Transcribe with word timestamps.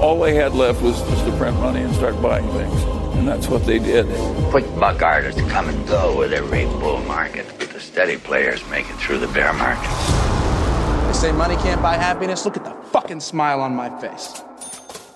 All 0.00 0.18
they 0.20 0.34
had 0.34 0.54
left 0.54 0.82
was 0.82 1.00
just 1.10 1.24
to 1.26 1.32
print 1.32 1.56
money 1.60 1.82
and 1.82 1.94
start 1.94 2.20
buying 2.22 2.48
things. 2.52 2.82
And 3.16 3.28
that's 3.28 3.48
what 3.48 3.66
they 3.66 3.78
did. 3.78 4.06
Quick 4.50 4.64
buck 4.78 5.02
artists 5.02 5.40
come 5.52 5.68
and 5.68 5.88
go 5.88 6.18
with 6.18 6.32
every 6.32 6.64
bull 6.80 7.00
market, 7.06 7.46
but 7.58 7.68
the 7.70 7.80
steady 7.80 8.16
players 8.16 8.62
make 8.70 8.86
it 8.90 8.96
through 8.96 9.18
the 9.18 9.32
bear 9.34 9.52
market. 9.52 9.90
They 11.06 11.14
say 11.14 11.32
money 11.32 11.56
can't 11.56 11.82
buy 11.82 11.94
happiness. 11.96 12.44
Look 12.44 12.56
at 12.56 12.64
the 12.64 12.74
fucking 12.92 13.20
smile 13.20 13.60
on 13.60 13.76
my 13.76 13.90
face. 14.00 14.42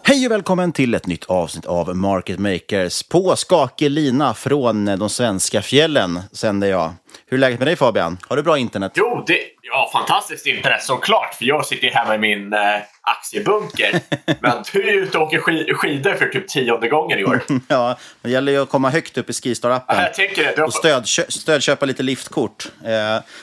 Hej 0.07 0.27
och 0.27 0.33
välkommen 0.33 0.73
till 0.73 0.95
ett 0.95 1.07
nytt 1.07 1.25
avsnitt 1.25 1.67
av 1.67 1.97
Market 1.97 2.39
Makers. 2.39 3.03
På 3.03 3.37
skakig 3.37 3.91
lina 3.91 4.35
från 4.35 4.85
de 4.85 5.11
svenska 5.11 5.63
fjällen 5.63 6.21
sänder 6.33 6.69
jag. 6.69 6.93
Hur 7.27 7.37
är 7.37 7.41
läget 7.41 7.59
med 7.59 7.69
dig 7.69 7.77
Fabian? 7.77 8.19
Har 8.29 8.37
du 8.37 8.43
bra 8.43 8.59
internet? 8.59 8.93
Jo, 8.95 9.25
det, 9.27 9.39
ja, 9.63 9.91
fantastiskt 9.93 10.47
internet 10.47 10.83
såklart. 10.83 11.35
För 11.35 11.45
jag 11.45 11.67
sitter 11.67 11.91
hemma 11.91 12.15
i 12.15 12.19
min 12.19 12.53
eh, 12.53 12.59
aktiebunker. 13.05 14.01
Men 14.41 14.65
du 14.73 14.89
är 14.89 15.03
ute 15.03 15.19
och 15.19 15.25
åker 15.25 15.39
sk 15.39 15.77
skidor 15.77 16.15
för 16.15 16.27
typ 16.27 16.49
tionde 16.49 16.89
gången 16.89 17.19
i 17.19 17.25
år. 17.25 17.43
ja, 17.69 17.97
det 18.23 18.31
gäller 18.31 18.53
ju 18.53 18.63
att 18.63 18.69
komma 18.69 18.91
högt 18.91 19.19
upp 19.19 19.31
i 19.31 19.33
Skistar-appen. 19.33 19.85
Ja, 19.89 20.03
jag 20.03 20.15
tänker 20.15 20.45
det. 20.45 20.53
Du 20.57 20.61
har 20.61 20.67
Och 20.67 20.75
stödkö 20.75 21.23
stödköpa 21.29 21.87
lite 21.87 22.03
liftkort. 22.03 22.73
Eh, 22.85 22.91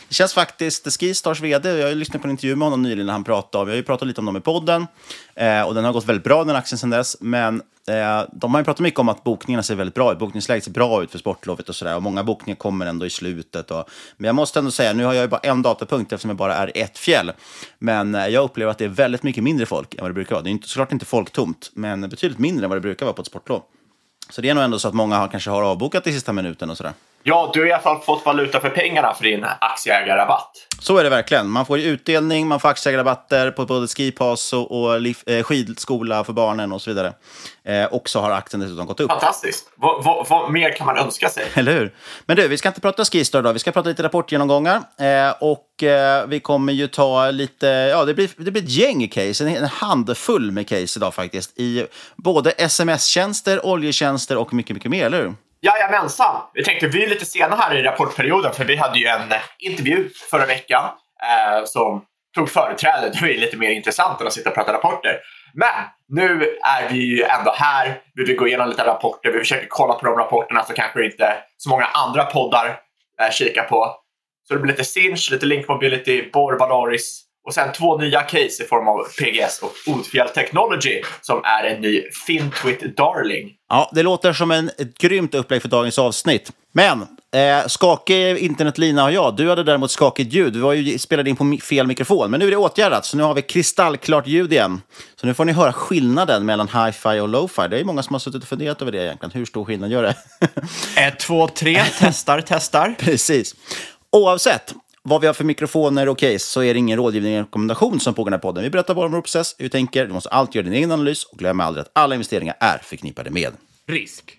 det 0.07 0.13
känns 0.16 0.33
faktiskt, 0.33 0.99
Skistars 0.99 1.41
vd, 1.41 1.69
jag 1.69 1.88
har 1.88 1.95
lyssnat 1.95 2.22
på 2.22 2.27
en 2.27 2.31
intervju 2.31 2.55
med 2.55 2.66
honom 2.66 2.81
nyligen 2.81 3.05
när 3.05 3.13
han 3.13 3.23
pratade 3.23 3.61
om, 3.61 3.67
vi 3.67 3.72
har 3.72 3.77
ju 3.77 3.83
pratat 3.83 4.07
lite 4.07 4.22
om 4.22 4.25
dem 4.25 4.38
i 4.38 4.41
podden. 4.41 4.88
Eh, 5.35 5.61
och 5.61 5.75
den 5.75 5.85
har 5.85 5.93
gått 5.93 6.05
väldigt 6.05 6.23
bra 6.23 6.43
den 6.43 6.55
aktien 6.55 6.78
sedan 6.78 6.89
dess. 6.89 7.17
Men 7.19 7.61
eh, 7.88 8.23
de 8.33 8.53
har 8.53 8.61
ju 8.61 8.66
pratat 8.66 8.79
mycket 8.79 8.99
om 8.99 9.09
att 9.09 9.23
bokningarna 9.23 9.63
ser 9.63 9.75
väldigt 9.75 9.95
bra 9.95 10.11
ut. 10.11 10.19
Bokningsläget 10.19 10.63
ser 10.63 10.72
bra 10.72 11.03
ut 11.03 11.11
för 11.11 11.17
sportlovet 11.17 11.69
och 11.69 11.75
sådär. 11.75 11.95
Och 11.95 12.03
många 12.03 12.23
bokningar 12.23 12.55
kommer 12.55 12.85
ändå 12.85 13.05
i 13.05 13.09
slutet. 13.09 13.72
Och, 13.72 13.89
men 14.17 14.25
jag 14.25 14.35
måste 14.35 14.59
ändå 14.59 14.72
säga, 14.72 14.93
nu 14.93 15.03
har 15.03 15.13
jag 15.13 15.22
ju 15.22 15.28
bara 15.28 15.41
en 15.43 15.61
datapunkt 15.61 16.13
eftersom 16.13 16.29
jag 16.29 16.38
bara 16.38 16.55
är 16.55 16.72
ett 16.75 16.97
fjäll. 16.97 17.31
Men 17.79 18.16
eh, 18.16 18.28
jag 18.28 18.43
upplever 18.43 18.72
att 18.72 18.78
det 18.78 18.85
är 18.85 18.89
väldigt 18.89 19.23
mycket 19.23 19.43
mindre 19.51 19.66
folk 19.66 19.94
än 19.94 20.01
vad 20.01 20.09
det 20.09 20.13
brukar 20.13 20.35
vara. 20.35 20.44
Det 20.44 20.50
är 20.50 20.51
inte, 20.51 20.67
såklart 20.67 20.91
inte 20.91 21.06
folktomt, 21.06 21.72
men 21.73 22.09
betydligt 22.09 22.39
mindre 22.39 22.66
än 22.66 22.69
vad 22.69 22.78
det 22.78 22.81
brukar 22.81 23.06
vara 23.06 23.13
på 23.13 23.22
ett 23.22 23.28
sportlov. 23.28 23.62
Så 24.29 24.41
det 24.41 24.50
är 24.50 24.53
nog 24.53 24.63
ändå 24.63 24.79
så 24.79 24.88
att 24.88 24.94
många 24.94 25.17
har, 25.17 25.28
kanske 25.28 25.50
har 25.50 25.63
avbokat 25.63 26.07
i 26.07 26.13
sista 26.13 26.34
minuten 26.34 26.69
och 26.69 26.78
sådär. 26.78 26.94
Ja, 27.23 27.51
du 27.53 27.59
har 27.59 27.67
i 27.67 27.72
alla 27.72 27.81
fall 27.81 28.00
fått 28.00 28.25
valuta 28.25 28.59
för 28.59 28.69
pengarna 28.69 29.13
för 29.13 29.23
din 29.23 29.45
aktieägarrabatt. 29.59 30.67
Så 30.81 30.97
är 30.97 31.03
det 31.03 31.09
verkligen. 31.09 31.49
Man 31.49 31.65
får 31.65 31.77
ju 31.77 31.83
utdelning, 31.83 32.47
man 32.47 32.59
får 32.59 32.69
aktieägarrabatter 32.69 33.51
på 33.51 33.65
både 33.65 33.87
skipass 33.87 34.53
och, 34.53 34.81
och 34.81 34.95
eh, 35.27 35.43
skidskola 35.43 36.23
för 36.23 36.33
barnen 36.33 36.71
och 36.71 36.81
så 36.81 36.89
vidare. 36.89 37.13
Eh, 37.63 37.85
och 37.85 38.09
så 38.09 38.19
har 38.19 38.31
aktien 38.31 38.61
dessutom 38.61 38.85
gått 38.85 38.99
upp. 38.99 39.11
Fantastiskt. 39.11 39.71
Vad, 39.75 40.03
vad, 40.03 40.27
vad 40.29 40.51
mer 40.51 40.75
kan 40.75 40.85
man 40.85 40.97
önska 40.97 41.29
sig? 41.29 41.43
Eller 41.53 41.79
hur? 41.79 41.93
Men 42.25 42.37
du, 42.37 42.47
vi 42.47 42.57
ska 42.57 42.67
inte 42.67 42.81
prata 42.81 43.05
Skistar 43.05 43.39
idag. 43.39 43.53
Vi 43.53 43.59
ska 43.59 43.71
prata 43.71 43.89
lite 43.89 44.03
rapportgenomgångar. 44.03 44.81
Eh, 44.97 45.33
och 45.39 45.83
eh, 45.83 46.27
vi 46.27 46.39
kommer 46.39 46.73
ju 46.73 46.87
ta 46.87 47.31
lite, 47.31 47.67
ja 47.67 48.05
det 48.05 48.13
blir, 48.13 48.29
det 48.37 48.51
blir 48.51 48.63
ett 48.63 48.69
gäng 48.69 49.07
case, 49.07 49.43
en, 49.43 49.55
en 49.55 49.65
handfull 49.65 50.51
med 50.51 50.67
case 50.67 50.99
idag 50.99 51.13
faktiskt. 51.13 51.59
I 51.59 51.85
både 52.15 52.51
sms-tjänster, 52.51 53.65
oljetjänster 53.65 54.37
och 54.37 54.53
mycket, 54.53 54.73
mycket 54.73 54.91
mer, 54.91 55.05
eller 55.05 55.21
hur? 55.21 55.35
Jajamensan! 55.63 56.41
Vi 56.53 56.63
tänkte 56.63 56.88
vi 56.88 57.03
är 57.03 57.09
lite 57.09 57.25
sena 57.25 57.55
här 57.55 57.75
i 57.75 57.83
rapportperioden 57.83 58.53
för 58.53 58.66
vi 58.66 58.75
hade 58.75 58.99
ju 58.99 59.07
en 59.07 59.31
eh, 59.31 59.38
intervju 59.59 60.09
förra 60.29 60.45
veckan 60.45 60.83
eh, 61.23 61.66
som 61.66 62.05
tog 62.35 62.49
företräde. 62.49 63.11
Det 63.22 63.33
är 63.33 63.39
lite 63.39 63.57
mer 63.57 63.69
intressant 63.69 64.22
än 64.22 64.27
att 64.27 64.33
sitta 64.33 64.49
och 64.49 64.55
prata 64.55 64.73
rapporter. 64.73 65.19
Men 65.53 65.85
nu 66.07 66.57
är 66.63 66.89
vi 66.89 66.97
ju 66.97 67.23
ändå 67.23 67.53
här. 67.55 68.01
Vi 68.16 68.23
vill 68.23 68.35
gå 68.35 68.47
igenom 68.47 68.69
lite 68.69 68.85
rapporter. 68.85 69.31
Vi 69.31 69.39
försöker 69.39 69.67
kolla 69.69 69.94
på 69.94 70.05
de 70.05 70.17
rapporterna 70.17 70.63
som 70.63 70.75
kanske 70.75 71.05
inte 71.05 71.38
så 71.57 71.69
många 71.69 71.85
andra 71.85 72.25
poddar 72.25 72.79
eh, 73.22 73.31
kikar 73.31 73.63
på. 73.63 73.96
Så 74.47 74.53
det 74.53 74.59
blir 74.59 74.72
lite 74.72 74.84
Sinch, 74.84 75.31
lite 75.31 75.46
Link 75.46 75.67
Mobility, 75.67 76.29
Bor 76.34 76.58
Valoris, 76.59 77.23
och 77.43 77.53
sen 77.53 77.73
två 77.73 77.97
nya 77.97 78.22
case 78.22 78.64
i 78.64 78.67
form 78.67 78.88
av 78.88 79.03
PGS 79.03 79.59
och 79.61 79.93
Odfjäll 79.93 80.29
Technology 80.29 81.02
som 81.22 81.41
är 81.43 81.64
en 81.64 81.82
ny 81.82 82.03
Fintwit 82.28 82.97
Darling. 82.97 83.53
Ja, 83.70 83.91
det 83.93 84.03
låter 84.03 84.34
som 84.34 84.52
en, 84.52 84.67
ett 84.67 84.97
grymt 84.97 85.35
upplägg 85.35 85.61
för 85.61 85.70
dagens 85.70 85.99
avsnitt. 85.99 86.52
Men 86.73 87.02
eh, 87.35 87.67
skakig 87.67 88.38
internetlina 88.38 89.02
har 89.02 89.09
jag. 89.09 89.35
Du 89.35 89.49
hade 89.49 89.64
däremot 89.64 89.91
skakigt 89.91 90.34
ljud. 90.34 90.53
Du 90.53 90.59
var 90.59 90.73
ju, 90.73 90.99
spelade 90.99 91.29
in 91.29 91.35
på 91.35 91.43
mi 91.43 91.59
fel 91.59 91.88
mikrofon. 91.88 92.32
Men 92.32 92.40
nu 92.40 92.47
är 92.47 92.52
det 92.52 92.58
åtgärdat, 92.58 93.05
så 93.05 93.17
nu 93.17 93.23
har 93.23 93.34
vi 93.34 93.41
kristallklart 93.41 94.28
ljud 94.28 94.53
igen. 94.53 94.82
Så 95.16 95.28
nu 95.28 95.34
får 95.34 95.46
ni 95.46 95.52
höra 95.52 95.73
skillnaden 95.73 96.46
mellan 96.46 96.67
hi-fi 96.67 97.20
och 97.20 97.29
lo-fi. 97.29 97.67
Det 97.70 97.79
är 97.79 97.84
många 97.84 98.03
som 98.03 98.14
har 98.14 98.20
suttit 98.20 98.41
och 98.41 98.49
funderat 98.49 98.82
över 98.82 98.91
det 98.91 99.03
egentligen. 99.03 99.32
Hur 99.32 99.46
stor 99.46 99.66
skillnad 99.66 99.91
gör 99.91 100.03
det? 100.03 100.16
Ett, 101.02 101.20
två, 101.20 101.47
tre, 101.47 101.84
testar, 101.99 102.44
testar. 102.47 102.96
Precis. 102.99 103.55
Oavsett 104.11 104.73
vad 105.03 105.21
vi 105.21 105.27
har 105.27 105.33
för 105.33 105.43
mikrofoner 105.43 106.09
och 106.09 106.19
case 106.19 106.39
så 106.39 106.63
är 106.63 106.73
det 106.73 106.79
ingen 106.79 106.97
rådgivning 106.97 107.33
eller 107.33 107.43
rekommendation 107.43 107.99
som 107.99 108.13
pågår 108.13 108.29
i 108.29 108.31
den 108.31 108.33
här 108.33 108.41
podden. 108.41 108.63
Vi 108.63 108.69
berättar 108.69 108.95
bara 108.95 109.05
om 109.05 109.11
vår 109.11 109.21
process, 109.21 109.55
hur 109.57 109.65
vi 109.65 109.69
tänker. 109.69 110.05
Du 110.05 110.13
måste 110.13 110.29
alltid 110.29 110.55
göra 110.55 110.63
din 110.63 110.73
egen 110.73 110.91
analys 110.91 111.23
och 111.23 111.37
glöm 111.37 111.59
aldrig 111.59 111.81
att 111.81 111.91
alla 111.93 112.15
investeringar 112.15 112.55
är 112.59 112.77
förknippade 112.77 113.29
med 113.29 113.53
Risk. 113.87 114.37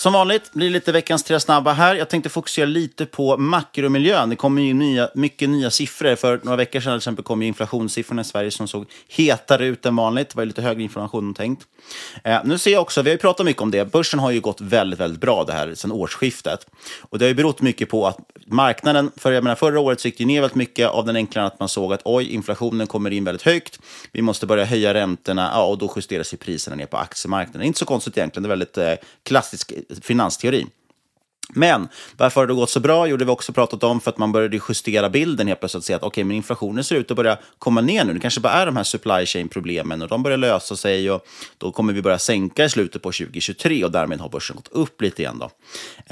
Som 0.00 0.12
vanligt 0.12 0.52
blir 0.52 0.66
det 0.66 0.72
lite 0.72 0.92
veckans 0.92 1.22
tre 1.22 1.40
snabba 1.40 1.72
här. 1.72 1.94
Jag 1.94 2.08
tänkte 2.08 2.30
fokusera 2.30 2.66
lite 2.66 3.06
på 3.06 3.36
makromiljön. 3.36 4.30
Det 4.30 4.36
kommer 4.36 4.62
ju 4.62 4.74
nya, 4.74 5.10
mycket 5.14 5.48
nya 5.48 5.70
siffror. 5.70 6.16
För 6.16 6.40
några 6.42 6.56
veckor 6.56 6.80
sedan 6.80 6.92
till 6.92 6.96
exempel 6.96 7.24
kom 7.24 7.42
ju 7.42 7.48
inflationssiffrorna 7.48 8.22
i 8.22 8.24
Sverige 8.24 8.50
som 8.50 8.68
såg 8.68 8.86
hetare 9.08 9.66
ut 9.66 9.86
än 9.86 9.96
vanligt. 9.96 10.28
Det 10.28 10.36
var 10.36 10.42
ju 10.42 10.46
lite 10.46 10.62
högre 10.62 10.82
inflation 10.82 11.28
än 11.28 11.34
tänkt. 11.34 11.62
Eh, 12.24 12.40
nu 12.44 12.58
ser 12.58 12.72
jag 12.72 12.82
också, 12.82 13.02
vi 13.02 13.10
har 13.10 13.14
ju 13.14 13.18
pratat 13.18 13.46
mycket 13.46 13.62
om 13.62 13.70
det, 13.70 13.92
börsen 13.92 14.20
har 14.20 14.30
ju 14.30 14.40
gått 14.40 14.60
väldigt, 14.60 15.00
väldigt 15.00 15.20
bra 15.20 15.44
det 15.44 15.52
här 15.52 15.74
sedan 15.74 15.92
årsskiftet. 15.92 16.66
Och 17.00 17.18
det 17.18 17.24
har 17.24 17.28
ju 17.28 17.34
berott 17.34 17.62
mycket 17.62 17.88
på 17.88 18.06
att 18.06 18.18
marknaden, 18.46 19.10
för 19.16 19.32
jag 19.32 19.44
menar 19.44 19.56
förra 19.56 19.80
året 19.80 20.00
så 20.00 20.08
gick 20.08 20.18
det 20.18 20.24
ner 20.24 20.40
väldigt 20.40 20.56
mycket 20.56 20.88
av 20.88 21.06
den 21.06 21.16
enkla 21.16 21.44
att 21.44 21.60
man 21.60 21.68
såg 21.68 21.92
att 21.92 22.00
oj, 22.04 22.24
inflationen 22.34 22.86
kommer 22.86 23.10
in 23.10 23.24
väldigt 23.24 23.42
högt. 23.42 23.80
Vi 24.12 24.22
måste 24.22 24.46
börja 24.46 24.64
höja 24.64 24.94
räntorna 24.94 25.50
ja, 25.54 25.64
och 25.64 25.78
då 25.78 25.92
justeras 25.96 26.32
ju 26.32 26.36
priserna 26.36 26.76
ner 26.76 26.86
på 26.86 26.96
aktiemarknaden. 26.96 27.62
Inte 27.62 27.78
så 27.78 27.84
konstigt 27.84 28.16
egentligen, 28.16 28.42
det 28.42 28.46
är 28.46 28.50
väldigt 28.50 28.78
eh, 28.78 28.94
klassisk 29.22 29.72
finansteori. 30.00 30.72
Men 31.54 31.88
varför 32.16 32.40
har 32.40 32.46
det 32.46 32.54
gått 32.54 32.70
så 32.70 32.80
bra? 32.80 33.06
Jo, 33.06 33.16
det 33.16 33.24
har 33.24 33.26
vi 33.26 33.32
också 33.32 33.52
pratat 33.52 33.84
om 33.84 34.00
för 34.00 34.10
att 34.10 34.18
man 34.18 34.32
började 34.32 34.60
justera 34.68 35.10
bilden 35.10 35.46
helt 35.46 35.60
plötsligt 35.60 35.80
och 35.80 35.84
se 35.84 35.94
att 35.94 36.02
okay, 36.02 36.24
men 36.24 36.36
inflationen 36.36 36.84
ser 36.84 36.96
ut 36.96 37.10
att 37.10 37.16
börja 37.16 37.38
komma 37.58 37.80
ner 37.80 38.04
nu. 38.04 38.14
Det 38.14 38.20
kanske 38.20 38.40
bara 38.40 38.52
är 38.52 38.66
de 38.66 38.76
här 38.76 38.84
supply 38.84 39.26
chain-problemen 39.26 40.02
och 40.02 40.08
de 40.08 40.22
börjar 40.22 40.38
lösa 40.38 40.76
sig 40.76 41.10
och 41.10 41.26
då 41.58 41.72
kommer 41.72 41.92
vi 41.92 42.02
börja 42.02 42.18
sänka 42.18 42.64
i 42.64 42.68
slutet 42.68 43.02
på 43.02 43.12
2023 43.12 43.84
och 43.84 43.90
därmed 43.90 44.20
har 44.20 44.28
börsen 44.28 44.56
gått 44.56 44.68
upp 44.68 45.02
lite 45.02 45.22
igen. 45.22 45.38
Då. 45.38 45.50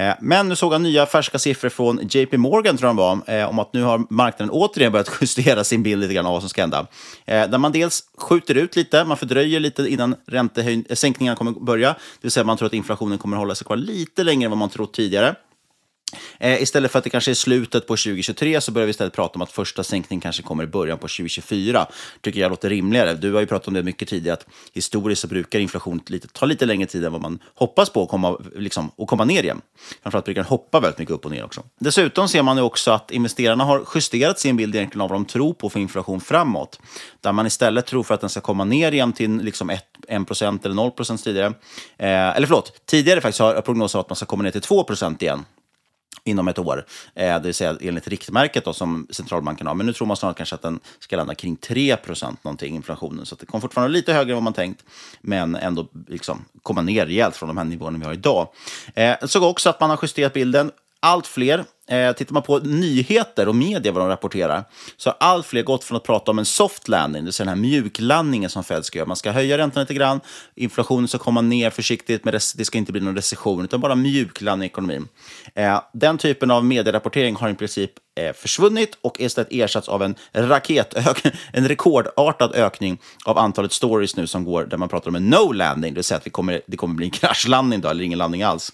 Eh, 0.03 0.15
men 0.21 0.49
nu 0.49 0.57
såg 0.57 0.75
jag 0.75 0.81
nya 0.81 1.07
färska 1.07 1.39
siffror 1.39 1.69
från 1.69 2.01
JP 2.11 2.39
Morgan, 2.39 2.77
tror 2.77 2.89
jag 2.89 2.97
de 2.97 3.25
var, 3.27 3.39
eh, 3.39 3.49
om 3.49 3.59
att 3.59 3.73
nu 3.73 3.83
har 3.83 4.05
marknaden 4.11 4.51
återigen 4.51 4.93
börjat 4.93 5.11
justera 5.21 5.65
sin 5.65 5.83
bild 5.83 6.01
lite 6.01 6.15
grann 6.15 6.27
av 6.27 6.33
vad 6.33 6.43
som 6.43 6.49
ska 6.49 6.61
hända. 6.61 6.87
Eh, 7.27 7.51
där 7.51 7.59
man 7.59 7.73
dels 7.73 8.05
skjuter 8.19 8.55
ut 8.55 8.77
lite, 8.77 9.05
man 9.05 9.17
fördröjer 9.17 9.61
lite 9.61 9.89
innan 9.89 10.15
räntesänkningarna 10.27 11.35
eh, 11.35 11.39
kommer 11.39 11.53
börja, 11.53 11.89
det 11.89 11.99
vill 12.21 12.31
säga 12.31 12.45
man 12.45 12.57
tror 12.57 12.67
att 12.67 12.73
inflationen 12.73 13.19
kommer 13.19 13.37
hålla 13.37 13.55
sig 13.55 13.65
kvar 13.65 13.77
lite 13.77 14.25
längre 14.25 14.45
än 14.45 14.51
vad 14.51 14.59
man 14.59 14.69
trott 14.69 14.93
tidigare. 14.93 15.28
Eh, 16.39 16.63
istället 16.63 16.93
för 16.93 16.99
att 16.99 17.05
det 17.05 17.11
kanske 17.11 17.31
är 17.31 17.35
slutet 17.35 17.87
på 17.87 17.97
2023 17.97 18.61
så 18.61 18.73
börjar 18.73 18.87
vi 18.87 18.91
istället 18.91 19.13
prata 19.13 19.35
om 19.35 19.43
att 19.43 19.53
första 19.53 19.85
sänkningen 19.85 20.21
kanske 20.21 20.43
kommer 20.43 20.65
i 20.65 20.67
början 20.67 20.99
på 20.99 21.09
2024. 21.09 21.87
tycker 22.21 22.41
jag 22.41 22.51
låter 22.51 22.69
rimligare. 22.69 23.15
Du 23.15 23.33
har 23.33 23.41
ju 23.41 23.47
pratat 23.47 23.69
om 23.69 23.75
det 23.75 23.83
mycket 23.83 24.09
tidigare, 24.09 24.35
att 24.35 24.47
historiskt 24.73 25.23
så 25.23 25.29
brukar 25.29 25.59
inflation 25.59 26.01
lite, 26.07 26.29
ta 26.29 26.47
lite 26.47 26.67
längre 26.67 26.87
tid 26.87 27.05
än 27.05 27.13
vad 27.13 27.21
man 27.21 27.39
hoppas 27.55 27.91
på 27.91 28.03
att 28.03 28.09
komma, 28.09 28.39
liksom, 28.57 28.91
att 28.99 29.09
komma 29.09 29.25
ner 29.25 29.43
igen. 29.43 29.61
Framförallt 30.03 30.25
brukar 30.25 30.43
den 30.43 30.49
hoppa 30.49 30.81
väldigt 30.81 30.99
mycket 30.99 31.15
upp 31.15 31.25
och 31.25 31.31
ner 31.31 31.45
också. 31.45 31.63
Dessutom 31.79 32.29
ser 32.29 32.43
man 32.43 32.57
nu 32.57 32.63
också 32.63 32.91
att 32.91 33.11
investerarna 33.11 33.65
har 33.65 33.85
justerat 33.95 34.39
sin 34.39 34.57
bild 34.57 34.75
egentligen 34.75 35.01
av 35.01 35.09
vad 35.09 35.17
de 35.17 35.25
tror 35.25 35.55
på 35.55 35.71
för 35.71 35.81
inflation 35.81 36.21
framåt. 36.21 36.81
Där 37.21 37.33
man 37.33 37.47
istället 37.47 37.87
tror 37.87 38.03
för 38.03 38.15
att 38.15 38.21
den 38.21 38.31
ska 38.31 38.41
komma 38.41 38.65
ner 38.65 38.93
igen 38.93 39.13
till 39.13 39.37
liksom 39.37 39.71
1, 39.71 39.85
1% 40.09 40.65
eller 40.65 40.75
0% 40.75 41.25
tidigare. 41.25 41.47
Eh, 41.97 42.37
eller 42.37 42.47
förlåt, 42.47 42.87
tidigare 42.87 43.21
faktiskt 43.21 43.41
har 43.41 43.61
prognosen 43.61 44.01
att 44.01 44.09
man 44.09 44.17
ska 44.17 44.27
komma 44.27 44.43
ner 44.43 44.51
till 44.51 44.61
2% 44.61 45.23
igen 45.23 45.45
inom 46.25 46.49
ett 46.49 46.59
år, 46.59 46.85
eh, 47.15 47.35
det 47.35 47.41
vill 47.41 47.55
säga 47.55 47.77
enligt 47.81 48.09
riktmärket 48.09 48.65
då, 48.65 48.73
som 48.73 49.07
centralbanken 49.11 49.67
har. 49.67 49.75
Men 49.75 49.87
nu 49.87 49.93
tror 49.93 50.07
man 50.07 50.17
snarare 50.17 50.35
kanske 50.37 50.55
att 50.55 50.63
den 50.63 50.81
ska 50.99 51.17
landa 51.17 51.35
kring 51.35 51.57
3% 51.57 52.45
någonting, 52.45 52.75
inflationen. 52.75 53.27
Så 53.27 53.35
det 53.35 53.47
kommer 53.47 53.61
fortfarande 53.61 53.93
lite 53.93 54.13
högre 54.13 54.31
än 54.31 54.37
vad 54.37 54.43
man 54.43 54.53
tänkt, 54.53 54.85
men 55.21 55.55
ändå 55.55 55.89
liksom 56.09 56.45
komma 56.63 56.83
ner 56.83 57.07
rejält 57.07 57.37
från 57.37 57.49
de 57.49 57.57
här 57.57 57.65
nivåerna 57.65 57.99
vi 57.99 58.05
har 58.05 58.13
idag. 58.13 58.49
Eh, 58.95 59.17
såg 59.23 59.43
också 59.43 59.71
att 59.71 59.81
man 59.81 59.91
har 59.91 59.99
justerat 60.03 60.33
bilden 60.33 60.71
allt 61.01 61.27
fler, 61.27 61.65
eh, 61.89 62.13
tittar 62.13 62.35
man 62.35 62.43
på 62.43 62.59
nyheter 62.59 63.49
och 63.49 63.55
media, 63.55 63.93
vad 63.93 64.03
de 64.03 64.09
rapporterar, 64.09 64.65
så 64.97 65.11
har 65.11 65.17
allt 65.21 65.47
fler 65.47 65.63
gått 65.63 65.85
från 65.85 65.97
att 65.97 66.05
prata 66.05 66.31
om 66.31 66.39
en 66.39 66.45
soft 66.45 66.89
landing, 66.89 67.23
det 67.23 67.25
vill 67.25 67.33
säga 67.33 67.45
den 67.45 67.55
här 67.55 67.63
mjuklandningen 67.63 68.51
som 68.51 68.65
Fed 68.65 68.85
ska 68.85 68.99
göra. 68.99 69.07
Man 69.07 69.17
ska 69.17 69.31
höja 69.31 69.59
räntan 69.59 69.81
lite 69.81 69.95
grann, 69.95 70.21
inflationen 70.55 71.09
ska 71.09 71.19
komma 71.19 71.41
ner 71.41 71.71
försiktigt, 71.71 72.25
men 72.25 72.33
det 72.33 72.65
ska 72.65 72.79
inte 72.79 72.93
bli 72.93 73.01
någon 73.01 73.17
recession, 73.17 73.65
utan 73.65 73.81
bara 73.81 73.95
mjuklandning 73.95 74.67
i 74.67 74.71
ekonomin. 74.71 75.09
Eh, 75.55 75.81
den 75.93 76.19
typen 76.19 76.51
av 76.51 76.65
medierapportering 76.65 77.37
har 77.37 77.49
i 77.49 77.55
princip 77.55 77.91
eh, 78.21 78.33
försvunnit 78.33 78.99
och 79.01 79.21
istället 79.21 79.53
ersatts 79.53 79.89
av 79.89 80.03
en 80.03 80.15
raketökning, 80.33 81.33
en 81.53 81.69
rekordartad 81.69 82.55
ökning 82.55 82.99
av 83.25 83.39
antalet 83.39 83.73
stories 83.73 84.17
nu 84.17 84.27
som 84.27 84.45
går 84.45 84.65
där 84.65 84.77
man 84.77 84.89
pratar 84.89 85.09
om 85.09 85.15
en 85.15 85.31
no 85.31 85.53
landing, 85.53 85.95
det 85.95 85.99
vill 85.99 86.05
säga 86.05 86.19
att 86.19 86.27
vi 86.27 86.31
kommer, 86.31 86.61
det 86.67 86.77
kommer 86.77 86.95
bli 86.95 87.07
en 87.07 87.11
kraschlandning 87.11 87.81
då, 87.81 87.89
eller 87.89 88.05
ingen 88.05 88.19
landning 88.19 88.43
alls. 88.43 88.73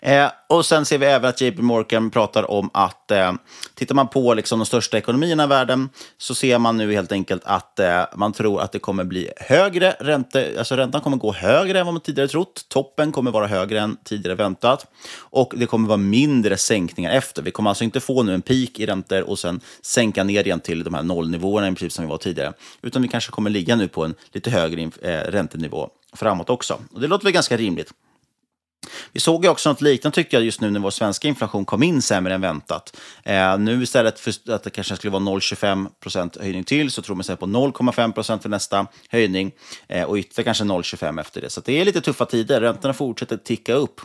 Eh, 0.00 0.30
och 0.46 0.66
sen 0.66 0.84
ser 0.84 0.98
vi 0.98 1.06
även 1.06 1.28
att 1.28 1.40
JP 1.40 1.62
Morgan 1.62 2.10
pratar 2.10 2.50
om 2.50 2.70
att 2.74 3.10
eh, 3.10 3.32
tittar 3.74 3.94
man 3.94 4.08
på 4.08 4.34
liksom, 4.34 4.58
de 4.58 4.66
största 4.66 4.98
ekonomierna 4.98 5.44
i 5.44 5.46
världen 5.46 5.88
så 6.18 6.34
ser 6.34 6.58
man 6.58 6.76
nu 6.76 6.92
helt 6.92 7.12
enkelt 7.12 7.42
att 7.44 7.78
eh, 7.78 8.02
man 8.16 8.32
tror 8.32 8.60
att 8.60 8.72
det 8.72 8.78
kommer 8.78 9.04
bli 9.04 9.30
högre 9.36 9.96
ränte, 10.00 10.54
alltså 10.58 10.76
räntan 10.76 11.00
kommer 11.00 11.16
gå 11.16 11.32
högre 11.32 11.78
än 11.78 11.86
vad 11.86 11.94
man 11.94 12.00
tidigare 12.00 12.28
trott. 12.28 12.64
Toppen 12.68 13.12
kommer 13.12 13.30
vara 13.30 13.46
högre 13.46 13.80
än 13.80 13.96
tidigare 14.04 14.34
väntat 14.34 14.86
och 15.18 15.52
det 15.56 15.66
kommer 15.66 15.88
vara 15.88 15.96
mindre 15.96 16.56
sänkningar 16.56 17.10
efter. 17.10 17.42
Vi 17.42 17.50
kommer 17.50 17.70
alltså 17.70 17.84
inte 17.84 18.00
få 18.00 18.22
nu 18.22 18.34
en 18.34 18.42
peak 18.42 18.78
i 18.78 18.86
räntor 18.86 19.22
och 19.22 19.38
sen 19.38 19.60
sänka 19.82 20.24
ner 20.24 20.46
igen 20.46 20.60
till 20.60 20.84
de 20.84 20.94
här 20.94 21.02
nollnivåerna 21.02 21.68
i 21.68 21.70
princip 21.70 21.92
som 21.92 22.04
vi 22.04 22.10
var 22.10 22.18
tidigare, 22.18 22.52
utan 22.82 23.02
vi 23.02 23.08
kanske 23.08 23.30
kommer 23.30 23.50
ligga 23.50 23.76
nu 23.76 23.88
på 23.88 24.04
en 24.04 24.14
lite 24.32 24.50
högre 24.50 24.82
eh, 24.82 25.30
räntenivå 25.30 25.88
framåt 26.12 26.50
också. 26.50 26.78
Och 26.94 27.00
det 27.00 27.06
låter 27.06 27.24
väl 27.24 27.32
ganska 27.32 27.56
rimligt. 27.56 27.92
Vi 29.12 29.20
såg 29.20 29.44
ju 29.44 29.50
också 29.50 29.68
något 29.68 29.80
liknande 29.80 30.14
tycker 30.14 30.36
jag 30.36 30.44
just 30.44 30.60
nu 30.60 30.70
när 30.70 30.80
vår 30.80 30.90
svenska 30.90 31.28
inflation 31.28 31.64
kom 31.64 31.82
in 31.82 32.02
sämre 32.02 32.34
än 32.34 32.40
väntat. 32.40 32.96
Eh, 33.24 33.58
nu 33.58 33.82
istället 33.82 34.20
för 34.20 34.52
att 34.52 34.62
det 34.62 34.70
kanske 34.70 34.96
skulle 34.96 35.10
vara 35.10 35.22
0,25 35.22 35.88
procent 36.02 36.36
höjning 36.36 36.64
till 36.64 36.90
så 36.90 37.02
tror 37.02 37.16
man 37.16 37.24
sig 37.24 37.36
på 37.36 37.46
0,5 37.46 38.12
procent 38.12 38.42
för 38.42 38.48
nästa 38.48 38.86
höjning 39.08 39.52
eh, 39.88 40.04
och 40.04 40.16
ytterligare 40.16 40.44
kanske 40.44 40.64
0,25 40.64 41.20
efter 41.20 41.40
det. 41.40 41.50
Så 41.50 41.60
det 41.60 41.80
är 41.80 41.84
lite 41.84 42.00
tuffa 42.00 42.24
tider. 42.24 42.60
Räntorna 42.60 42.94
fortsätter 42.94 43.36
ticka 43.36 43.74
upp. 43.74 44.00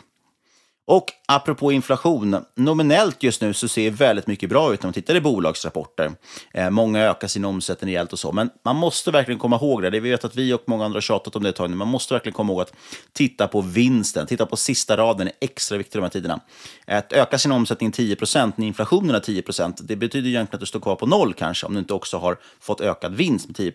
Och 0.86 1.04
apropå 1.28 1.72
inflation, 1.72 2.44
nominellt 2.54 3.22
just 3.22 3.40
nu 3.40 3.52
så 3.52 3.68
ser 3.68 3.90
det 3.90 3.96
väldigt 3.96 4.26
mycket 4.26 4.48
bra 4.48 4.74
ut 4.74 4.82
när 4.82 4.86
man 4.86 4.94
tittar 4.94 5.14
i 5.14 5.20
bolagsrapporter. 5.20 6.12
Eh, 6.54 6.70
många 6.70 7.00
ökar 7.00 7.28
sin 7.28 7.44
omsättning 7.44 7.90
rejält 7.90 8.12
och 8.12 8.18
så, 8.18 8.32
men 8.32 8.50
man 8.64 8.76
måste 8.76 9.10
verkligen 9.10 9.38
komma 9.38 9.56
ihåg 9.56 9.82
det. 9.82 9.90
det. 9.90 10.00
Vi 10.00 10.10
vet 10.10 10.24
att 10.24 10.36
vi 10.36 10.52
och 10.52 10.62
många 10.66 10.84
andra 10.84 10.96
har 10.96 11.00
tjatat 11.00 11.36
om 11.36 11.42
det 11.42 11.48
ett 11.48 11.56
tag 11.56 11.70
nu. 11.70 11.76
Man 11.76 11.88
måste 11.88 12.14
verkligen 12.14 12.34
komma 12.34 12.52
ihåg 12.52 12.62
att 12.62 12.72
titta 13.12 13.48
på 13.48 13.60
vinsten, 13.60 14.26
titta 14.26 14.46
på 14.46 14.56
sista 14.56 14.96
raden 14.96 15.26
är 15.26 15.32
extra 15.40 15.78
viktigt 15.78 15.94
i 15.94 15.98
de 15.98 16.02
här 16.02 16.10
tiderna. 16.10 16.40
Att 16.86 17.12
öka 17.12 17.38
sin 17.38 17.52
omsättning 17.52 17.90
10% 17.90 18.52
när 18.56 18.66
inflationen 18.66 19.14
är 19.14 19.20
10% 19.20 19.82
det 19.82 19.96
betyder 19.96 20.28
egentligen 20.28 20.56
att 20.56 20.60
du 20.60 20.66
står 20.66 20.80
kvar 20.80 20.96
på 20.96 21.06
noll 21.06 21.34
kanske, 21.34 21.66
om 21.66 21.72
du 21.72 21.78
inte 21.78 21.94
också 21.94 22.18
har 22.18 22.38
fått 22.60 22.80
ökad 22.80 23.14
vinst 23.14 23.46
med 23.46 23.56
10 23.56 23.72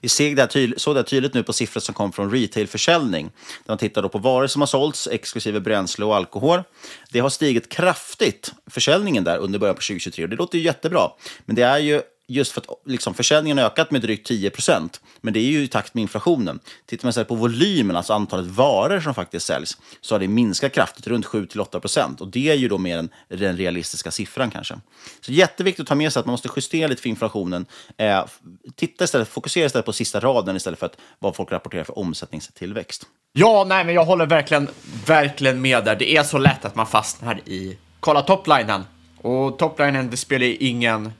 vi 0.00 0.08
såg 0.08 0.36
det, 0.36 0.46
tydligt, 0.46 0.80
såg 0.80 0.94
det 0.94 1.02
tydligt 1.02 1.34
nu 1.34 1.42
på 1.42 1.52
siffror 1.52 1.80
som 1.80 1.94
kom 1.94 2.12
från 2.12 2.30
retailförsäljning. 2.30 3.24
Där 3.64 3.72
man 3.72 3.78
tittar 3.78 4.08
på 4.08 4.18
varor 4.18 4.46
som 4.46 4.62
har 4.62 4.66
sålts, 4.66 5.08
exklusive 5.12 5.60
bränsle 5.60 6.04
och 6.04 6.16
alkohol. 6.16 6.62
Det 7.10 7.18
har 7.18 7.30
stigit 7.30 7.68
kraftigt, 7.68 8.52
försäljningen 8.66 9.24
där, 9.24 9.38
under 9.38 9.58
början 9.58 9.74
på 9.74 9.82
2023. 9.82 10.24
Och 10.24 10.30
det 10.30 10.36
låter 10.36 10.58
ju 10.58 10.64
jättebra. 10.64 11.10
Men 11.46 11.56
det 11.56 11.62
är 11.62 11.78
ju 11.78 12.02
just 12.26 12.52
för 12.52 12.60
att 12.60 12.66
liksom, 12.84 13.14
försäljningen 13.14 13.58
har 13.58 13.64
ökat 13.64 13.90
med 13.90 14.00
drygt 14.00 14.26
10 14.26 14.50
procent. 14.50 15.00
men 15.20 15.34
det 15.34 15.40
är 15.40 15.50
ju 15.50 15.62
i 15.62 15.68
takt 15.68 15.94
med 15.94 16.02
inflationen. 16.02 16.60
Tittar 16.86 17.04
man 17.06 17.10
istället 17.10 17.28
på 17.28 17.34
volymen, 17.34 17.96
alltså 17.96 18.12
antalet 18.12 18.46
varor 18.46 19.00
som 19.00 19.14
faktiskt 19.14 19.46
säljs, 19.46 19.78
så 20.00 20.14
har 20.14 20.20
det 20.20 20.28
minskat 20.28 20.72
kraftigt, 20.72 21.06
runt 21.06 21.26
7-8 21.26 21.80
procent. 21.80 22.20
och 22.20 22.28
det 22.28 22.48
är 22.50 22.54
ju 22.54 22.68
då 22.68 22.78
mer 22.78 22.98
än 22.98 23.08
den 23.28 23.56
realistiska 23.56 24.10
siffran 24.10 24.50
kanske. 24.50 24.74
Så 25.20 25.32
jätteviktigt 25.32 25.82
att 25.82 25.88
ta 25.88 25.94
med 25.94 26.12
sig 26.12 26.20
att 26.20 26.26
man 26.26 26.32
måste 26.32 26.48
justera 26.56 26.88
lite 26.88 27.02
för 27.02 27.08
inflationen. 27.08 27.66
Eh, 27.96 28.24
titta 28.74 29.04
istället, 29.04 29.28
fokusera 29.28 29.66
istället 29.66 29.86
på 29.86 29.92
sista 29.92 30.20
raden 30.20 30.56
istället 30.56 30.78
för 30.78 30.86
att 30.86 30.96
vad 31.18 31.36
folk 31.36 31.52
rapporterar 31.52 31.84
för 31.84 31.98
omsättningstillväxt. 31.98 33.06
Ja, 33.32 33.64
nej, 33.68 33.84
men 33.84 33.94
jag 33.94 34.04
håller 34.04 34.26
verkligen, 34.26 34.68
verkligen 35.06 35.60
med 35.60 35.84
där. 35.84 35.96
Det 35.96 36.16
är 36.16 36.22
så 36.22 36.38
lätt 36.38 36.64
att 36.64 36.74
man 36.74 36.86
fastnar 36.86 37.40
i, 37.48 37.78
kolla 38.00 38.22
toplinen. 38.22 38.84
Och 39.22 39.58
toplinen, 39.58 40.10
det 40.10 40.16
spelar 40.16 40.62
ingen 40.62 41.12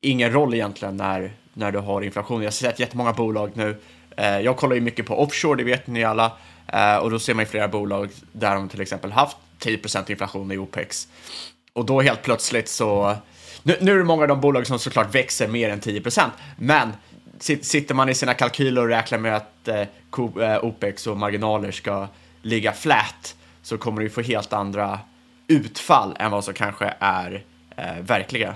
ingen 0.00 0.32
roll 0.32 0.54
egentligen 0.54 0.96
när, 0.96 1.32
när 1.54 1.72
du 1.72 1.78
har 1.78 2.02
inflation. 2.02 2.42
Jag 2.42 2.46
har 2.46 2.52
sett 2.52 2.80
jättemånga 2.80 3.12
bolag 3.12 3.50
nu. 3.54 3.76
Eh, 4.16 4.40
jag 4.40 4.56
kollar 4.56 4.74
ju 4.74 4.80
mycket 4.80 5.06
på 5.06 5.22
offshore, 5.22 5.56
det 5.56 5.64
vet 5.64 5.86
ni 5.86 6.04
alla. 6.04 6.32
Eh, 6.66 6.96
och 6.96 7.10
då 7.10 7.18
ser 7.18 7.34
man 7.34 7.44
ju 7.44 7.50
flera 7.50 7.68
bolag 7.68 8.10
där 8.32 8.54
de 8.54 8.68
till 8.68 8.80
exempel 8.80 9.12
haft 9.12 9.36
10% 9.60 10.10
inflation 10.10 10.52
i 10.52 10.58
OPEX. 10.58 11.08
Och 11.72 11.84
då 11.84 12.00
helt 12.00 12.22
plötsligt 12.22 12.68
så... 12.68 13.16
Nu, 13.62 13.76
nu 13.80 13.92
är 13.92 13.96
det 13.96 14.04
många 14.04 14.22
av 14.22 14.28
de 14.28 14.40
bolag 14.40 14.66
som 14.66 14.78
såklart 14.78 15.14
växer 15.14 15.48
mer 15.48 15.70
än 15.70 15.80
10% 15.80 16.30
men 16.56 16.92
sitter 17.40 17.94
man 17.94 18.08
i 18.08 18.14
sina 18.14 18.34
kalkyler 18.34 18.82
och 18.82 18.88
räknar 18.88 19.18
med 19.18 19.36
att 19.36 19.68
eh, 19.68 20.64
OPEX 20.64 21.06
eh, 21.06 21.12
och 21.12 21.18
marginaler 21.18 21.70
ska 21.70 22.08
ligga 22.42 22.72
flat 22.72 23.36
så 23.62 23.78
kommer 23.78 24.02
du 24.02 24.10
få 24.10 24.20
helt 24.20 24.52
andra 24.52 25.00
utfall 25.46 26.16
än 26.18 26.30
vad 26.30 26.44
som 26.44 26.54
kanske 26.54 26.94
är 26.98 27.44
eh, 27.76 27.98
verkliga. 28.00 28.54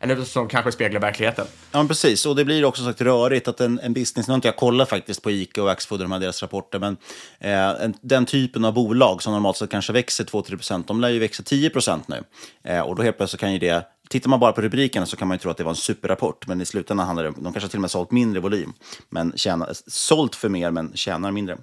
Eller 0.00 0.24
som 0.24 0.48
kanske 0.48 0.72
speglar 0.72 1.00
verkligheten. 1.00 1.46
Ja, 1.72 1.84
precis. 1.88 2.26
Och 2.26 2.36
det 2.36 2.44
blir 2.44 2.64
också 2.64 2.84
sagt 2.84 3.00
rörigt 3.00 3.48
att 3.48 3.60
en, 3.60 3.80
en 3.80 3.92
business, 3.92 4.28
nu 4.28 4.32
har 4.32 4.34
inte 4.34 4.48
jag 4.48 4.56
kollat 4.56 4.88
faktiskt 4.88 5.22
på 5.22 5.30
ICA 5.30 5.62
och 5.62 5.70
Axfood 5.70 6.00
och 6.00 6.04
de 6.04 6.12
här 6.12 6.20
deras 6.20 6.42
rapporter, 6.42 6.78
men 6.78 6.96
eh, 7.38 7.84
en, 7.84 7.94
den 8.00 8.26
typen 8.26 8.64
av 8.64 8.74
bolag 8.74 9.22
som 9.22 9.32
normalt 9.32 9.56
sett 9.56 9.70
kanske 9.70 9.92
växer 9.92 10.24
2-3 10.24 10.48
procent, 10.48 10.88
de 10.88 11.00
lär 11.00 11.08
ju 11.08 11.18
växa 11.18 11.42
10 11.42 11.70
procent 11.70 12.08
nu. 12.08 12.24
Eh, 12.64 12.80
och 12.80 12.96
då 12.96 13.02
helt 13.02 13.16
plötsligt 13.16 13.40
kan 13.40 13.52
ju 13.52 13.58
det 13.58 13.84
Tittar 14.08 14.30
man 14.30 14.40
bara 14.40 14.52
på 14.52 14.60
rubrikerna 14.60 15.06
så 15.06 15.16
kan 15.16 15.28
man 15.28 15.34
ju 15.34 15.38
tro 15.38 15.50
att 15.50 15.56
det 15.56 15.64
var 15.64 15.70
en 15.70 15.76
superrapport, 15.76 16.46
men 16.46 16.60
i 16.60 16.64
slutändan 16.64 17.06
handlar 17.06 17.22
det 17.22 17.28
om, 17.28 17.34
de 17.38 17.52
kanske 17.52 17.70
till 17.70 17.76
och 17.76 17.80
med 17.80 17.90
sålt 17.90 18.10
mindre 18.10 18.40
volym, 18.40 18.72
men 19.10 19.32
tjänar, 19.36 19.70
sålt 19.86 20.34
för 20.34 20.48
mer 20.48 20.70
men 20.70 20.92
tjänar 20.94 21.30
mindre. 21.30 21.58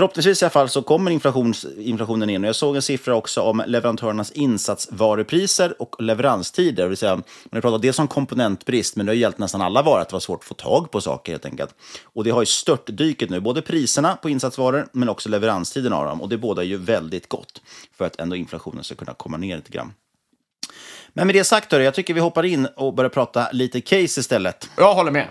Förhoppningsvis 0.00 0.42
i 0.42 0.44
alla 0.44 0.50
fall 0.50 0.68
så 0.68 0.82
kommer 0.82 1.10
inflationen 1.10 2.30
in. 2.30 2.44
Och 2.44 2.48
jag 2.48 2.56
såg 2.56 2.76
en 2.76 2.82
siffra 2.82 3.14
också 3.14 3.40
om 3.40 3.62
leverantörernas 3.66 4.32
insatsvarupriser 4.32 5.82
och 5.82 6.02
leveranstider. 6.02 6.82
Det 6.82 6.88
vill 6.88 6.96
säga, 6.96 7.14
man 7.14 7.24
har 7.52 7.60
pratat 7.60 7.82
dels 7.82 7.98
om 7.98 8.08
komponentbrist, 8.08 8.96
men 8.96 9.06
det 9.06 9.12
har 9.12 9.16
gällt 9.16 9.38
nästan 9.38 9.62
alla 9.62 9.82
varor 9.82 10.00
att 10.00 10.08
det 10.08 10.12
var 10.12 10.20
svårt 10.20 10.38
att 10.38 10.44
få 10.44 10.54
tag 10.54 10.90
på 10.90 11.00
saker 11.00 11.32
helt 11.32 11.44
enkelt. 11.44 11.74
Och 12.04 12.24
det 12.24 12.30
har 12.30 12.42
ju 12.42 12.46
störtdyket 12.46 13.30
nu, 13.30 13.40
både 13.40 13.62
priserna 13.62 14.16
på 14.16 14.30
insatsvaror 14.30 14.86
men 14.92 15.08
också 15.08 15.28
leveranstiden 15.28 15.92
av 15.92 16.04
dem. 16.04 16.22
Och 16.22 16.28
det 16.28 16.38
båda 16.38 16.62
är 16.62 16.66
ju 16.66 16.76
väldigt 16.76 17.28
gott 17.28 17.62
för 17.98 18.04
att 18.04 18.20
ändå 18.20 18.36
inflationen 18.36 18.84
ska 18.84 18.94
kunna 18.94 19.14
komma 19.14 19.36
ner 19.36 19.56
lite 19.56 19.70
grann. 19.70 19.92
Men 21.12 21.26
med 21.26 21.36
det 21.36 21.44
sagt, 21.44 21.72
hörru, 21.72 21.84
jag 21.84 21.94
tycker 21.94 22.14
vi 22.14 22.20
hoppar 22.20 22.44
in 22.44 22.66
och 22.66 22.94
börjar 22.94 23.10
prata 23.10 23.48
lite 23.52 23.80
case 23.80 24.20
istället. 24.20 24.70
Jag 24.76 24.94
håller 24.94 25.10
med. 25.10 25.28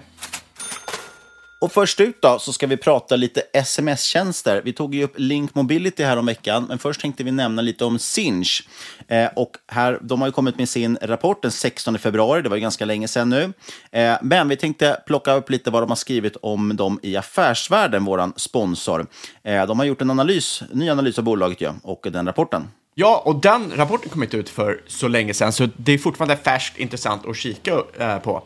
Och 1.61 1.71
först 1.71 1.99
ut 1.99 2.21
då 2.21 2.39
så 2.39 2.53
ska 2.53 2.67
vi 2.67 2.77
prata 2.77 3.15
lite 3.15 3.41
sms-tjänster. 3.53 4.61
Vi 4.65 4.73
tog 4.73 4.95
ju 4.95 5.03
upp 5.03 5.13
Link 5.15 5.55
Mobility 5.55 6.03
här 6.03 6.17
om 6.17 6.25
veckan, 6.25 6.65
men 6.69 6.79
först 6.79 7.01
tänkte 7.01 7.23
vi 7.23 7.31
nämna 7.31 7.61
lite 7.61 7.85
om 7.85 7.99
Sinch. 7.99 8.67
Eh, 9.07 9.29
och 9.35 9.57
här, 9.67 9.99
de 10.01 10.21
har 10.21 10.27
ju 10.27 10.31
kommit 10.31 10.57
med 10.57 10.69
sin 10.69 10.97
rapport 11.01 11.41
den 11.41 11.51
16 11.51 11.99
februari, 11.99 12.41
det 12.41 12.49
var 12.49 12.55
ju 12.55 12.61
ganska 12.61 12.85
länge 12.85 13.07
sedan 13.07 13.29
nu. 13.29 13.53
Eh, 13.91 14.17
men 14.21 14.49
vi 14.49 14.55
tänkte 14.55 15.01
plocka 15.05 15.33
upp 15.33 15.49
lite 15.49 15.71
vad 15.71 15.83
de 15.83 15.89
har 15.89 15.95
skrivit 15.95 16.35
om 16.41 16.75
dem 16.75 16.99
i 17.03 17.17
Affärsvärlden, 17.17 18.05
våran 18.05 18.33
sponsor. 18.35 19.07
Eh, 19.43 19.65
de 19.65 19.79
har 19.79 19.85
gjort 19.85 20.01
en 20.01 20.09
analys, 20.09 20.63
ny 20.73 20.89
analys 20.89 21.17
av 21.17 21.23
bolaget 21.23 21.61
ja, 21.61 21.75
och 21.83 22.07
den 22.11 22.25
rapporten. 22.25 22.67
Ja, 22.95 23.21
och 23.25 23.35
den 23.35 23.71
rapporten 23.75 24.09
kom 24.09 24.23
inte 24.23 24.37
ut 24.37 24.49
för 24.49 24.81
så 24.87 25.07
länge 25.07 25.33
sedan, 25.33 25.53
så 25.53 25.69
det 25.77 25.91
är 25.91 25.97
fortfarande 25.97 26.37
färskt 26.37 26.77
intressant 26.77 27.27
att 27.27 27.37
kika 27.37 27.81
eh, 27.99 28.19
på. 28.19 28.43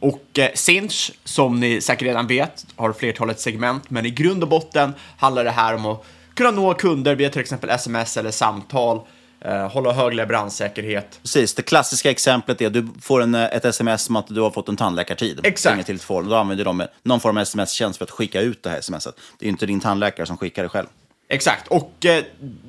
Och 0.00 0.38
eh, 0.38 0.50
Sinch, 0.54 1.12
som 1.24 1.60
ni 1.60 1.80
säkert 1.80 2.06
redan 2.06 2.26
vet, 2.26 2.66
har 2.76 2.92
flertalet 2.92 3.40
segment, 3.40 3.90
men 3.90 4.06
i 4.06 4.10
grund 4.10 4.42
och 4.42 4.48
botten 4.48 4.94
handlar 5.16 5.44
det 5.44 5.50
här 5.50 5.74
om 5.74 5.86
att 5.86 6.04
kunna 6.34 6.50
nå 6.50 6.74
kunder 6.74 7.14
via 7.14 7.30
till 7.30 7.40
exempel 7.40 7.70
sms 7.70 8.16
eller 8.16 8.30
samtal, 8.30 9.00
eh, 9.40 9.68
hålla 9.70 9.92
hög 9.92 10.14
leveranssäkerhet. 10.14 11.18
Precis, 11.22 11.54
det 11.54 11.62
klassiska 11.62 12.10
exemplet 12.10 12.60
är 12.60 12.66
att 12.66 12.72
du 12.72 12.88
får 13.00 13.22
en, 13.22 13.34
eh, 13.34 13.44
ett 13.44 13.64
sms 13.64 14.08
om 14.08 14.16
att 14.16 14.26
du 14.26 14.40
har 14.40 14.50
fått 14.50 14.68
en 14.68 14.76
tandläkartid. 14.76 15.40
Exakt. 15.42 15.86
Till 15.86 15.98
Då 16.08 16.34
använder 16.34 16.64
de 16.64 16.86
någon 17.02 17.20
form 17.20 17.36
av 17.36 17.42
sms-tjänst 17.42 17.98
för 17.98 18.04
att 18.04 18.10
skicka 18.10 18.40
ut 18.40 18.62
det 18.62 18.70
här 18.70 18.80
smset. 18.80 19.14
Det 19.38 19.46
är 19.46 19.50
inte 19.50 19.66
din 19.66 19.80
tandläkare 19.80 20.26
som 20.26 20.36
skickar 20.36 20.62
det 20.62 20.68
själv. 20.68 20.86
Exakt, 21.30 21.68
och 21.68 22.06
eh, 22.06 22.24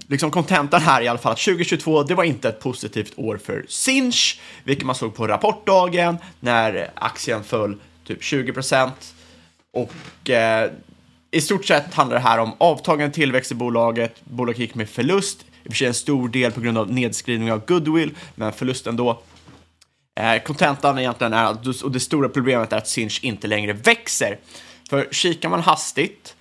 liksom 0.07 0.31
kontentan 0.31 0.81
här 0.81 1.01
i 1.01 1.07
alla 1.07 1.19
fall 1.19 1.31
att 1.31 1.39
2022, 1.39 2.03
det 2.03 2.15
var 2.15 2.23
inte 2.23 2.49
ett 2.49 2.59
positivt 2.59 3.13
år 3.15 3.37
för 3.37 3.65
Sinch, 3.67 4.39
vilket 4.63 4.85
man 4.85 4.95
såg 4.95 5.15
på 5.15 5.27
rapportdagen 5.27 6.17
när 6.39 6.91
aktien 6.95 7.43
föll 7.43 7.77
typ 8.07 8.23
20 8.23 8.53
procent. 8.53 9.13
Och 9.73 10.29
eh, 10.29 10.71
i 11.31 11.41
stort 11.41 11.65
sett 11.65 11.93
handlar 11.93 12.17
det 12.17 12.23
här 12.23 12.37
om 12.37 12.51
avtagande 12.57 13.15
tillväxt 13.15 13.51
i 13.51 13.55
bolaget. 13.55 14.21
Bolaget 14.23 14.59
gick 14.59 14.75
med 14.75 14.89
förlust, 14.89 15.45
i 15.63 15.67
och 15.67 15.71
för 15.71 15.77
sig 15.77 15.87
en 15.87 15.93
stor 15.93 16.29
del 16.29 16.51
på 16.51 16.61
grund 16.61 16.77
av 16.77 16.91
nedskrivning 16.91 17.51
av 17.51 17.65
goodwill, 17.65 18.15
men 18.35 18.53
förlusten 18.53 18.95
då. 18.95 19.21
Eh, 20.19 20.41
kontentan 20.43 20.97
eh, 20.97 21.01
egentligen 21.03 21.33
är, 21.33 21.57
och 21.83 21.91
det 21.91 21.99
stora 21.99 22.29
problemet 22.29 22.73
är 22.73 22.77
att 22.77 22.87
Sinch 22.87 23.19
inte 23.23 23.47
längre 23.47 23.73
växer. 23.73 24.37
För 24.89 25.07
kikar 25.11 25.49
man 25.49 25.61
hastigt 25.61 26.35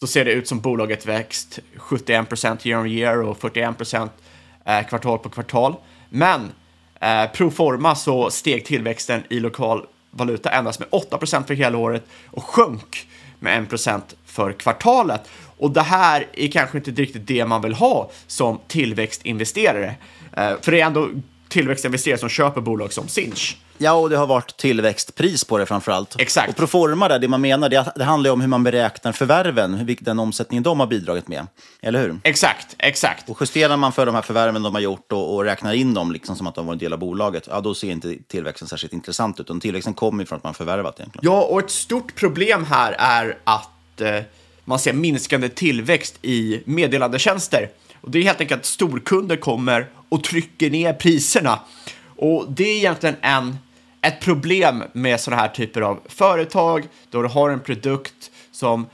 så 0.00 0.06
ser 0.06 0.24
det 0.24 0.32
ut 0.32 0.48
som 0.48 0.60
bolaget 0.60 1.06
växt 1.06 1.58
71% 1.76 2.66
year 2.66 2.80
on 2.80 2.86
year 2.86 3.22
och 3.22 3.38
41% 3.38 4.08
eh, 4.64 4.86
kvartal 4.86 5.18
på 5.18 5.28
kvartal. 5.28 5.76
Men 6.08 6.52
eh, 7.00 7.26
pro 7.32 7.50
forma 7.50 7.94
så 7.94 8.30
steg 8.30 8.64
tillväxten 8.64 9.22
i 9.30 9.40
lokal 9.40 9.86
valuta 10.10 10.50
endast 10.50 10.80
med 10.80 10.88
8% 10.88 11.46
för 11.46 11.54
hela 11.54 11.78
året 11.78 12.04
och 12.26 12.44
sjönk 12.44 13.08
med 13.38 13.68
1% 13.68 14.02
för 14.24 14.52
kvartalet. 14.52 15.28
Och 15.58 15.70
det 15.70 15.82
här 15.82 16.26
är 16.32 16.48
kanske 16.48 16.78
inte 16.78 16.90
riktigt 16.90 17.26
det 17.26 17.46
man 17.46 17.62
vill 17.62 17.74
ha 17.74 18.10
som 18.26 18.60
tillväxtinvesterare. 18.66 19.94
Eh, 20.32 20.52
för 20.60 20.72
det 20.72 20.80
är 20.80 20.86
ändå 20.86 21.08
tillväxtinvesterare 21.54 22.18
som 22.18 22.28
köper 22.28 22.60
bolag 22.60 22.92
som 22.92 23.08
Sinch. 23.08 23.56
Ja, 23.78 23.92
och 23.92 24.10
det 24.10 24.16
har 24.16 24.26
varit 24.26 24.56
tillväxtpris 24.56 25.44
på 25.44 25.58
det 25.58 25.66
framför 25.66 25.92
allt. 25.92 26.20
Exakt. 26.20 26.48
Och 26.48 26.56
proforma, 26.56 27.08
där, 27.08 27.18
det 27.18 27.28
man 27.28 27.40
menar, 27.40 27.68
det, 27.68 27.92
det 27.96 28.04
handlar 28.04 28.28
ju 28.28 28.32
om 28.32 28.40
hur 28.40 28.48
man 28.48 28.62
beräknar 28.62 29.12
förvärven, 29.12 29.96
den 30.00 30.18
omsättningen 30.18 30.62
de 30.62 30.80
har 30.80 30.86
bidragit 30.86 31.28
med. 31.28 31.46
Eller 31.82 32.02
hur? 32.02 32.18
Exakt, 32.22 32.76
exakt. 32.78 33.30
Och 33.30 33.36
justerar 33.40 33.76
man 33.76 33.92
för 33.92 34.06
de 34.06 34.14
här 34.14 34.22
förvärven 34.22 34.62
de 34.62 34.74
har 34.74 34.80
gjort 34.80 35.12
och, 35.12 35.34
och 35.34 35.44
räknar 35.44 35.72
in 35.72 35.94
dem 35.94 36.12
liksom 36.12 36.36
som 36.36 36.46
att 36.46 36.54
de 36.54 36.66
var 36.66 36.72
en 36.72 36.78
del 36.78 36.92
av 36.92 36.98
bolaget, 36.98 37.48
ja, 37.50 37.60
då 37.60 37.74
ser 37.74 37.90
inte 37.90 38.16
tillväxten 38.28 38.68
särskilt 38.68 38.92
intressant 38.92 39.40
ut. 39.40 39.46
Utan 39.46 39.60
tillväxten 39.60 39.94
kommer 39.94 40.24
från 40.24 40.36
att 40.36 40.44
man 40.44 40.54
förvärvat 40.54 41.00
egentligen. 41.00 41.24
Ja, 41.24 41.42
och 41.42 41.58
ett 41.60 41.70
stort 41.70 42.14
problem 42.14 42.64
här 42.64 42.96
är 42.98 43.38
att 43.44 44.00
eh, 44.00 44.20
man 44.64 44.78
ser 44.78 44.92
minskande 44.92 45.48
tillväxt 45.48 46.14
i 46.22 46.62
meddelandetjänster. 46.64 47.70
Och 48.00 48.10
det 48.10 48.18
är 48.18 48.22
helt 48.22 48.40
enkelt 48.40 48.60
att 48.60 48.66
storkunder 48.66 49.36
kommer 49.36 49.86
och 50.14 50.24
trycker 50.24 50.70
ner 50.70 50.92
priserna. 50.92 51.60
Och 52.16 52.46
det 52.48 52.64
är 52.64 52.76
egentligen 52.76 53.16
en, 53.20 53.58
ett 54.00 54.20
problem 54.20 54.84
med 54.92 55.20
sådana 55.20 55.42
här 55.42 55.48
typer 55.48 55.80
av 55.80 56.00
företag, 56.08 56.88
då 57.10 57.22
du 57.22 57.28
har 57.28 57.50
en 57.50 57.60
produkt 57.60 58.30
som 58.52 58.86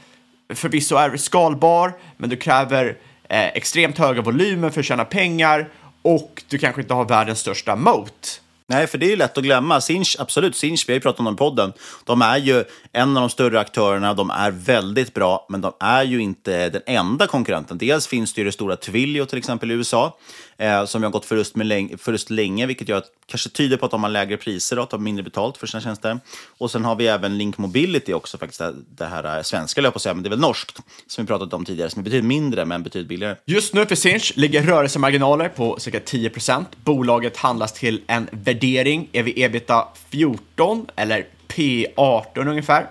förvisso 0.54 0.96
är 0.96 1.16
skalbar, 1.16 1.92
men 2.16 2.30
du 2.30 2.36
kräver 2.36 2.96
eh, 3.28 3.46
extremt 3.46 3.98
höga 3.98 4.22
volymer 4.22 4.70
för 4.70 4.80
att 4.80 4.86
tjäna 4.86 5.04
pengar 5.04 5.68
och 6.02 6.42
du 6.48 6.58
kanske 6.58 6.80
inte 6.80 6.94
har 6.94 7.04
världens 7.04 7.38
största 7.38 7.76
moat. 7.76 8.40
Nej, 8.70 8.86
för 8.86 8.98
det 8.98 9.06
är 9.06 9.10
ju 9.10 9.16
lätt 9.16 9.38
att 9.38 9.44
glömma. 9.44 9.80
Sinch, 9.80 10.16
absolut, 10.18 10.56
Sinch, 10.56 10.84
vi 10.86 10.92
har 10.92 10.96
ju 10.96 11.00
pratat 11.00 11.18
om 11.18 11.24
dem 11.24 11.34
i 11.34 11.36
podden. 11.36 11.72
De 12.04 12.22
är 12.22 12.38
ju 12.38 12.64
en 12.92 13.16
av 13.16 13.20
de 13.20 13.30
större 13.30 13.60
aktörerna, 13.60 14.14
de 14.14 14.30
är 14.30 14.50
väldigt 14.50 15.14
bra, 15.14 15.46
men 15.48 15.60
de 15.60 15.72
är 15.80 16.02
ju 16.02 16.22
inte 16.22 16.68
den 16.68 16.82
enda 16.86 17.26
konkurrenten. 17.26 17.78
Dels 17.78 18.06
finns 18.06 18.32
det 18.32 18.40
ju 18.40 18.44
det 18.44 18.52
stora 18.52 18.76
Twilio 18.76 19.24
till 19.24 19.38
exempel 19.38 19.70
i 19.70 19.74
USA, 19.74 20.18
eh, 20.58 20.84
som 20.84 21.02
har 21.02 21.10
gått 21.10 21.24
förlust, 21.24 21.56
med 21.56 21.66
läng 21.66 21.98
förlust 21.98 22.30
länge, 22.30 22.66
vilket 22.66 22.88
gör 22.88 22.98
att, 22.98 23.10
kanske 23.26 23.48
tyder 23.48 23.76
på 23.76 23.86
att 23.86 23.90
de 23.90 24.02
har 24.02 24.10
lägre 24.10 24.36
priser 24.36 24.78
och 24.78 24.90
tar 24.90 24.98
mindre 24.98 25.22
betalt 25.22 25.56
för 25.56 25.66
sina 25.66 25.80
tjänster. 25.80 26.20
Och 26.58 26.70
sen 26.70 26.84
har 26.84 26.96
vi 26.96 27.06
även 27.06 27.38
Link 27.38 27.58
Mobility 27.58 28.12
också, 28.12 28.38
faktiskt, 28.38 28.62
det, 28.96 29.06
här 29.06 29.36
eh, 29.36 29.42
svenska, 29.42 29.80
jag 29.80 29.92
på 29.92 29.96
att 29.96 30.02
säga, 30.02 30.14
men 30.14 30.22
det 30.22 30.28
är 30.28 30.30
väl 30.30 30.40
norskt, 30.40 30.78
som 31.06 31.24
vi 31.24 31.28
pratat 31.28 31.52
om 31.52 31.64
tidigare, 31.64 31.90
som 31.90 32.00
är 32.00 32.04
betydligt 32.04 32.28
mindre 32.28 32.64
men 32.64 32.82
betydligt 32.82 33.08
billigare. 33.08 33.36
Just 33.46 33.74
nu 33.74 33.86
för 33.86 33.94
Sinch 33.94 34.32
ligger 34.36 34.62
rörelsemarginaler 34.62 35.48
på 35.48 35.78
cirka 35.78 35.98
10% 35.98 36.64
Bolaget 36.84 37.36
handlas 37.36 37.72
till 37.72 38.00
en 38.06 38.28
värdering, 38.60 39.08
ev-ebita 39.12 39.88
14 40.10 40.86
eller 40.96 41.26
P18 41.48 42.48
ungefär. 42.48 42.86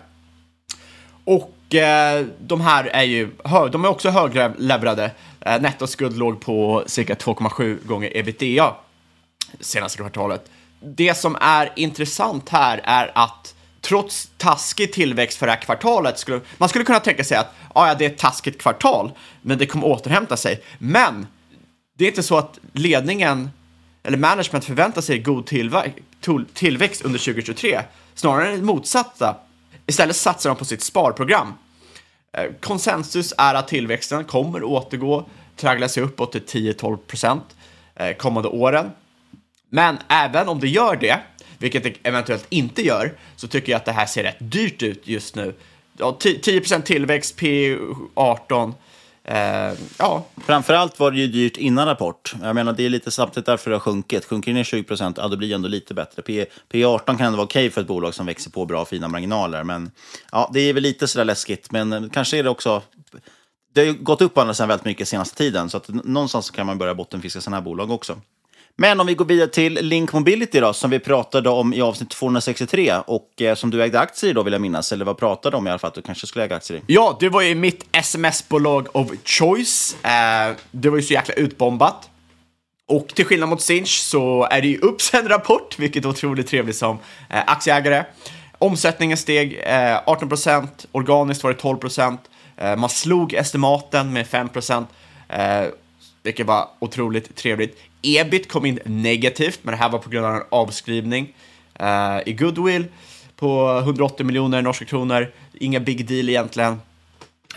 Och 1.26 1.76
eh, 1.76 2.26
de 2.40 2.62
här 2.62 2.84
är 2.84 3.04
ju 3.04 3.32
hög, 3.44 3.72
de 3.72 3.86
är 3.86 3.90
också 3.90 4.10
höglevrade. 4.10 5.12
Eh, 5.42 5.62
nettoskuld 5.62 6.18
låg 6.18 6.42
på 6.42 6.84
cirka 6.88 7.14
2,7 7.14 7.88
gånger 7.88 8.18
ebitda 8.18 8.76
senaste 9.60 9.98
kvartalet. 9.98 10.50
Det 10.80 11.18
som 11.18 11.38
är 11.42 11.74
intressant 11.76 12.50
här 12.50 12.82
är 12.84 13.12
att 13.16 13.56
trots 13.82 14.30
taskig 14.38 14.94
tillväxt 14.94 15.38
för 15.38 15.46
det 15.46 15.52
här 15.52 15.62
kvartalet, 15.62 16.20
skulle, 16.20 16.42
man 16.58 16.70
skulle 16.70 16.86
kunna 16.86 17.00
tänka 17.00 17.24
sig 17.24 17.38
att 17.38 17.54
ah, 17.74 17.88
ja, 17.88 17.96
det 17.96 18.06
är 18.06 18.10
ett 18.10 18.18
taskigt 18.18 18.62
kvartal, 18.62 19.12
men 19.42 19.58
det 19.58 19.66
kommer 19.66 19.88
återhämta 19.88 20.38
sig. 20.38 20.64
Men 20.80 21.28
det 21.98 22.06
är 22.06 22.08
inte 22.10 22.24
så 22.24 22.38
att 22.38 22.60
ledningen 22.74 23.50
eller 24.04 24.18
management 24.18 24.66
förväntar 24.66 25.02
sig 25.02 25.20
god 25.20 25.46
tillväxt 26.54 27.02
under 27.02 27.20
2023. 27.20 27.82
Snarare 28.16 28.48
än 28.48 28.60
det 28.60 28.66
motsatta. 28.66 29.38
Istället 29.86 30.16
satsar 30.16 30.50
de 30.50 30.58
på 30.58 30.66
sitt 30.66 30.82
sparprogram. 30.82 31.54
Eh, 32.34 32.46
konsensus 32.60 33.34
är 33.38 33.56
att 33.56 33.68
tillväxten 33.68 34.24
kommer 34.24 34.64
återgå, 34.64 35.26
traggla 35.56 35.90
sig 35.90 36.04
uppåt 36.04 36.32
till 36.32 36.74
10-12 36.74 36.98
procent 36.98 37.44
eh, 37.96 38.16
kommande 38.16 38.50
åren. 38.50 38.92
Men 39.70 39.98
även 40.08 40.48
om 40.48 40.60
det 40.60 40.68
gör 40.68 40.96
det, 40.96 41.20
vilket 41.58 41.84
det 41.84 41.94
eventuellt 42.04 42.46
inte 42.50 42.82
gör, 42.82 43.14
så 43.36 43.48
tycker 43.48 43.72
jag 43.72 43.80
att 43.80 43.86
det 43.86 43.92
här 43.92 44.06
ser 44.06 44.24
rätt 44.24 44.38
dyrt 44.40 44.84
ut 44.84 45.08
just 45.08 45.36
nu. 45.36 45.54
10% 45.98 46.82
tillväxt, 46.82 47.40
P18, 47.40 48.74
Eh, 49.24 49.74
ja. 49.98 50.26
Framförallt 50.46 51.00
var 51.00 51.12
det 51.12 51.18
ju 51.18 51.28
dyrt 51.28 51.58
innan 51.58 51.86
rapport. 51.86 52.36
Jag 52.42 52.56
menar, 52.56 52.74
det 52.74 52.86
är 52.86 52.90
lite 52.90 53.12
samtidigt 53.12 53.46
därför 53.46 53.70
det 53.70 53.76
har 53.76 53.82
sjunkit. 53.82 54.26
Sjunker 54.26 54.52
det 54.52 54.56
ner 54.56 54.64
20 54.64 54.84
procent, 54.84 55.18
ja, 55.18 55.28
då 55.28 55.38
blir 55.38 55.48
det 55.48 55.56
ändå 55.56 55.68
lite 55.68 55.94
bättre. 55.94 56.22
P, 56.22 56.46
P18 56.72 57.06
kan 57.06 57.22
ändå 57.22 57.38
vara 57.38 57.46
okej 57.46 57.66
okay 57.66 57.70
för 57.70 57.82
ett 57.82 57.88
bolag 57.88 58.14
som 58.14 58.26
växer 58.26 58.52
på 58.52 58.66
bra 58.66 58.82
och 58.82 58.88
fina 58.88 59.08
marginaler. 59.08 59.64
Men 59.64 59.92
ja, 60.32 60.50
det 60.54 60.60
är 60.60 60.74
väl 60.74 60.84
lite 60.84 61.08
sådär 61.08 61.26
läskigt. 61.26 61.72
Men 61.72 61.94
eh, 61.94 62.04
kanske 62.12 62.38
är 62.38 62.44
det 62.44 62.50
också... 62.50 62.82
Det 63.74 63.82
har 63.82 63.86
ju 63.86 63.94
gått 63.94 64.22
upp 64.22 64.38
andra 64.38 64.54
sidan 64.54 64.68
väldigt 64.68 64.86
mycket 64.86 65.08
senaste 65.08 65.38
tiden, 65.38 65.70
så 65.70 65.78
att 65.78 65.88
någonstans 65.88 66.52
kan 66.52 66.66
man 66.66 66.78
börja 66.78 66.96
bottenfiska 66.96 67.42
sådana 67.42 67.58
här 67.58 67.64
bolag 67.64 67.92
också. 67.92 68.22
Men 68.82 69.00
om 69.00 69.08
vi 69.08 69.14
går 69.14 69.26
vidare 69.26 69.48
till 69.48 69.74
Link 69.74 70.14
Mobility 70.14 70.60
då, 70.60 70.74
som 70.74 70.90
vi 70.92 71.00
pratade 71.00 71.50
om 71.50 71.74
i 71.74 71.82
avsnitt 71.82 72.10
263 72.10 72.94
och 73.06 73.42
eh, 73.42 73.56
som 73.56 73.70
du 73.70 73.84
ägde 73.84 74.00
aktier 74.00 74.30
i 74.30 74.34
då 74.34 74.44
vill 74.44 74.54
jag 74.54 74.62
minnas, 74.62 74.92
eller 74.92 75.06
vad 75.06 75.18
pratade 75.18 75.58
om 75.58 75.68
i 75.68 75.70
alla 75.70 75.80
fall 75.80 75.88
att 75.88 75.94
du 75.94 76.02
kanske 76.02 76.28
skulle 76.28 76.46
äga 76.46 76.56
aktier 76.56 76.78
i? 76.78 76.82
Ja, 76.88 77.18
det 77.20 77.30
var 77.30 77.42
ju 77.42 77.56
mitt 77.56 77.86
sms-bolag 77.92 78.88
of 78.92 79.08
choice. 79.26 79.98
Eh, 80.04 80.56
det 80.72 80.90
var 80.90 80.98
ju 80.98 81.04
så 81.04 81.14
jäkla 81.14 81.34
utbombat. 81.34 82.10
Och 82.88 83.08
till 83.08 83.26
skillnad 83.26 83.50
mot 83.50 83.62
Sinch 83.62 84.00
så 84.00 84.48
är 84.52 84.62
det 84.62 84.68
ju 84.68 84.78
upp 84.78 85.02
sen 85.02 85.28
rapport, 85.28 85.80
vilket 85.80 86.06
är 86.06 86.10
otroligt 86.10 86.48
trevligt 86.48 86.76
som 86.76 87.00
eh, 87.30 87.44
aktieägare. 87.48 88.04
Omsättningen 88.58 89.18
steg 89.18 89.62
eh, 89.66 90.00
18 90.06 90.30
organiskt 90.92 91.44
var 91.44 91.54
det 91.54 91.60
12 91.60 91.78
Eh, 92.58 92.76
man 92.76 92.90
slog 92.90 93.34
estimaten 93.34 94.14
med 94.14 94.28
5 94.28 94.50
eh, 95.30 95.66
vilket 96.24 96.48
var 96.48 96.68
otroligt 96.80 97.36
trevligt. 97.36 97.78
Ebit 98.02 98.52
kom 98.52 98.66
in 98.66 98.80
negativt, 98.86 99.60
men 99.62 99.72
det 99.72 99.78
här 99.78 99.90
var 99.90 100.00
på 100.00 100.10
grund 100.10 100.26
av 100.26 100.36
en 100.36 100.44
avskrivning 100.50 101.34
uh, 101.82 102.20
i 102.26 102.34
goodwill 102.34 102.86
på 103.36 103.78
180 103.78 104.26
miljoner 104.26 104.62
norska 104.62 104.86
kronor. 104.86 105.32
Inga 105.54 105.80
big 105.80 106.08
deal 106.08 106.30
egentligen. 106.30 106.82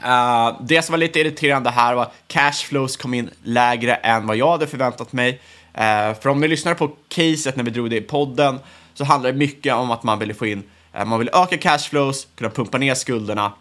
Uh, 0.05 0.63
det 0.63 0.83
som 0.83 0.93
var 0.93 0.99
lite 0.99 1.21
irriterande 1.21 1.71
här 1.71 1.95
var 1.95 2.13
cashflows 2.27 2.97
kom 2.97 3.15
in 3.15 3.31
lägre 3.43 3.95
än 3.95 4.27
vad 4.27 4.37
jag 4.37 4.51
hade 4.51 4.67
förväntat 4.67 5.13
mig. 5.13 5.31
Uh, 5.75 6.21
för 6.21 6.29
om 6.29 6.41
ni 6.41 6.49
lyssnar 6.49 6.75
på 6.75 6.91
caset 7.09 7.57
när 7.57 7.65
vi 7.65 7.71
drog 7.71 7.91
det 7.91 7.97
i 7.97 8.01
podden 8.01 8.59
så 8.95 9.05
handlar 9.05 9.33
det 9.33 9.39
mycket 9.39 9.75
om 9.75 9.91
att 9.91 10.03
man 10.03 10.19
ville 10.19 10.35
få 10.35 10.47
in, 10.47 10.63
uh, 10.99 11.05
man 11.05 11.19
ville 11.19 11.31
öka 11.35 11.59
cashflows, 11.59 12.27
kunna 12.35 12.51
pumpa 12.51 12.79
ner 12.79 12.95
skulderna. 12.95 13.53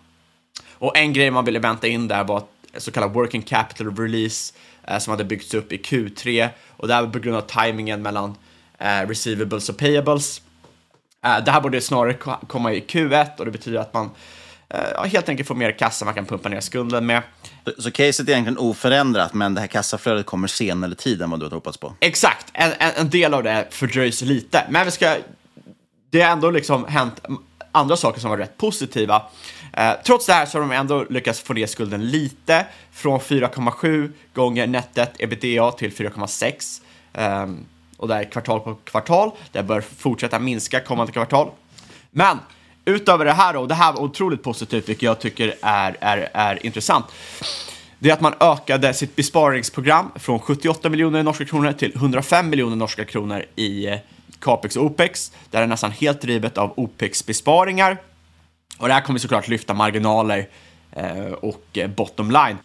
Och 0.73 0.97
en 0.97 1.13
grej 1.13 1.31
man 1.31 1.45
ville 1.45 1.59
vänta 1.59 1.87
in 1.87 2.07
där 2.07 2.23
var 2.23 2.43
så 2.77 2.91
kallad 2.91 3.13
working 3.13 3.41
capital 3.41 3.95
release 3.97 4.53
som 4.99 5.11
hade 5.11 5.23
byggts 5.23 5.53
upp 5.53 5.73
i 5.73 5.77
Q3 5.77 6.49
och 6.69 6.87
det 6.87 6.93
här 6.93 7.01
var 7.01 7.09
på 7.09 7.19
grund 7.19 7.37
av 7.37 7.41
tajmingen 7.41 8.01
mellan 8.01 8.35
receivables 9.07 9.69
och 9.69 9.77
payables. 9.77 10.41
det 11.21 11.51
här 11.51 11.61
borde 11.61 11.81
snarare 11.81 12.13
komma 12.47 12.73
i 12.73 12.79
Q1 12.79 13.37
och 13.37 13.45
det 13.45 13.51
betyder 13.51 13.79
att 13.79 13.93
man 13.93 14.09
ja, 14.69 15.03
helt 15.03 15.29
enkelt 15.29 15.47
få 15.47 15.53
mer 15.53 15.71
kassa 15.71 16.05
man 16.05 16.13
kan 16.13 16.25
pumpa 16.25 16.49
ner 16.49 16.59
skulden 16.59 17.05
med. 17.05 17.21
Så 17.77 17.91
caset 17.91 18.27
är 18.27 18.31
egentligen 18.31 18.57
oförändrat, 18.57 19.33
men 19.33 19.53
det 19.53 19.61
här 19.61 19.67
kassaflödet 19.67 20.25
kommer 20.25 20.47
senare 20.47 20.95
tid 20.95 21.21
än 21.21 21.29
vad 21.29 21.39
du 21.39 21.45
hade 21.45 21.55
hoppats 21.55 21.77
på? 21.77 21.93
Exakt, 21.99 22.47
en, 22.53 22.71
en, 22.79 22.91
en 22.95 23.09
del 23.09 23.33
av 23.33 23.43
det 23.43 23.67
fördröjs 23.69 24.21
lite, 24.21 24.63
men 24.69 24.85
vi 24.85 24.91
ska, 24.91 25.17
det 26.09 26.21
har 26.21 26.31
ändå 26.31 26.51
liksom 26.51 26.85
hänt 26.85 27.21
andra 27.71 27.97
saker 27.97 28.21
som 28.21 28.29
var 28.29 28.37
rätt 28.37 28.57
positiva. 28.57 29.21
Eh, 29.73 29.93
trots 30.03 30.25
det 30.25 30.33
här 30.33 30.45
så 30.45 30.57
har 30.57 30.61
de 30.61 30.71
ändå 30.71 31.05
lyckats 31.09 31.39
få 31.41 31.53
ner 31.53 31.65
skulden 31.65 32.11
lite, 32.11 32.65
från 32.91 33.19
4,7 33.19 34.11
gånger 34.33 34.67
nettet 34.67 35.11
ebitda 35.19 35.71
till 35.71 35.91
4,6. 35.91 36.81
Eh, 37.13 37.47
och 37.97 38.07
det 38.07 38.15
är 38.15 38.23
kvartal 38.23 38.59
på 38.59 38.75
kvartal. 38.75 39.31
Det 39.51 39.63
bör 39.63 39.81
fortsätta 39.81 40.39
minska 40.39 40.79
kommande 40.79 41.11
kvartal. 41.11 41.51
Men 42.11 42.39
utöver 42.85 43.25
det 43.25 43.31
här 43.31 43.53
då, 43.53 43.59
och 43.59 43.67
det 43.67 43.75
här 43.75 43.93
var 43.93 44.01
otroligt 44.01 44.43
positivt, 44.43 44.89
vilket 44.89 45.03
jag 45.03 45.19
tycker 45.19 45.55
är, 45.61 45.97
är, 45.99 46.29
är 46.33 46.65
intressant, 46.65 47.05
det 47.99 48.09
är 48.09 48.13
att 48.13 48.21
man 48.21 48.33
ökade 48.39 48.93
sitt 48.93 49.15
besparingsprogram 49.15 50.11
från 50.15 50.39
78 50.39 50.89
miljoner 50.89 51.23
norska 51.23 51.45
kronor 51.45 51.71
till 51.71 51.95
105 51.95 52.49
miljoner 52.49 52.75
norska 52.75 53.05
kronor 53.05 53.45
i 53.55 53.87
eh, 53.87 53.97
capex 54.39 54.75
och 54.75 54.85
opex. 54.85 55.31
Det 55.49 55.57
här 55.57 55.63
är 55.63 55.67
nästan 55.67 55.91
helt 55.91 56.21
drivet 56.21 56.57
av 56.57 56.73
opex-besparingar. 56.75 57.97
Och 58.77 58.87
det 58.87 58.93
här 58.93 59.01
kommer 59.01 59.19
såklart 59.19 59.47
lyfta 59.47 59.73
marginaler 59.73 60.47
eh, 60.91 61.31
och 61.31 61.65
eh, 61.73 61.89
bottom 61.89 62.31
line. 62.31 62.57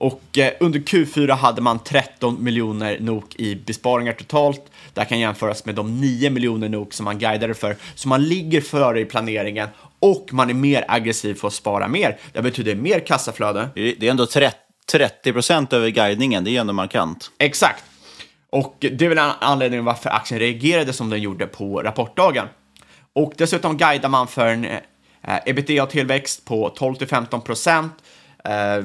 Och 0.00 0.38
eh, 0.38 0.52
under 0.60 0.80
Q4 0.80 1.32
hade 1.32 1.62
man 1.62 1.78
13 1.78 2.44
miljoner 2.44 3.00
NOK 3.00 3.34
i 3.36 3.56
besparingar 3.56 4.12
totalt. 4.12 4.62
Det 4.94 5.00
här 5.00 5.08
kan 5.08 5.18
jämföras 5.18 5.64
med 5.64 5.74
de 5.74 6.00
9 6.00 6.30
miljoner 6.30 6.68
NOK 6.68 6.92
som 6.92 7.04
man 7.04 7.18
guidade 7.18 7.54
för. 7.54 7.76
Så 7.94 8.08
man 8.08 8.22
ligger 8.24 8.60
före 8.60 9.00
i 9.00 9.04
planeringen 9.04 9.68
och 9.98 10.28
man 10.32 10.50
är 10.50 10.54
mer 10.54 10.84
aggressiv 10.88 11.34
för 11.34 11.48
att 11.48 11.54
spara 11.54 11.88
mer. 11.88 12.18
Det 12.32 12.42
betyder 12.42 12.74
mer 12.74 13.00
kassaflöde. 13.00 13.68
Det 13.74 14.02
är 14.02 14.10
ändå 14.10 14.26
30 14.92 15.32
procent 15.32 15.72
över 15.72 15.88
guidningen, 15.88 16.44
det 16.44 16.56
är 16.56 16.60
ändå 16.60 16.72
markant. 16.72 17.30
Exakt. 17.38 17.84
Och 18.50 18.76
det 18.80 19.02
är 19.02 19.08
väl 19.08 19.32
anledningen 19.40 19.84
varför 19.84 20.10
aktien 20.10 20.40
reagerade 20.40 20.92
som 20.92 21.10
den 21.10 21.20
gjorde 21.20 21.46
på 21.46 21.82
rapportdagen. 21.82 22.46
Och 23.12 23.32
dessutom 23.36 23.76
guidar 23.76 24.08
man 24.08 24.28
för 24.28 24.46
en 24.46 24.66
Eh, 25.22 25.38
ebitda-tillväxt 25.46 26.44
på 26.44 26.68
12 26.68 26.94
15 27.06 27.40
procent. 27.40 27.92
Eh, 28.44 28.80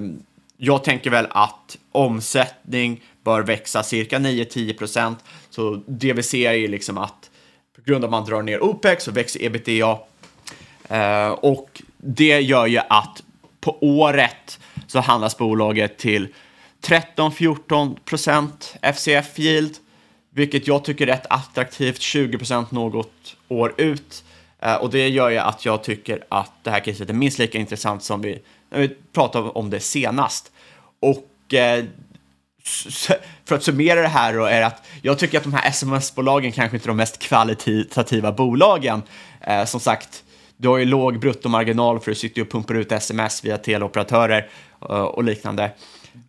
jag 0.58 0.84
tänker 0.84 1.10
väl 1.10 1.28
att 1.30 1.78
omsättning 1.92 3.04
bör 3.24 3.42
växa 3.42 3.84
cirka 3.84 4.20
9-10 4.20 4.78
procent. 4.78 5.20
Så 5.50 5.84
det 5.88 6.14
vi 6.14 6.24
ser 6.24 6.52
är 6.52 6.68
liksom 6.68 6.98
att 6.98 7.30
på 7.76 7.82
grund 7.82 8.04
av 8.04 8.08
att 8.08 8.12
man 8.12 8.26
drar 8.26 8.42
ner 8.42 8.64
OPEX 8.64 9.04
så 9.04 9.12
växer 9.12 9.44
ebitda. 9.44 10.00
Eh, 10.90 11.30
och 11.30 11.82
det 11.98 12.40
gör 12.40 12.66
ju 12.68 12.80
att 12.90 13.24
på 13.62 13.78
året 13.82 14.60
så 14.88 15.00
handlas 15.00 15.38
bolaget 15.38 15.98
till 15.98 16.28
13-14 16.82 17.98
procent 18.06 18.76
FCF 18.82 19.40
yield, 19.40 19.78
vilket 20.30 20.68
jag 20.68 20.84
tycker 20.84 21.08
är 21.08 21.12
rätt 21.12 21.26
attraktivt, 21.30 22.02
20 22.02 22.38
procent 22.38 22.72
något 22.72 23.36
år 23.48 23.74
ut. 23.78 24.24
Eh, 24.62 24.76
och 24.76 24.90
det 24.90 25.10
gör 25.10 25.30
ju 25.30 25.38
att 25.38 25.66
jag 25.66 25.84
tycker 25.84 26.24
att 26.30 26.52
det 26.64 26.72
här 26.72 26.80
caset 26.80 27.10
är 27.10 27.14
minst 27.14 27.40
lika 27.40 27.58
intressant 27.58 28.04
som 28.04 28.22
vi 28.22 28.42
när 28.70 28.80
vi 28.80 28.96
pratade 29.14 29.50
om 29.50 29.70
det 29.70 29.80
senast. 29.80 30.52
Och 31.00 31.54
eh, 31.54 31.86
för 33.46 33.56
att 33.56 33.64
summera 33.64 34.02
det 34.02 34.08
här 34.08 34.34
då 34.34 34.46
är 34.46 34.62
att 34.62 34.88
jag 35.02 35.20
tycker 35.20 35.38
att 35.38 35.44
de 35.44 35.54
här 35.54 35.70
sms-bolagen 35.70 36.52
kanske 36.52 36.78
inte 36.78 36.86
är 36.86 36.88
de 36.88 36.98
mest 36.98 37.20
kvalitativa 37.20 38.32
bolagen. 38.32 39.02
Eh, 39.42 39.66
som 39.66 39.80
sagt, 39.80 40.24
du 40.58 40.68
har 40.68 40.78
ju 40.78 40.86
låg 40.86 41.20
bruttomarginal 41.20 42.00
för 42.00 42.12
du 42.12 42.16
sitter 42.16 42.42
och 42.42 42.52
pumpar 42.52 42.74
ut 42.74 42.92
sms 42.92 43.46
via 43.46 43.58
teleoperatörer 43.58 44.50
eh, 44.82 44.88
och 44.88 45.24
liknande. 45.24 45.72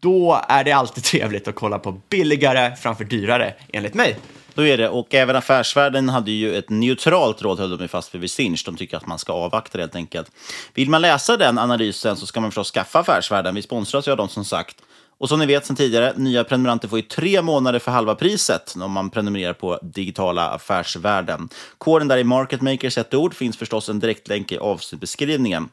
Då 0.00 0.40
är 0.48 0.64
det 0.64 0.72
alltid 0.72 1.04
trevligt 1.04 1.48
att 1.48 1.54
kolla 1.54 1.78
på 1.78 2.00
billigare 2.08 2.76
framför 2.76 3.04
dyrare, 3.04 3.54
enligt 3.72 3.94
mig. 3.94 4.16
Då 4.56 4.66
är 4.66 4.78
det, 4.78 4.88
och 4.88 5.14
även 5.14 5.36
affärsvärlden 5.36 6.08
hade 6.08 6.30
ju 6.30 6.56
ett 6.56 6.70
neutralt 6.70 7.42
råd, 7.42 7.58
höll 7.58 7.78
de 7.78 7.88
fast 7.88 8.14
vid 8.14 8.30
Sinch. 8.30 8.62
De 8.66 8.76
tycker 8.76 8.96
att 8.96 9.06
man 9.06 9.18
ska 9.18 9.32
avvakta 9.32 9.78
helt 9.78 9.96
enkelt. 9.96 10.30
Vill 10.74 10.90
man 10.90 11.02
läsa 11.02 11.36
den 11.36 11.58
analysen 11.58 12.16
så 12.16 12.26
ska 12.26 12.40
man 12.40 12.50
förstås 12.50 12.70
skaffa 12.70 12.98
affärsvärlden. 12.98 13.54
Vi 13.54 13.62
sponsras 13.62 14.08
ju 14.08 14.10
av 14.10 14.16
dem 14.16 14.28
som 14.28 14.44
sagt. 14.44 14.76
Och 15.18 15.28
som 15.28 15.38
ni 15.38 15.46
vet 15.46 15.66
sedan 15.66 15.76
tidigare, 15.76 16.12
nya 16.16 16.44
prenumeranter 16.44 16.88
får 16.88 16.98
ju 16.98 17.02
tre 17.02 17.42
månader 17.42 17.78
för 17.78 17.90
halva 17.90 18.14
priset 18.14 18.74
om 18.76 18.92
man 18.92 19.10
prenumererar 19.10 19.52
på 19.52 19.78
digitala 19.82 20.48
affärsvärden. 20.48 21.48
Koden 21.78 22.08
där 22.08 22.18
i 22.18 22.24
Market 22.24 22.62
Makers 22.62 22.98
ett 22.98 23.14
ord 23.14 23.34
finns 23.34 23.56
förstås 23.56 23.88
en 23.88 23.98
direktlänk 23.98 24.52
i 24.52 24.58
avsnittbeskrivningen. 24.58 25.68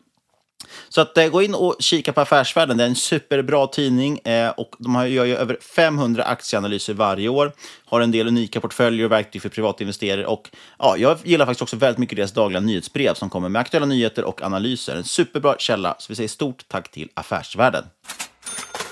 Så 0.89 1.02
att, 1.02 1.17
eh, 1.17 1.28
gå 1.28 1.41
in 1.41 1.56
och 1.56 1.76
kika 1.80 2.13
på 2.13 2.21
Affärsvärlden. 2.21 2.78
Det 2.78 2.84
är 2.84 2.88
en 2.88 2.95
superbra 2.95 3.67
tidning 3.67 4.19
eh, 4.19 4.49
och 4.49 4.76
de 4.80 4.95
har, 4.95 5.06
gör 5.06 5.26
ju 5.26 5.36
över 5.36 5.58
500 5.76 6.23
aktieanalyser 6.23 6.93
varje 6.93 7.30
år. 7.30 7.52
Har 7.86 8.02
en 8.02 8.12
del 8.12 8.28
unika 8.28 8.62
portföljer 8.62 9.06
och 9.06 9.12
verktyg 9.12 9.41
för 9.41 9.49
privatinvesterare. 9.49 10.26
Och 10.26 10.49
ja, 10.80 10.97
jag 10.97 11.17
gillar 11.23 11.45
faktiskt 11.45 11.62
också 11.62 11.76
väldigt 11.76 11.99
mycket 11.99 12.15
deras 12.15 12.32
dagliga 12.32 12.60
nyhetsbrev 12.60 13.13
som 13.13 13.30
kommer 13.30 13.49
med 13.49 13.60
aktuella 13.60 13.86
nyheter 13.86 14.23
och 14.23 14.41
analyser. 14.41 14.95
En 14.95 15.04
superbra 15.04 15.56
källa, 15.58 15.95
så 15.99 16.06
vi 16.10 16.15
säger 16.15 16.30
stort 16.30 16.65
tack 16.67 16.91
till 16.91 17.10
Affärsvärlden. 17.13 17.84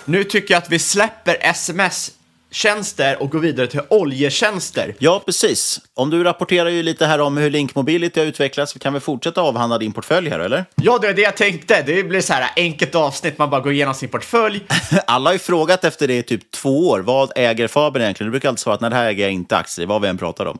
Nu 0.06 0.24
tycker 0.24 0.54
jag 0.54 0.64
att 0.64 0.70
vi 0.70 0.80
släpper 0.80 1.38
sms 1.42 2.12
tjänster 2.52 3.22
och 3.22 3.30
gå 3.30 3.38
vidare 3.38 3.68
till 3.68 3.82
oljetjänster. 3.90 4.96
Ja, 5.00 5.22
precis. 5.26 5.80
Om 5.94 6.10
du 6.10 6.24
rapporterar 6.24 6.70
ju 6.70 6.84
lite 6.84 7.06
här 7.06 7.22
om 7.22 7.38
hur 7.38 7.50
Link 7.50 7.76
Mobility 7.76 8.20
har 8.20 8.28
utvecklats, 8.28 8.74
kan 8.74 8.94
vi 8.94 9.00
fortsätta 9.00 9.42
avhandla 9.42 9.78
din 9.78 9.94
portfölj 9.94 10.30
här, 10.30 10.40
eller? 10.40 10.66
Ja, 10.76 10.98
det 11.02 11.08
är 11.08 11.14
det 11.14 11.22
jag 11.22 11.38
tänkte. 11.38 11.84
Det 11.86 12.04
blir 12.04 12.22
så 12.22 12.34
här 12.34 12.52
enkelt 12.56 12.96
avsnitt, 12.96 13.38
man 13.38 13.50
bara 13.50 13.62
går 13.62 13.74
igenom 13.74 13.94
sin 13.94 14.10
portfölj. 14.10 14.62
Alla 15.08 15.30
har 15.30 15.34
ju 15.34 15.40
frågat 15.40 15.84
efter 15.84 16.08
det 16.08 16.18
i 16.18 16.24
typ 16.24 16.52
två 16.52 16.90
år. 16.90 17.00
Vad 17.00 17.32
äger 17.36 17.68
Faber 17.68 18.00
egentligen? 18.00 18.28
Du 18.28 18.32
brukar 18.32 18.50
alltid 18.50 18.60
svara 18.60 18.76
att 18.76 18.82
när 18.82 18.90
det 18.90 18.96
här 18.96 19.06
äger 19.06 19.24
jag 19.24 19.32
inte 19.32 19.58
aktier, 19.58 19.88
vad 19.88 20.02
vi 20.02 20.08
än 20.08 20.18
pratar 20.18 20.46
om. 20.46 20.58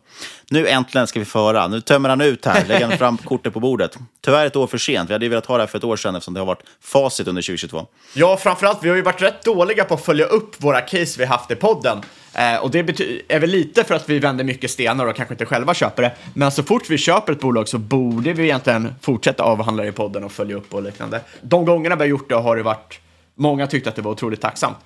Nu 0.50 0.68
äntligen 0.68 1.08
ska 1.08 1.20
vi 1.20 1.26
föra. 1.26 1.68
Nu 1.68 1.82
tömmer 1.82 2.10
han 2.10 2.22
ut 2.22 2.46
här, 2.46 2.66
lägger 2.66 2.88
han 2.88 2.98
fram 2.98 3.18
kortet 3.18 3.54
på 3.54 3.60
bordet. 3.60 3.98
Tyvärr 4.22 4.46
ett 4.46 4.56
år 4.56 4.68
för 4.68 4.78
sent. 4.78 5.10
Vi 5.10 5.14
hade 5.14 5.26
ju 5.26 5.30
velat 5.30 5.46
ha 5.46 5.58
det 5.58 5.64
här 5.64 5.68
för 5.68 5.78
ett 5.78 5.84
år 5.84 5.96
sedan 5.96 6.16
eftersom 6.16 6.34
det 6.34 6.40
har 6.40 6.46
varit 6.46 6.64
facit 6.84 7.28
under 7.28 7.42
2022. 7.42 7.86
Ja, 8.14 8.38
framförallt, 8.38 8.80
vi 8.82 8.90
har 8.90 8.96
ju 8.96 9.02
varit 9.02 9.22
rätt 9.22 9.44
dåliga 9.44 9.84
på 9.84 9.94
att 9.94 10.06
följa 10.06 10.26
upp 10.26 10.56
våra 10.58 10.82
case 10.82 11.20
vi 11.20 11.26
haft 11.26 11.52
i 11.52 11.56
podden. 11.56 11.81
Eh, 11.90 12.56
och 12.62 12.72
det 12.72 12.80
är 13.28 13.40
väl 13.40 13.50
lite 13.50 13.84
för 13.84 13.96
att 13.96 14.10
vi 14.10 14.20
vänder 14.20 14.44
mycket 14.44 14.72
stenar 14.72 15.06
och 15.06 15.16
kanske 15.16 15.34
inte 15.34 15.46
själva 15.46 15.74
köper 15.74 16.04
det. 16.04 16.12
Men 16.34 16.52
så 16.52 16.64
fort 16.64 16.90
vi 16.90 16.98
köper 16.98 17.34
ett 17.34 17.40
bolag 17.40 17.68
så 17.68 17.78
borde 17.78 18.34
vi 18.34 18.44
egentligen 18.44 18.96
fortsätta 19.02 19.44
avhandla 19.44 19.84
det 19.84 19.90
i 19.90 19.92
podden 19.92 20.24
och 20.24 20.32
följa 20.32 20.56
upp 20.56 20.74
och 20.74 20.84
liknande. 20.84 21.22
De 21.42 21.66
gångerna 21.66 21.96
vi 21.96 22.02
har 22.02 22.08
gjort 22.08 22.30
det 22.30 22.36
har 22.36 22.56
det 22.56 22.64
varit 22.64 23.00
Många 23.36 23.68
tyckte 23.68 23.90
att 23.90 23.96
det 23.96 24.02
var 24.02 24.12
otroligt 24.12 24.42
tacksamt. 24.42 24.78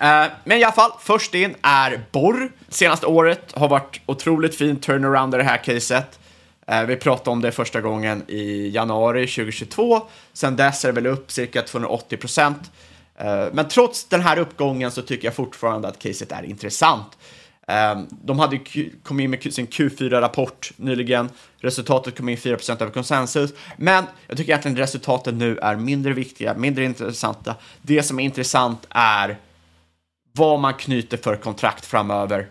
Eh, 0.00 0.24
men 0.44 0.58
i 0.58 0.64
alla 0.64 0.72
fall, 0.72 0.90
först 1.00 1.34
in 1.34 1.54
är 1.62 2.00
Borr. 2.12 2.52
Senaste 2.68 3.06
året 3.06 3.52
har 3.52 3.68
varit 3.68 4.00
otroligt 4.06 4.56
fin 4.56 4.76
turnaround 4.76 5.34
i 5.34 5.38
det 5.38 5.44
här 5.44 5.56
caset. 5.56 6.18
Eh, 6.66 6.82
vi 6.82 6.96
pratade 6.96 7.30
om 7.30 7.40
det 7.40 7.52
första 7.52 7.80
gången 7.80 8.22
i 8.28 8.68
januari 8.68 9.26
2022. 9.26 10.02
Sen 10.32 10.56
dess 10.56 10.84
är 10.84 10.88
det 10.88 10.92
väl 10.92 11.06
upp 11.06 11.30
cirka 11.30 11.62
280 11.62 12.16
procent. 12.16 12.70
Eh, 13.18 13.46
men 13.52 13.68
trots 13.68 14.04
den 14.04 14.20
här 14.20 14.38
uppgången 14.38 14.90
så 14.90 15.02
tycker 15.02 15.26
jag 15.26 15.34
fortfarande 15.34 15.88
att 15.88 15.98
caset 15.98 16.32
är 16.32 16.42
intressant. 16.42 17.18
Ehm, 17.66 18.06
de 18.10 18.38
hade 18.38 18.60
kom 19.02 19.20
in 19.20 19.30
med 19.30 19.52
sin 19.54 19.66
Q4-rapport 19.66 20.72
nyligen. 20.76 21.30
Resultatet 21.58 22.16
kom 22.16 22.28
in 22.28 22.38
4 22.38 22.56
över 22.68 22.90
konsensus. 22.90 23.50
Men 23.76 24.04
jag 24.26 24.36
tycker 24.36 24.52
egentligen 24.52 24.76
resultaten 24.76 25.38
nu 25.38 25.58
är 25.58 25.76
mindre 25.76 26.12
viktiga, 26.12 26.54
mindre 26.54 26.84
intressanta. 26.84 27.54
Det 27.82 28.02
som 28.02 28.20
är 28.20 28.24
intressant 28.24 28.86
är 28.90 29.36
vad 30.32 30.60
man 30.60 30.74
knyter 30.74 31.16
för 31.16 31.36
kontrakt 31.36 31.86
framöver. 31.86 32.46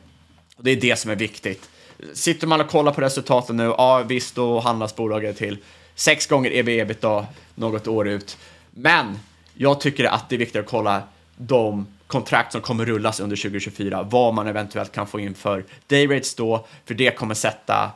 Det 0.58 0.72
är 0.72 0.82
det 0.82 1.00
som 1.00 1.12
är 1.12 1.16
viktigt. 1.16 1.70
Sitter 2.14 2.48
man 2.48 2.62
och 2.62 2.70
kollar 2.70 2.92
på 2.92 3.02
resultaten 3.02 3.58
nu, 3.58 3.64
ja 3.64 4.04
visst, 4.08 4.36
då 4.36 4.60
handlas 4.60 4.96
bolaget 4.96 5.38
till 5.38 5.58
sex 5.96 6.28
gånger 6.28 6.52
EB 6.52 6.70
ebitda 6.70 7.28
något 7.56 7.88
år 7.88 8.08
ut. 8.08 8.38
Men 8.72 9.20
jag 9.54 9.82
tycker 9.82 10.06
att 10.06 10.30
det 10.30 10.36
är 10.36 10.38
viktigt 10.38 10.60
att 10.60 10.70
kolla 10.70 11.04
de 11.38 11.88
kontrakt 12.08 12.52
som 12.52 12.62
kommer 12.62 12.86
rullas 12.86 13.20
under 13.20 13.36
2024, 13.36 14.04
vad 14.04 14.34
man 14.34 14.48
eventuellt 14.48 14.92
kan 14.92 15.08
få 15.08 15.20
in 15.20 15.36
för 15.36 15.66
dayrates 15.88 16.36
då, 16.36 16.66
för 16.86 16.94
det 16.94 17.12
kommer 17.12 17.36
sätta, 17.36 17.92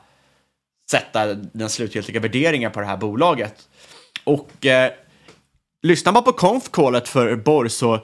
sätta 0.92 1.34
den 1.34 1.70
slutgiltiga 1.70 2.20
värderingen 2.20 2.72
på 2.72 2.80
det 2.80 2.86
här 2.86 2.98
bolaget. 2.98 3.70
Och 4.24 4.66
eh, 4.66 4.92
lyssnar 5.82 6.14
man 6.14 6.24
på 6.24 6.32
konf-callet 6.32 7.08
för 7.08 7.36
Borg 7.36 7.70
så 7.70 8.00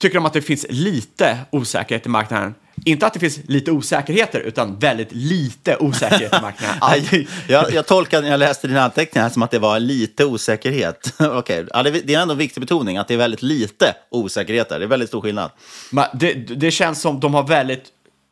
tycker 0.00 0.14
de 0.14 0.26
att 0.26 0.32
det 0.32 0.42
finns 0.42 0.66
lite 0.68 1.38
osäkerhet 1.50 2.06
i 2.06 2.08
marknaden. 2.08 2.54
Inte 2.84 3.06
att 3.06 3.12
det 3.12 3.20
finns 3.20 3.38
lite 3.46 3.70
osäkerheter, 3.72 4.40
utan 4.40 4.78
väldigt 4.78 5.12
lite 5.12 5.76
osäkerhet 5.76 6.32
i 6.38 6.40
marknaden. 6.40 7.26
jag, 7.48 7.72
jag 7.72 7.86
tolkade 7.86 8.22
när 8.22 8.30
jag 8.30 8.38
läste 8.38 8.68
dina 8.68 8.82
anteckningar 8.82 9.28
som 9.28 9.42
att 9.42 9.50
det 9.50 9.58
var 9.58 9.80
lite 9.80 10.24
osäkerhet. 10.24 11.14
okay. 11.38 11.64
ja, 11.74 11.82
det, 11.82 11.90
det 11.90 12.14
är 12.14 12.20
ändå 12.20 12.32
en 12.32 12.38
viktig 12.38 12.60
betoning, 12.60 12.96
att 12.96 13.08
det 13.08 13.14
är 13.14 13.18
väldigt 13.18 13.42
lite 13.42 13.94
osäkerhet 14.10 14.68
där. 14.68 14.78
Det 14.78 14.84
är 14.84 14.88
väldigt 14.88 15.08
stor 15.08 15.20
skillnad. 15.20 15.50
det, 16.14 16.32
det 16.34 16.70
känns 16.70 17.00
som 17.00 17.20
de 17.20 17.34
har 17.34 17.42
väldigt 17.42 17.84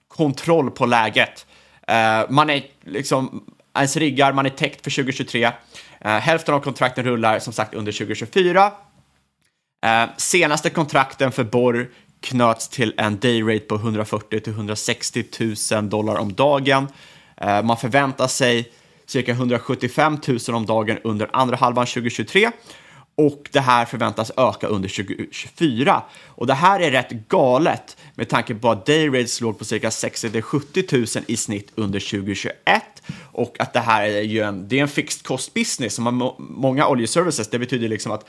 kontroll 0.09 0.71
på 0.71 0.87
läget. 0.87 1.47
Uh, 1.91 2.31
man 2.31 2.51
är 2.51 2.63
liksom, 2.85 3.45
ens 3.75 3.97
riggar, 3.97 4.33
man 4.33 4.47
är 4.47 4.51
täckt 4.51 4.85
för 4.85 4.91
2023. 4.91 5.47
Uh, 5.47 5.53
hälften 6.11 6.55
av 6.55 6.61
kontrakten 6.61 7.05
rullar 7.05 7.39
som 7.39 7.53
sagt 7.53 7.75
under 7.75 7.93
2024. 7.93 8.67
Uh, 8.67 10.11
senaste 10.17 10.71
kontrakten 10.71 11.33
för 11.33 11.45
Borr 11.45 11.91
knöts 12.27 12.69
till 12.69 12.95
en 12.97 13.19
dayrate 13.19 13.65
på 13.65 13.75
140 13.75 14.41
till 14.41 14.53
160 14.53 15.25
000 15.73 15.89
dollar 15.89 16.17
om 16.17 16.33
dagen. 16.33 16.89
Eh, 17.37 17.63
man 17.63 17.77
förväntar 17.77 18.29
sig 18.29 18.73
cirka 19.07 19.33
175 19.33 20.19
000 20.29 20.39
om 20.57 20.67
dagen 20.67 20.99
under 21.05 21.31
andra 21.33 21.57
halvan 21.57 21.87
2023 21.87 22.51
och 23.17 23.49
det 23.53 23.61
här 23.61 23.85
förväntas 23.85 24.33
öka 24.37 24.67
under 24.67 24.89
2024. 24.89 26.03
Och 26.27 26.47
det 26.47 26.55
här 26.55 26.81
är 26.81 26.91
rätt 26.91 27.11
galet 27.11 27.97
med 28.15 28.29
tanke 28.29 28.55
på 28.55 28.71
att 28.71 28.87
dayrates 28.87 29.41
låg 29.41 29.59
på 29.59 29.65
cirka 29.65 29.91
60 29.91 30.43
70 30.43 30.97
000 30.97 31.07
i 31.27 31.37
snitt 31.37 31.73
under 31.75 32.01
2021 32.01 32.57
och 33.33 33.57
att 33.61 33.73
det 33.73 33.81
här 33.81 34.03
är 34.03 34.23
ju 34.23 34.41
en, 34.41 34.69
det 34.69 34.79
är 34.79 34.83
en 34.83 34.89
fixed 34.89 35.27
cost 35.27 35.55
business 35.55 35.95
som 35.95 36.07
har 36.07 36.35
många 36.39 36.89
oljeservices. 36.89 37.51
Det 37.51 37.59
betyder 37.59 37.89
liksom 37.89 38.13
att 38.13 38.27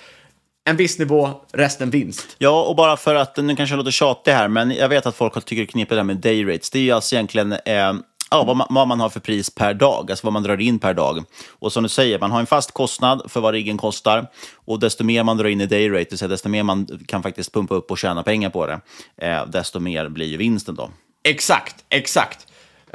en 0.68 0.76
viss 0.76 1.00
nivå, 1.00 1.30
resten 1.54 1.90
vinst. 1.90 2.36
Ja, 2.38 2.64
och 2.64 2.76
bara 2.76 2.98
för 2.98 3.16
att, 3.16 3.38
nu 3.38 3.56
kanske 3.56 3.74
jag 3.74 3.78
låter 3.78 3.92
tjatig 3.92 4.32
här, 4.32 4.48
men 4.48 4.72
jag 4.72 4.90
vet 4.90 5.06
att 5.06 5.16
folk 5.16 5.46
tycker 5.46 5.66
knepigt 5.66 5.90
det 5.90 5.96
där 5.96 6.04
med 6.04 6.18
dayrates. 6.18 6.70
Det 6.70 6.80
är 6.80 6.84
ju 6.84 6.92
alltså 6.92 7.16
egentligen 7.16 7.52
eh, 7.52 7.94
ja, 8.32 8.44
vad, 8.44 8.58
man, 8.58 8.68
vad 8.70 8.88
man 8.88 9.00
har 9.00 9.10
för 9.10 9.20
pris 9.20 9.50
per 9.50 9.74
dag, 9.74 10.12
alltså 10.12 10.28
vad 10.28 10.34
man 10.34 10.44
drar 10.44 10.62
in 10.62 10.80
per 10.80 10.94
dag. 10.94 11.24
Och 11.50 11.74
som 11.74 11.84
du 11.84 11.90
säger, 11.90 12.20
man 12.20 12.32
har 12.32 12.40
en 12.40 12.46
fast 12.46 12.72
kostnad 12.72 13.22
för 13.32 13.42
vad 13.42 13.54
riggen 13.54 13.78
kostar. 13.78 14.28
Och 14.56 14.80
desto 14.80 15.04
mer 15.04 15.24
man 15.24 15.38
drar 15.38 15.48
in 15.48 15.62
i 15.62 15.66
dayrate, 15.66 16.16
det 16.16 16.28
desto 16.28 16.50
mer 16.50 16.64
man 16.64 16.88
kan 17.08 17.24
faktiskt 17.24 17.54
pumpa 17.54 17.76
upp 17.76 17.92
och 17.92 17.98
tjäna 17.98 18.24
pengar 18.24 18.50
på 18.50 18.68
det, 18.68 18.80
eh, 19.18 19.46
desto 19.46 19.80
mer 19.80 20.10
blir 20.10 20.28
ju 20.28 20.38
vinsten 20.38 20.76
då. 20.76 20.90
Exakt, 21.24 21.76
exakt. 21.90 22.48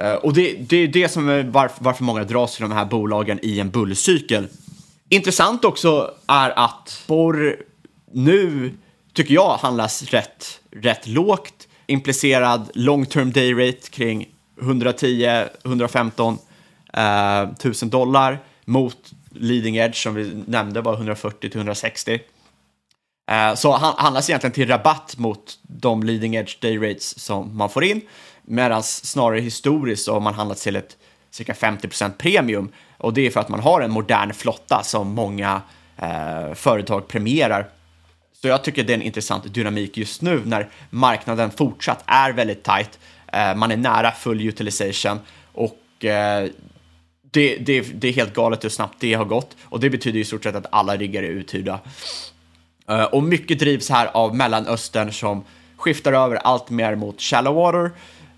Uh, 0.03 0.13
och 0.13 0.35
det, 0.35 0.57
det 0.69 0.77
är 0.77 0.89
det 0.89 1.09
som 1.09 1.29
är 1.29 1.43
varför, 1.43 1.85
varför 1.85 2.05
många 2.05 2.25
dras 2.25 2.57
till 2.57 2.63
de 2.63 2.73
här 2.73 2.85
bolagen 2.85 3.39
i 3.43 3.61
en 3.61 3.71
bullcykel. 3.71 4.49
Intressant 5.13 5.65
också 5.65 6.15
är 6.27 6.51
att 6.51 7.03
Borr 7.07 7.57
nu, 8.13 8.73
tycker 9.13 9.35
jag, 9.35 9.57
handlas 9.57 10.03
rätt, 10.03 10.61
rätt 10.71 11.07
lågt. 11.07 11.69
Implicerad 11.87 12.71
long 12.75 13.07
term 13.07 13.33
day 13.33 13.53
rate 13.55 13.91
kring 13.91 14.29
110-115 14.61 16.39
eh, 16.93 17.55
tusen 17.55 17.91
dollar 17.91 18.39
mot 18.65 18.97
leading 19.31 19.77
edge 19.77 20.03
som 20.03 20.15
vi 20.15 20.43
nämnde 20.47 20.81
var 20.81 20.97
140-160. 20.97 22.21
Eh, 23.31 23.55
så 23.55 23.73
han 23.73 23.95
handlas 23.97 24.31
egentligen 24.31 24.55
till 24.55 24.69
rabatt 24.69 25.19
mot 25.19 25.59
de 25.63 26.03
leading 26.03 26.35
edge 26.35 26.61
day 26.61 26.79
rates 26.79 27.19
som 27.19 27.57
man 27.57 27.71
får 27.71 27.85
in, 27.85 28.01
medan 28.43 28.83
snarare 28.83 29.41
historiskt 29.41 30.05
så 30.05 30.13
har 30.13 30.21
man 30.21 30.35
handlat 30.35 30.59
till 30.59 30.77
ett 30.77 30.97
cirka 31.31 31.53
50% 31.53 32.13
premium 32.19 32.73
och 33.03 33.13
det 33.15 33.27
är 33.27 33.31
för 33.31 33.41
att 33.41 33.49
man 33.49 33.61
har 33.61 33.81
en 33.81 33.91
modern 33.91 34.33
flotta 34.35 34.83
som 34.83 35.15
många 35.15 35.63
eh, 35.97 36.55
företag 36.55 37.09
premierar. 37.09 37.67
Så 38.33 38.49
jag 38.49 38.65
tycker 38.65 38.85
det 38.85 38.93
är 38.93 38.95
en 38.95 39.03
intressant 39.03 39.55
dynamik 39.55 39.97
just 39.97 40.23
nu 40.23 40.43
när 40.45 40.69
marknaden 40.91 41.51
fortsatt 41.51 42.03
är 42.07 42.33
väldigt 42.33 42.65
tight 42.65 42.99
Eh, 43.33 43.55
man 43.55 43.71
är 43.71 43.77
nära 43.77 44.13
full 44.13 44.49
utilization 44.49 45.21
och 45.53 46.05
eh, 46.05 46.49
det, 47.31 47.57
det, 47.57 47.81
det, 47.81 48.09
är 48.09 48.13
helt 48.13 48.35
galet 48.35 48.65
hur 48.65 48.69
snabbt 48.69 48.97
det 49.01 49.15
har 49.15 49.25
gått 49.25 49.57
och 49.65 49.81
det 49.81 49.91
betyder 49.91 50.21
i 50.21 50.25
stort 50.25 50.45
sett 50.45 50.55
att 50.55 50.67
alla 50.71 50.97
riggar 50.97 51.23
är 51.23 51.29
uthyrda. 51.29 51.81
Eh, 52.89 53.05
och 53.05 53.23
mycket 53.23 53.59
drivs 53.59 53.91
här 53.91 54.07
av 54.07 54.37
Mellanöstern 54.37 55.13
som 55.13 55.45
skiftar 55.77 56.13
över 56.13 56.37
allt 56.37 56.71
mer 56.71 56.95
mot 56.95 57.21
shallow 57.21 57.55
water, 57.55 57.91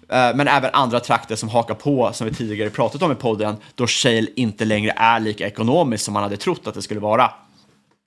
Eh, 0.09 0.35
men 0.35 0.49
även 0.49 0.71
andra 0.73 1.01
trakter 1.01 1.37
som 1.37 1.49
hakar 1.49 1.75
på, 1.75 2.11
som 2.13 2.27
vi 2.27 2.35
tidigare 2.35 2.71
pratat 2.71 3.03
om 3.03 3.13
i 3.13 3.15
podden, 3.15 3.57
då 3.75 3.87
shale 3.87 4.27
inte 4.37 4.65
längre 4.65 4.93
är 4.97 5.21
lika 5.21 5.47
ekonomiskt 5.47 6.05
som 6.05 6.15
man 6.15 6.23
hade 6.23 6.37
trott 6.37 6.67
att 6.67 6.75
det 6.75 6.83
skulle 6.83 7.01
vara. 7.01 7.31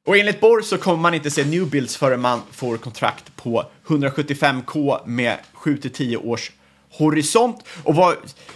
Och 0.07 0.17
enligt 0.17 0.39
Borr 0.39 0.61
så 0.61 0.77
kommer 0.77 0.97
man 0.97 1.13
inte 1.13 1.31
se 1.31 1.45
new 1.45 1.69
builds 1.69 1.97
förrän 1.97 2.21
man 2.21 2.41
får 2.51 2.77
kontrakt 2.77 3.35
på 3.35 3.65
175k 3.87 5.07
med 5.07 5.37
7-10 5.53 6.25
års 6.25 6.51
horisont. 6.97 7.63
Och 7.83 7.95
vad, 7.95 8.15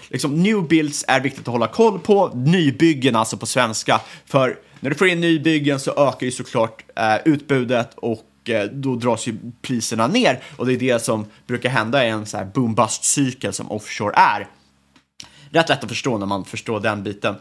liksom, 0.09 0.43
new 0.43 0.67
builds 0.67 1.05
är 1.07 1.19
viktigt 1.19 1.47
att 1.47 1.51
hålla 1.51 1.67
koll 1.67 1.99
på, 1.99 2.31
nybyggen 2.35 3.15
alltså 3.15 3.37
på 3.37 3.45
svenska. 3.45 4.01
För 4.25 4.59
när 4.79 4.89
du 4.89 4.95
får 4.95 5.07
in 5.07 5.21
nybyggen 5.21 5.79
så 5.79 5.91
ökar 5.91 6.25
ju 6.25 6.31
såklart 6.31 6.83
eh, 6.95 7.15
utbudet 7.25 7.93
och 7.95 8.30
Eh, 8.45 8.63
då 8.63 8.95
dras 8.95 9.27
ju 9.27 9.35
priserna 9.61 10.07
ner. 10.07 10.43
Och 10.57 10.65
det 10.65 10.73
är 10.73 10.77
det 10.77 11.03
som 11.03 11.25
brukar 11.47 11.69
hända 11.69 12.05
i 12.05 12.09
en 12.09 12.25
så 12.25 12.37
här 12.37 12.45
boom-bust-cykel 12.45 13.53
som 13.53 13.71
offshore 13.71 14.13
är. 14.15 14.47
Rätt 15.49 15.69
lätt 15.69 15.83
att 15.83 15.89
förstå 15.89 16.17
när 16.17 16.25
man 16.25 16.45
förstår 16.45 16.79
den 16.79 17.03
biten. 17.03 17.35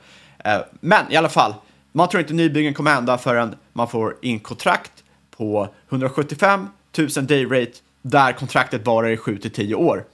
Eh, 0.45 0.59
men 0.81 1.13
i 1.13 1.17
alla 1.17 1.29
fall, 1.29 1.55
man 1.93 2.09
tror 2.09 2.21
inte 2.21 2.35
nybyggen 2.35 2.75
kommer 2.75 2.95
hända 2.95 3.19
förrän 3.19 3.55
man 3.73 3.89
får 3.89 4.17
in 4.23 4.41
kontrakt 4.41 4.93
på 5.37 5.69
175 5.89 6.69
000 6.99 7.09
day 7.27 7.45
rate 7.45 7.73
där 8.03 8.33
kontraktet 8.33 8.87
varar 8.87 9.09
i 9.09 9.17
7 9.17 9.39
till 9.39 9.51
10 9.51 9.75
år. 9.75 10.05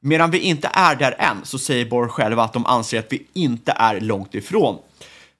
Medan 0.00 0.30
vi 0.30 0.38
inte 0.38 0.70
är 0.72 0.96
där 0.96 1.16
än 1.18 1.36
så 1.42 1.58
säger 1.58 1.86
Borg 1.86 2.08
själva 2.08 2.44
att 2.44 2.52
de 2.52 2.66
anser 2.66 2.98
att 2.98 3.12
vi 3.12 3.26
inte 3.32 3.72
är 3.72 4.00
långt 4.00 4.34
ifrån. 4.34 4.78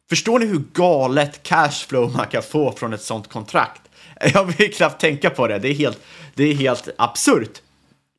Förstår 0.08 0.38
ni 0.38 0.46
hur 0.46 0.62
galet 0.72 1.42
cashflow 1.42 2.16
man 2.16 2.26
kan 2.26 2.42
få 2.42 2.72
från 2.72 2.92
ett 2.92 3.02
sånt 3.02 3.28
kontrakt? 3.28 3.82
Jag 4.34 4.44
vill 4.44 4.74
knappt 4.74 5.00
tänka 5.00 5.30
på 5.30 5.46
det, 5.46 5.58
det 5.58 5.68
är 5.68 5.74
helt, 5.74 6.00
det 6.34 6.44
är 6.44 6.54
helt 6.54 6.88
absurt. 6.98 7.62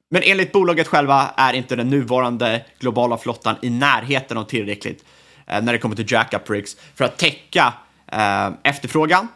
Men 0.09 0.21
enligt 0.25 0.51
bolaget 0.51 0.87
själva 0.87 1.31
är 1.37 1.53
inte 1.53 1.75
den 1.75 1.89
nuvarande 1.89 2.65
globala 2.79 3.17
flottan 3.17 3.55
i 3.61 3.69
närheten 3.69 4.37
av 4.37 4.43
tillräckligt 4.43 5.05
eh, 5.47 5.61
när 5.61 5.73
det 5.73 5.79
kommer 5.79 5.95
till 5.95 6.11
jackup 6.11 6.49
rigs 6.49 6.77
för 6.95 7.05
att 7.05 7.17
täcka 7.17 7.73
eh, 8.11 8.49
efterfrågan 8.63 9.27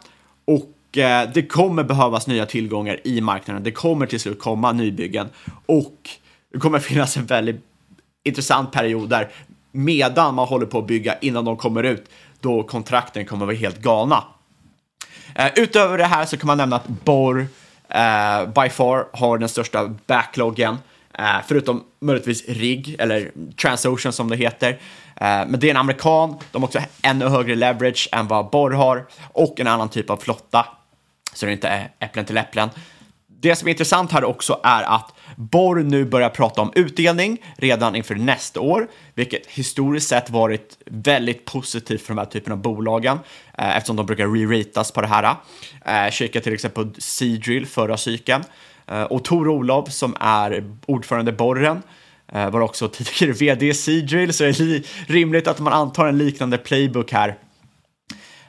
och 0.44 0.98
eh, 0.98 1.30
det 1.34 1.42
kommer 1.42 1.84
behövas 1.84 2.26
nya 2.26 2.46
tillgångar 2.46 3.00
i 3.04 3.20
marknaden. 3.20 3.62
Det 3.62 3.72
kommer 3.72 4.06
till 4.06 4.20
slut 4.20 4.38
komma 4.38 4.72
nybyggen 4.72 5.28
och 5.66 6.10
det 6.52 6.58
kommer 6.58 6.78
finnas 6.78 7.16
en 7.16 7.26
väldigt 7.26 7.64
intressant 8.24 8.72
period 8.72 9.08
där 9.08 9.28
medan 9.72 10.34
man 10.34 10.48
håller 10.48 10.66
på 10.66 10.78
att 10.78 10.86
bygga 10.86 11.18
innan 11.18 11.44
de 11.44 11.56
kommer 11.56 11.82
ut, 11.82 12.10
då 12.40 12.62
kontrakten 12.62 13.26
kommer 13.26 13.46
vara 13.46 13.56
helt 13.56 13.78
galna. 13.78 14.24
Eh, 15.38 15.50
utöver 15.56 15.98
det 15.98 16.04
här 16.04 16.24
så 16.24 16.36
kan 16.36 16.46
man 16.46 16.58
nämna 16.58 16.76
att 16.76 16.88
Borr 16.88 17.38
uh, 17.38 18.00
eh, 18.00 18.48
by 18.48 18.68
far 18.68 19.06
har 19.12 19.38
den 19.38 19.48
största 19.48 19.94
backloggen, 20.06 20.78
uh, 21.18 21.40
förutom 21.46 21.84
möjligtvis 22.00 22.48
RIG, 22.48 22.96
eller 22.98 23.30
Transocean 23.60 24.12
som 24.12 24.30
det 24.30 24.36
heter. 24.36 24.78
men 25.20 25.60
det 25.60 25.66
är 25.66 25.70
en 25.70 25.76
amerikan, 25.76 26.36
de 26.52 26.62
har 26.62 26.68
också 26.68 26.80
ännu 27.02 27.28
högre 27.28 27.54
leverage 27.54 28.08
än 28.12 28.28
vad 28.28 28.50
Borr 28.50 28.70
har 28.70 29.06
och 29.32 29.60
en 29.60 29.66
annan 29.66 29.88
typ 29.88 30.10
av 30.10 30.16
flotta, 30.16 30.66
så 31.32 31.46
det 31.46 31.52
är 31.52 31.54
inte 31.54 31.88
äpplen 31.98 32.24
till 32.24 32.36
äpplen. 32.36 32.70
Det 33.40 33.56
som 33.56 33.68
är 33.68 33.72
intressant 33.72 34.12
här 34.12 34.24
också 34.24 34.60
är 34.62 34.82
att 34.82 35.14
Borr 35.36 35.82
nu 35.82 36.04
börjar 36.04 36.28
prata 36.28 36.62
om 36.62 36.72
utdelning 36.74 37.38
redan 37.56 37.96
inför 37.96 38.14
nästa 38.14 38.60
år, 38.60 38.88
vilket 39.14 39.46
historiskt 39.46 40.08
sett 40.08 40.30
varit 40.30 40.78
väldigt 40.86 41.44
positivt 41.44 42.02
för 42.02 42.08
de 42.08 42.18
här 42.18 42.24
typen 42.24 42.52
av 42.52 42.58
bolagen 42.58 43.18
eh, 43.58 43.76
eftersom 43.76 43.96
de 43.96 44.06
brukar 44.06 44.26
re-ratas 44.26 44.92
på 44.92 45.00
det 45.00 45.06
här. 45.06 45.36
Eh, 45.84 46.10
kika 46.10 46.40
till 46.40 46.54
exempel 46.54 46.88
Seadrill 46.98 47.66
förra 47.66 47.96
cykeln 47.96 48.44
eh, 48.86 49.02
och 49.02 49.24
Tor 49.24 49.48
Olof 49.48 49.92
som 49.92 50.16
är 50.20 50.64
ordförande 50.86 51.32
Borren 51.32 51.82
eh, 52.32 52.50
var 52.50 52.60
också 52.60 52.88
tidigare 52.88 53.32
vd 53.38 53.68
i 53.68 53.74
Seadrill 53.74 54.32
så 54.32 54.44
det 54.44 54.50
är 54.50 55.12
rimligt 55.12 55.46
att 55.46 55.58
man 55.58 55.72
antar 55.72 56.06
en 56.06 56.18
liknande 56.18 56.58
playbook 56.58 57.12
här. 57.12 57.36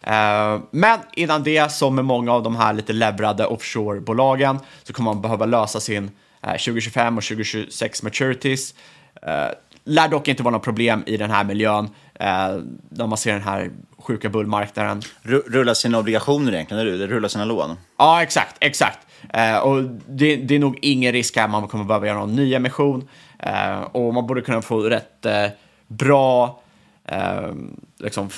Uh, 0.09 0.61
men 0.71 0.99
innan 1.13 1.43
det, 1.43 1.71
som 1.71 1.95
med 1.95 2.05
många 2.05 2.33
av 2.33 2.43
de 2.43 2.55
här 2.55 2.73
lite 2.73 2.93
leverade 2.93 3.45
offshore-bolagen, 3.45 4.59
så 4.83 4.93
kommer 4.93 5.13
man 5.13 5.21
behöva 5.21 5.45
lösa 5.45 5.79
sin 5.79 6.11
2025 6.41 7.13
eh, 7.13 7.17
och 7.17 7.23
2026 7.23 8.03
maturities. 8.03 8.73
Eh, 9.21 9.47
lär 9.83 10.07
dock 10.07 10.27
inte 10.27 10.43
vara 10.43 10.55
något 10.55 10.63
problem 10.63 11.03
i 11.05 11.17
den 11.17 11.31
här 11.31 11.43
miljön. 11.43 11.89
Eh, 12.13 12.57
när 12.89 13.07
man 13.07 13.17
ser 13.17 13.33
den 13.33 13.41
här 13.41 13.71
sjuka 13.97 14.29
bullmarknaden. 14.29 15.01
Rulla 15.23 15.75
sina 15.75 15.99
obligationer 15.99 16.53
egentligen, 16.53 16.81
eller 16.81 16.97
hur? 16.97 17.07
Rulla 17.07 17.29
sina 17.29 17.45
lån. 17.45 17.77
Ja, 17.97 18.23
exakt, 18.23 18.55
exakt. 18.59 18.99
Eh, 19.33 19.57
och 19.57 19.83
det, 20.07 20.35
det, 20.35 20.55
är 20.55 20.59
nog 20.59 20.79
ingen 20.81 21.11
risk 21.11 21.37
här 21.37 21.47
man 21.47 21.67
kommer 21.67 21.83
behöva 21.83 22.07
göra 22.07 22.19
någon 22.19 22.35
ny 22.35 22.53
emission. 22.53 23.07
Eh, 23.39 23.79
och 23.81 24.13
man 24.13 24.27
borde 24.27 24.41
kunna 24.41 24.61
få 24.61 24.79
rätt 24.79 25.25
eh, 25.25 25.47
bra, 25.87 26.61
eh, 27.05 27.53
liksom 27.97 28.29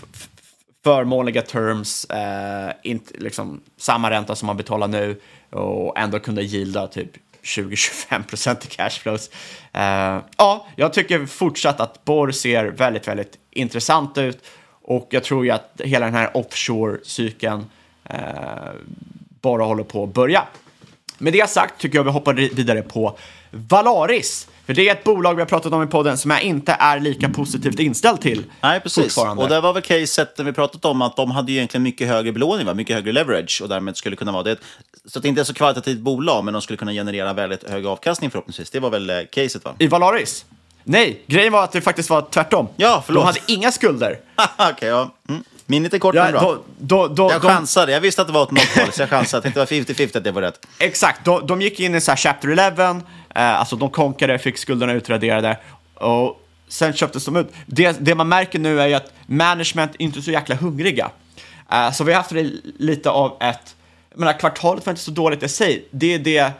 förmånliga 0.83 1.41
terms, 1.41 2.05
eh, 2.05 2.71
inte 2.83 3.13
liksom 3.17 3.61
samma 3.77 4.09
ränta 4.09 4.35
som 4.35 4.47
man 4.47 4.57
betalar 4.57 4.87
nu 4.87 5.21
och 5.49 5.99
ändå 5.99 6.19
kunna 6.19 6.41
gilda 6.41 6.87
typ 6.87 7.11
20-25% 7.43 8.65
i 8.65 8.67
cashflows. 8.67 9.29
Eh, 9.73 10.19
ja, 10.37 10.67
jag 10.75 10.93
tycker 10.93 11.25
fortsatt 11.25 11.79
att 11.79 12.05
Borr 12.05 12.31
ser 12.31 12.65
väldigt, 12.65 13.07
väldigt 13.07 13.37
intressant 13.51 14.17
ut 14.17 14.43
och 14.83 15.07
jag 15.09 15.23
tror 15.23 15.45
ju 15.45 15.51
att 15.51 15.81
hela 15.83 16.05
den 16.05 16.15
här 16.15 16.37
offshore-cykeln 16.37 17.65
eh, 18.03 18.19
bara 19.41 19.63
håller 19.63 19.83
på 19.83 20.03
att 20.03 20.13
börja. 20.13 20.47
Med 21.21 21.33
det 21.33 21.49
sagt 21.49 21.81
tycker 21.81 21.97
jag 21.97 22.03
vi 22.03 22.09
hoppar 22.09 22.33
vidare 22.33 22.81
på 22.81 23.17
Valaris. 23.51 24.47
För 24.65 24.73
det 24.73 24.89
är 24.89 24.91
ett 24.91 25.03
bolag 25.03 25.35
vi 25.35 25.41
har 25.41 25.47
pratat 25.47 25.73
om 25.73 25.83
i 25.83 25.87
podden 25.87 26.17
som 26.17 26.31
jag 26.31 26.41
inte 26.41 26.71
är 26.79 26.99
lika 26.99 27.29
positivt 27.29 27.79
inställd 27.79 28.21
till. 28.21 28.43
Nej, 28.61 28.79
precis. 28.79 29.17
Och 29.17 29.49
det 29.49 29.61
var 29.61 29.73
väl 29.73 29.83
caset 29.83 30.39
vi 30.39 30.53
pratat 30.53 30.85
om 30.85 31.01
att 31.01 31.15
de 31.15 31.31
hade 31.31 31.51
ju 31.51 31.57
egentligen 31.57 31.83
mycket 31.83 32.07
högre 32.07 32.31
belåning, 32.31 32.65
va? 32.65 32.73
mycket 32.73 32.95
högre 32.95 33.11
leverage 33.11 33.61
och 33.63 33.69
därmed 33.69 33.97
skulle 33.97 34.15
kunna 34.15 34.31
vara 34.31 34.43
det. 34.43 34.57
Så 35.05 35.19
att 35.19 35.23
det 35.23 35.29
inte 35.29 35.41
är 35.41 35.45
så 35.45 35.53
kvalitativt 35.53 35.99
bolag, 35.99 36.43
men 36.43 36.53
de 36.53 36.61
skulle 36.61 36.77
kunna 36.77 36.91
generera 36.91 37.33
väldigt 37.33 37.69
hög 37.69 37.85
avkastning 37.85 38.31
förhoppningsvis. 38.31 38.69
Det 38.69 38.79
var 38.79 38.89
väl 38.89 39.09
eh, 39.09 39.17
caset 39.31 39.65
va? 39.65 39.73
I 39.77 39.87
Valaris? 39.87 40.45
Nej, 40.83 41.21
grejen 41.27 41.53
var 41.53 41.63
att 41.63 41.71
det 41.71 41.81
faktiskt 41.81 42.09
var 42.09 42.21
tvärtom. 42.21 42.67
Ja, 42.75 43.03
förlåt. 43.05 43.23
De 43.23 43.27
hade 43.27 43.39
inga 43.47 43.71
skulder. 43.71 44.19
Okay, 44.71 44.89
ja. 44.89 45.11
Mm. 45.29 45.43
Minnet 45.71 45.93
är 45.93 45.99
kort 45.99 46.15
ja, 46.15 46.23
men 46.23 46.31
bra. 46.31 46.57
Då, 46.77 47.07
då, 47.07 47.31
jag 47.31 47.41
chansade, 47.41 47.91
jag 47.91 48.01
visste 48.01 48.21
att 48.21 48.27
det 48.27 48.33
var 48.33 48.43
ett 48.43 48.51
nolltal, 48.51 48.91
så 48.93 49.01
jag 49.01 49.09
chansade. 49.09 49.37
Jag 49.37 49.67
tänkte 49.67 49.77
det 49.77 49.95
var 49.95 50.05
50-50 50.05 50.17
att 50.17 50.23
det 50.23 50.31
var 50.31 50.41
rätt. 50.41 50.67
Exakt, 50.79 51.25
de, 51.25 51.47
de 51.47 51.61
gick 51.61 51.79
in 51.79 51.95
i 51.95 52.01
så 52.01 52.15
Chapter 52.15 52.47
11, 52.47 53.01
eh, 53.35 53.59
alltså 53.59 53.75
de 53.75 53.89
konkade, 53.89 54.39
fick 54.39 54.57
skulderna 54.57 54.93
utraderade 54.93 55.57
och 55.93 56.41
sen 56.67 56.93
köptes 56.93 57.25
de 57.25 57.35
ut. 57.35 57.53
Det, 57.65 57.97
det 57.99 58.15
man 58.15 58.29
märker 58.29 58.59
nu 58.59 58.81
är 58.81 58.87
ju 58.87 58.93
att 58.93 59.13
management 59.25 59.95
inte 59.95 60.19
är 60.19 60.21
så 60.21 60.31
jäkla 60.31 60.55
hungriga. 60.55 61.11
Eh, 61.71 61.91
så 61.91 62.03
vi 62.03 62.13
har 62.13 62.17
haft 62.17 62.31
lite 62.79 63.09
av 63.09 63.37
ett, 63.41 63.75
jag 64.09 64.19
menar 64.19 64.39
kvartalet 64.39 64.85
var 64.85 64.91
inte 64.91 65.03
så 65.03 65.11
dåligt 65.11 65.43
i 65.43 65.49
sig, 65.49 65.85
det 65.91 66.13
är 66.13 66.19
det 66.19 66.51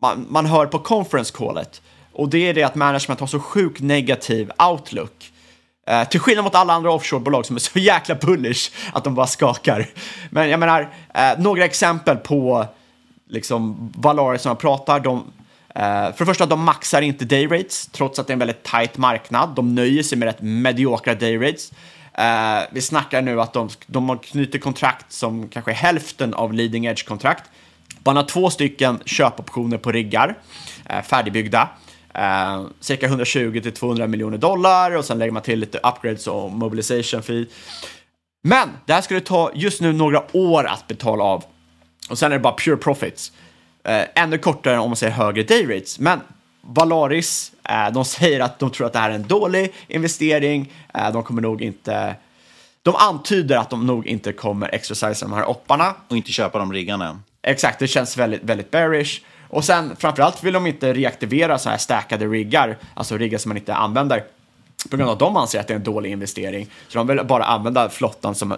man, 0.00 0.26
man 0.30 0.46
hör 0.46 0.66
på 0.66 0.78
conference 0.78 1.32
callet. 1.36 1.82
Och 2.12 2.28
det 2.28 2.48
är 2.48 2.54
det 2.54 2.62
att 2.62 2.74
management 2.74 3.20
har 3.20 3.26
så 3.26 3.40
sjukt 3.40 3.80
negativ 3.80 4.50
outlook. 4.70 5.30
Uh, 5.90 6.04
till 6.04 6.20
skillnad 6.20 6.44
mot 6.44 6.54
alla 6.54 6.72
andra 6.72 6.92
offshorebolag 6.92 7.46
som 7.46 7.56
är 7.56 7.60
så 7.60 7.78
jäkla 7.78 8.14
bullish 8.14 8.70
att 8.92 9.04
de 9.04 9.14
bara 9.14 9.26
skakar. 9.26 9.86
Men 10.30 10.50
jag 10.50 10.60
menar, 10.60 10.82
uh, 10.82 11.42
några 11.42 11.64
exempel 11.64 12.16
på 12.16 12.66
liksom 13.28 13.92
Valaris 13.96 14.42
som 14.42 14.50
jag 14.50 14.58
pratar, 14.58 15.00
de, 15.00 15.16
uh, 15.16 15.22
för 15.74 16.18
det 16.18 16.26
första, 16.26 16.46
de 16.46 16.64
maxar 16.64 17.02
inte 17.02 17.24
dayrates 17.24 17.86
trots 17.86 18.18
att 18.18 18.26
det 18.26 18.30
är 18.30 18.32
en 18.32 18.38
väldigt 18.38 18.62
tight 18.62 18.96
marknad. 18.96 19.48
De 19.56 19.74
nöjer 19.74 20.02
sig 20.02 20.18
med 20.18 20.26
rätt 20.26 20.40
mediokra 20.40 21.14
dayrates. 21.14 21.72
Uh, 22.18 22.62
vi 22.72 22.80
snackar 22.80 23.22
nu 23.22 23.40
att 23.40 23.52
de, 23.52 23.68
de 23.86 24.18
knyter 24.18 24.58
kontrakt 24.58 25.12
som 25.12 25.48
kanske 25.48 25.70
är 25.70 25.74
hälften 25.74 26.34
av 26.34 26.52
leading 26.52 26.86
edge-kontrakt. 26.86 27.44
Man 28.04 28.16
har 28.16 28.24
två 28.24 28.50
stycken 28.50 29.00
köpoptioner 29.04 29.78
på 29.78 29.92
riggar, 29.92 30.38
färdigbyggda. 31.04 31.68
Uh, 32.18 32.66
cirka 32.80 33.06
120 33.06 33.60
till 33.60 33.72
200 33.72 34.06
miljoner 34.06 34.38
dollar 34.38 34.96
och 34.96 35.04
sen 35.04 35.18
lägger 35.18 35.32
man 35.32 35.42
till 35.42 35.58
lite 35.58 35.78
upgrades 35.78 36.26
och 36.26 36.50
mobilization 36.50 37.22
fee. 37.22 37.46
Men 38.42 38.68
det 38.86 38.92
här 38.92 39.00
skulle 39.00 39.20
ta 39.20 39.50
just 39.54 39.80
nu 39.80 39.92
några 39.92 40.22
år 40.32 40.64
att 40.64 40.86
betala 40.86 41.24
av 41.24 41.44
och 42.10 42.18
sen 42.18 42.32
är 42.32 42.36
det 42.36 42.42
bara 42.42 42.56
pure 42.58 42.76
profits. 42.76 43.32
Uh, 43.88 44.02
ännu 44.14 44.38
kortare 44.38 44.78
om 44.78 44.90
man 44.90 44.96
säger 44.96 45.12
högre 45.12 45.42
day 45.42 45.76
rates. 45.76 45.98
Men 45.98 46.20
Valaris, 46.60 47.52
uh, 47.70 47.94
de 47.94 48.04
säger 48.04 48.40
att 48.40 48.58
de 48.58 48.70
tror 48.70 48.86
att 48.86 48.92
det 48.92 48.98
här 48.98 49.10
är 49.10 49.14
en 49.14 49.26
dålig 49.26 49.72
investering. 49.88 50.72
de 51.12 51.22
kommer 51.22 51.42
nog 51.42 51.62
inte 51.62 52.16
de 52.84 52.94
antyder 52.96 53.56
att 53.56 53.70
de 53.70 53.86
nog 53.86 54.06
inte 54.06 54.32
kommer 54.32 54.74
exercisa 54.74 55.26
de 55.26 55.32
här 55.32 55.44
opparna. 55.44 55.94
Och 56.08 56.16
inte 56.16 56.32
köpa 56.32 56.58
de 56.58 56.72
riggarna. 56.72 57.20
Exakt, 57.42 57.78
det 57.78 57.86
känns 57.86 58.16
väldigt, 58.16 58.42
väldigt 58.42 58.70
bearish. 58.70 59.20
Och 59.54 59.64
sen 59.64 59.96
framförallt 59.96 60.44
vill 60.44 60.52
de 60.52 60.66
inte 60.66 60.92
reaktivera 60.92 61.58
så 61.58 61.70
här 61.70 61.78
stackade 61.78 62.26
riggar, 62.26 62.78
alltså 62.94 63.16
riggar 63.16 63.38
som 63.38 63.48
man 63.48 63.56
inte 63.56 63.74
använder, 63.74 64.24
på 64.90 64.96
grund 64.96 65.08
av 65.08 65.12
att 65.12 65.18
de 65.18 65.36
anser 65.36 65.60
att 65.60 65.66
det 65.66 65.74
är 65.74 65.76
en 65.76 65.84
dålig 65.84 66.10
investering. 66.10 66.66
Så 66.88 66.98
de 66.98 67.06
vill 67.06 67.24
bara 67.24 67.44
använda 67.44 67.88
flottan 67.88 68.34
som 68.34 68.56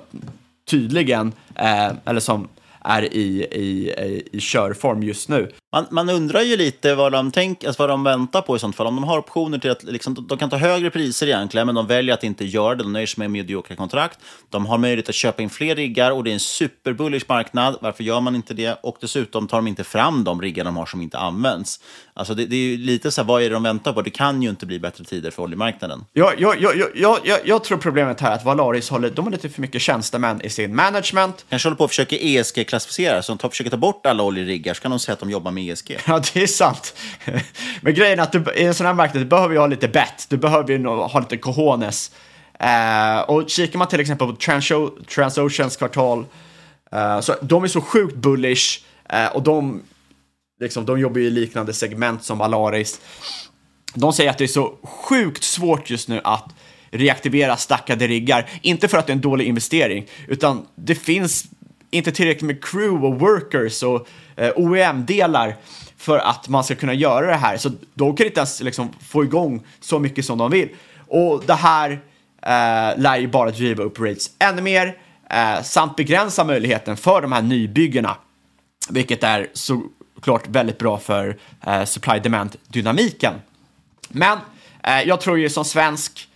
tydligen, 0.71 1.33
eh, 1.55 1.91
eller 2.05 2.21
som 2.21 2.49
är 2.81 3.03
i, 3.15 3.49
i, 3.53 3.91
i, 3.91 4.29
i 4.33 4.41
körform 4.41 5.03
just 5.03 5.29
nu. 5.29 5.53
Man, 5.73 5.87
man 5.91 6.11
undrar 6.11 6.41
ju 6.41 6.57
lite 6.57 6.95
vad 6.95 7.13
de, 7.13 7.31
tänk, 7.31 7.65
alltså 7.65 7.83
vad 7.83 7.91
de 7.91 8.05
väntar 8.05 8.41
på 8.43 8.57
i 8.57 8.59
sånt 8.59 8.77
fall. 8.77 8.87
Om 8.87 8.95
de 8.95 9.05
har 9.05 9.19
optioner 9.19 9.59
till 9.59 9.71
att 9.71 9.83
liksom, 9.83 10.27
de 10.29 10.39
kan 10.39 10.51
ta 10.51 10.57
högre 10.57 10.91
priser 10.91 11.27
egentligen, 11.27 11.67
men 11.67 11.75
de 11.75 11.87
väljer 11.87 12.15
att 12.15 12.25
inte 12.25 12.45
göra 12.45 12.75
det. 12.75 12.83
De 12.83 12.93
nöjer 12.93 13.07
sig 13.07 13.19
med 13.19 13.31
mediokra 13.31 13.77
kontrakt. 13.77 14.19
De 14.51 14.67
har 14.67 14.79
möjlighet 14.79 15.09
att 15.09 15.15
köpa 15.15 15.43
in 15.43 15.51
fler 15.51 15.75
riggar 15.75 16.11
och 16.11 16.25
det 16.25 16.31
är 16.31 16.35
en 16.35 16.41
superbullish 16.41 17.25
marknad. 17.29 17.79
Varför 17.81 18.05
gör 18.05 18.21
man 18.21 18.35
inte 18.35 18.55
det? 18.55 18.79
Och 18.83 18.97
dessutom 19.01 19.49
tar 19.49 19.59
de 19.59 19.67
inte 19.67 19.85
fram 19.85 20.25
de 20.25 20.43
riggar 20.43 20.65
de 20.65 20.77
har 20.77 20.87
som 20.87 21.03
inte 21.03 21.19
används. 21.19 21.81
Alltså 22.15 22.35
det, 22.35 22.47
det 22.47 22.57
är 22.57 22.61
ju 22.61 22.77
lite 22.77 23.11
så 23.11 23.21
här, 23.21 23.29
vad 23.29 23.43
är 23.43 23.49
det 23.49 23.55
de 23.55 23.63
väntar 23.63 23.93
på? 23.93 24.03
Det 24.03 24.11
kan 24.11 24.43
ju 24.43 24.51
inte 24.51 24.67
bli 24.67 24.79
bättre 24.79 25.05
tider 25.05 25.31
för 25.31 25.43
oljemarknaden. 25.43 26.05
Ja, 26.13 26.33
jag, 26.39 26.61
jag, 26.61 26.77
jag, 26.95 27.19
jag, 27.25 27.39
jag 27.45 27.65
tror 27.65 27.79
problemet 27.79 28.21
här 28.21 28.31
är 28.31 28.35
att 28.35 28.45
Valaris 28.45 28.91
håller, 28.91 29.11
de 29.11 29.25
har 29.25 29.33
lite 29.33 29.49
för 29.49 29.61
mycket 29.61 29.83
tjänstemän 29.83 30.41
i 30.43 30.51
sin 30.51 30.77
management. 30.77 31.45
Kanske 31.49 31.69
håller 31.69 31.77
på 31.77 31.85
att 31.85 31.91
försöka 31.91 32.17
ESG-klassificera, 32.17 33.23
så 33.23 33.33
de 33.33 33.39
tar, 33.39 33.49
försöker 33.49 33.71
ta 33.71 33.77
bort 33.77 34.07
alla 34.07 34.23
oljeriggar, 34.23 34.75
så 34.75 34.83
kan 34.83 34.91
de 34.91 35.01
säga 35.01 35.13
att 35.13 35.21
de 35.21 35.31
jobbar 35.31 35.56
med 35.57 35.73
ESG. 35.73 35.99
Ja, 36.07 36.23
det 36.35 36.43
är 36.43 36.47
sant. 36.47 36.97
Men 37.81 37.95
grejen 37.95 38.19
är 38.19 38.23
att 38.23 38.33
du, 38.33 38.45
i 38.57 38.65
en 38.65 38.75
sån 38.75 38.87
här 38.87 38.95
marknad 38.95 39.23
du 39.23 39.27
behöver 39.27 39.55
ju 39.55 39.61
ha 39.61 39.67
lite 39.67 39.89
bett, 39.89 40.27
du 40.29 40.37
behöver 40.37 40.73
ju 40.73 40.87
ha 40.87 41.21
lite 41.21 41.37
cojones. 41.37 42.11
Eh, 42.61 43.21
och 43.21 43.51
kikar 43.51 43.79
man 43.79 43.89
till 43.89 44.01
exempel 44.01 44.29
på 44.29 44.37
Transoceans 45.15 45.77
kvartal, 45.77 46.25
eh, 46.93 47.21
så 47.21 47.35
de 47.43 47.65
är 47.65 47.69
så 47.69 47.81
sjukt 47.81 48.17
bullish 48.17 48.81
eh, 49.11 49.27
och 49.27 49.43
de, 49.43 49.83
liksom, 50.61 50.87
de 50.87 51.01
jobbar 51.01 51.21
ju 51.21 51.27
i 51.27 51.31
liknande 51.31 51.73
segment 51.73 52.25
som 52.25 52.41
Alaris. 52.41 53.01
De 53.95 54.13
säger 54.13 54.31
att 54.31 54.39
det 54.39 54.45
är 54.45 54.49
så 54.49 54.75
sjukt 54.83 55.45
svårt 55.45 55.91
just 55.91 56.09
nu 56.09 56.21
att 56.25 56.55
reaktivera 56.91 57.57
stackade 57.57 58.07
riggar. 58.07 58.49
Inte 58.63 58.89
för 58.89 58.99
att 58.99 59.07
det 59.07 59.11
är 59.11 59.15
en 59.15 59.21
dålig 59.21 59.47
investering, 59.47 60.07
utan 60.29 60.67
det 60.75 60.95
finns 60.95 61.45
inte 61.91 62.13
tillräckligt 62.13 62.47
med 62.47 62.65
crew 62.65 63.07
och 63.07 63.21
workers 63.21 63.83
och 63.83 64.09
eh, 64.37 64.53
OEM-delar 64.57 65.57
för 65.97 66.19
att 66.19 66.49
man 66.49 66.65
ska 66.65 66.75
kunna 66.75 66.95
göra 66.95 67.27
det 67.27 67.37
här. 67.37 67.57
Så 67.57 67.71
de 67.95 68.17
kan 68.17 68.27
inte 68.27 68.41
ens 68.41 68.63
liksom, 68.63 68.93
få 69.01 69.25
igång 69.25 69.67
så 69.81 69.99
mycket 69.99 70.25
som 70.25 70.39
de 70.39 70.51
vill. 70.51 70.69
Och 71.09 71.43
det 71.47 71.55
här 71.55 71.91
eh, 72.43 72.99
lär 72.99 73.17
ju 73.17 73.29
bara 73.29 73.51
driva 73.51 73.85
upp 73.85 74.01
rates 74.01 74.31
ännu 74.39 74.63
mer 74.63 74.99
eh, 75.31 75.63
samt 75.63 75.97
begränsa 75.97 76.45
möjligheten 76.45 76.97
för 76.97 77.23
de 77.23 77.33
här 77.33 77.43
nybyggena, 77.43 78.17
vilket 78.91 79.23
är 79.23 79.49
såklart 79.53 80.49
väldigt 80.49 80.79
bra 80.79 80.99
för 80.99 81.37
eh, 81.67 81.85
supply 81.85 82.19
demand 82.19 82.57
dynamiken. 82.69 83.35
Men 84.09 84.39
eh, 84.83 85.03
jag 85.03 85.21
tror 85.21 85.39
ju 85.39 85.49
som 85.49 85.65
svensk 85.65 86.29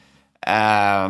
eh, 0.46 1.08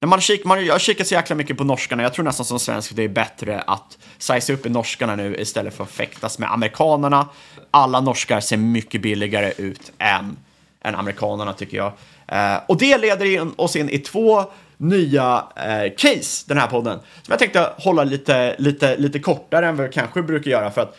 när 0.00 0.08
man 0.08 0.20
kik, 0.20 0.44
man, 0.44 0.66
jag 0.66 0.80
kikar 0.80 1.04
så 1.04 1.14
jäkla 1.14 1.36
mycket 1.36 1.58
på 1.58 1.64
norskarna, 1.64 2.02
jag 2.02 2.14
tror 2.14 2.24
nästan 2.24 2.46
som 2.46 2.58
svensk 2.58 2.96
det 2.96 3.02
är 3.02 3.08
bättre 3.08 3.60
att 3.60 3.98
size 4.18 4.52
upp 4.52 4.66
i 4.66 4.68
norskarna 4.68 5.16
nu 5.16 5.36
istället 5.36 5.74
för 5.74 5.84
att 5.84 5.90
fäktas 5.90 6.38
med 6.38 6.52
amerikanerna. 6.52 7.28
Alla 7.70 8.00
norskar 8.00 8.40
ser 8.40 8.56
mycket 8.56 9.02
billigare 9.02 9.52
ut 9.56 9.92
än, 9.98 10.36
än 10.82 10.94
amerikanerna 10.94 11.52
tycker 11.52 11.76
jag. 11.76 11.92
Eh, 12.28 12.60
och 12.66 12.76
det 12.76 12.98
leder 12.98 13.24
in 13.24 13.52
oss 13.56 13.76
in 13.76 13.90
i 13.90 13.98
två 13.98 14.44
nya 14.76 15.44
eh, 15.56 15.92
case 15.96 16.44
den 16.48 16.58
här 16.58 16.66
podden 16.66 16.98
som 16.98 17.32
jag 17.32 17.38
tänkte 17.38 17.72
hålla 17.78 18.04
lite, 18.04 18.56
lite, 18.58 18.96
lite 18.96 19.18
kortare 19.18 19.68
än 19.68 19.76
vad 19.76 19.86
jag 19.86 19.92
kanske 19.92 20.22
brukar 20.22 20.50
göra 20.50 20.70
för 20.70 20.80
att 20.80 20.96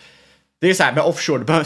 det 0.61 0.69
är 0.69 0.73
så 0.73 0.83
här 0.83 0.93
med 0.93 1.03
offshore, 1.03 1.65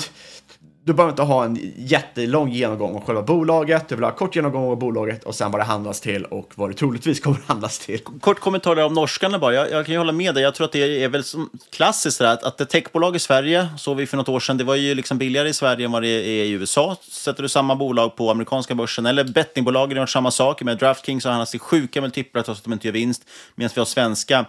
du 0.85 0.93
behöver 0.93 1.11
inte 1.11 1.21
ha 1.21 1.45
en 1.45 1.73
jättelång 1.77 2.51
genomgång 2.51 2.95
av 2.95 3.05
själva 3.05 3.21
bolaget, 3.21 3.89
du 3.89 3.95
vill 3.95 4.03
ha 4.03 4.11
en 4.11 4.17
kort 4.17 4.35
genomgång 4.35 4.71
av 4.71 4.77
bolaget 4.77 5.23
och 5.23 5.35
sen 5.35 5.51
vad 5.51 5.61
det 5.61 5.65
handlas 5.65 6.01
till 6.01 6.25
och 6.25 6.51
vad 6.55 6.69
det 6.69 6.73
troligtvis 6.73 7.19
kommer 7.19 7.37
att 7.37 7.47
handlas 7.47 7.79
till. 7.79 7.99
Kort 7.99 8.39
kommentar 8.39 8.79
om 8.83 8.93
norskarna 8.93 9.39
bara. 9.39 9.53
Jag, 9.53 9.71
jag, 9.71 9.85
kan 9.85 9.93
ju 9.93 9.97
hålla 9.97 10.11
med 10.11 10.33
dig. 10.33 10.43
Jag 10.43 10.55
tror 10.55 10.65
att 10.65 10.71
det 10.71 11.03
är 11.03 11.09
väl 11.09 11.23
som 11.23 11.49
klassiskt 11.69 12.21
att, 12.21 12.43
att 12.43 12.61
ett 12.61 12.69
techbolag 12.69 13.15
i 13.15 13.19
Sverige, 13.19 13.67
såg 13.77 13.97
vi 13.97 14.05
för 14.05 14.17
något 14.17 14.29
år 14.29 14.39
sedan, 14.39 14.57
det 14.57 14.63
var 14.63 14.75
ju 14.75 14.95
liksom 14.95 15.17
billigare 15.17 15.49
i 15.49 15.53
Sverige 15.53 15.85
än 15.85 15.91
vad 15.91 16.03
det 16.03 16.07
är 16.07 16.45
i 16.45 16.51
USA. 16.51 16.97
Sätter 17.01 17.43
du 17.43 17.49
samma 17.49 17.75
bolag 17.75 18.15
på 18.15 18.31
amerikanska 18.31 18.75
börsen 18.75 19.05
eller 19.05 19.23
bettingbolagen 19.23 19.97
gör 19.97 20.05
samma 20.05 20.31
sak. 20.31 20.61
Med 20.61 20.77
Draftkings 20.77 21.23
har 21.25 21.31
handlats 21.31 21.51
till 21.51 21.59
sjuka 21.59 22.01
multiplar 22.01 22.41
trots 22.41 22.59
att 22.59 22.63
de 22.63 22.73
inte 22.73 22.87
gör 22.87 22.93
vinst. 22.93 23.23
Medan 23.55 23.71
vi 23.75 23.81
har 23.81 23.85
svenska 23.85 24.45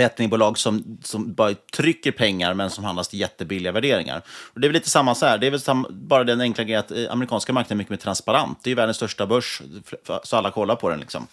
bettingbolag 0.00 0.58
som, 0.58 0.98
som 1.02 1.34
bara 1.34 1.54
trycker 1.76 2.12
pengar 2.12 2.54
men 2.54 2.70
som 2.70 2.84
handlas 2.84 3.08
till 3.08 3.20
jättebilliga 3.20 3.72
värderingar. 3.72 4.22
Och 4.54 4.60
det 4.60 4.66
är 4.66 4.68
väl 4.68 4.74
lite 4.74 4.90
samma 4.90 5.14
så 5.14 5.26
här, 5.26 5.38
det 5.38 5.46
är 5.46 5.50
väl 5.50 5.84
bara 5.90 6.24
den 6.24 6.40
enkla 6.40 6.64
grejen 6.64 6.80
att 6.80 6.90
eh, 6.90 7.04
amerikanska 7.10 7.52
marknaden 7.52 7.76
är 7.76 7.78
mycket 7.78 7.90
mer 7.90 7.96
transparent. 7.96 8.58
Det 8.62 8.68
är 8.68 8.72
ju 8.72 8.76
världens 8.76 8.96
största 8.96 9.26
börs, 9.26 9.62
så 10.22 10.36
alla 10.36 10.50
kollar 10.50 10.76
på 10.76 10.90
den. 10.90 11.00
Liksom. 11.00 11.26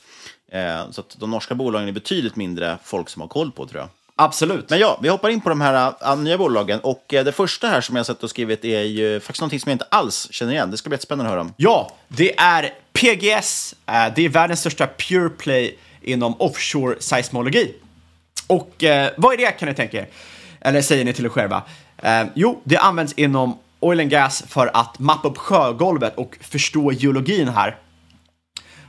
Eh, 0.52 0.92
så 0.92 1.04
de 1.18 1.32
norska 1.32 1.56
bolagen 1.56 1.88
är 1.88 1.92
betydligt 1.92 2.36
mindre 2.36 2.78
folk 2.84 3.10
som 3.10 3.22
har 3.22 3.30
koll 3.30 3.52
på, 3.52 3.66
tror 3.66 3.82
jag. 3.82 3.90
Absolut. 4.20 4.70
Men 4.70 4.80
ja, 4.80 5.00
vi 5.04 5.10
hoppar 5.10 5.30
in 5.30 5.42
på 5.42 5.50
de 5.50 5.62
här 5.62 5.94
äh, 6.02 6.18
nya 6.18 6.38
bolagen. 6.38 6.80
Och 6.80 7.14
äh, 7.14 7.26
det 7.26 7.32
första 7.32 7.68
här 7.68 7.82
som 7.82 7.96
jag 7.96 8.00
har 8.00 8.06
sett 8.06 8.24
och 8.24 8.30
skrivit 8.30 8.66
är 8.66 8.82
ju 8.82 9.20
faktiskt 9.20 9.42
någonting 9.42 9.60
som 9.60 9.70
jag 9.70 9.76
inte 9.76 9.88
alls 9.92 10.28
känner 10.32 10.54
igen. 10.54 10.72
Det 10.72 10.78
ska 10.78 10.90
bli 10.90 10.96
jättespännande 10.96 11.30
att 11.30 11.32
höra 11.32 11.42
om. 11.42 11.54
Ja, 11.58 11.92
det 12.08 12.40
är 12.40 12.74
PGS. 12.94 13.76
Eh, 13.86 14.14
Det 14.16 14.26
är 14.26 14.30
världens 14.30 14.60
största 14.60 14.88
pure 14.88 15.30
play 15.30 15.78
inom 16.02 16.42
offshore 16.42 16.96
seismologi. 17.00 17.74
Och 18.48 18.84
eh, 18.84 19.12
vad 19.18 19.34
är 19.34 19.38
det 19.38 19.52
kan 19.52 19.70
ni 19.70 19.76
tänka 19.76 19.98
er? 19.98 20.08
Eller 20.62 20.82
säger 20.82 21.06
ni 21.06 21.14
till 21.14 21.26
er 21.26 21.30
själva? 21.30 21.64
Eh, 21.98 22.24
jo, 22.36 22.62
det 22.64 22.78
används 22.78 23.14
inom 23.14 23.60
oil 23.80 24.00
and 24.00 24.10
gas 24.10 24.44
för 24.48 24.72
att 24.74 25.00
mappa 25.00 25.28
upp 25.28 25.38
sjögolvet 25.38 26.16
och 26.16 26.38
förstå 26.42 26.92
geologin 26.92 27.48
här. 27.48 27.76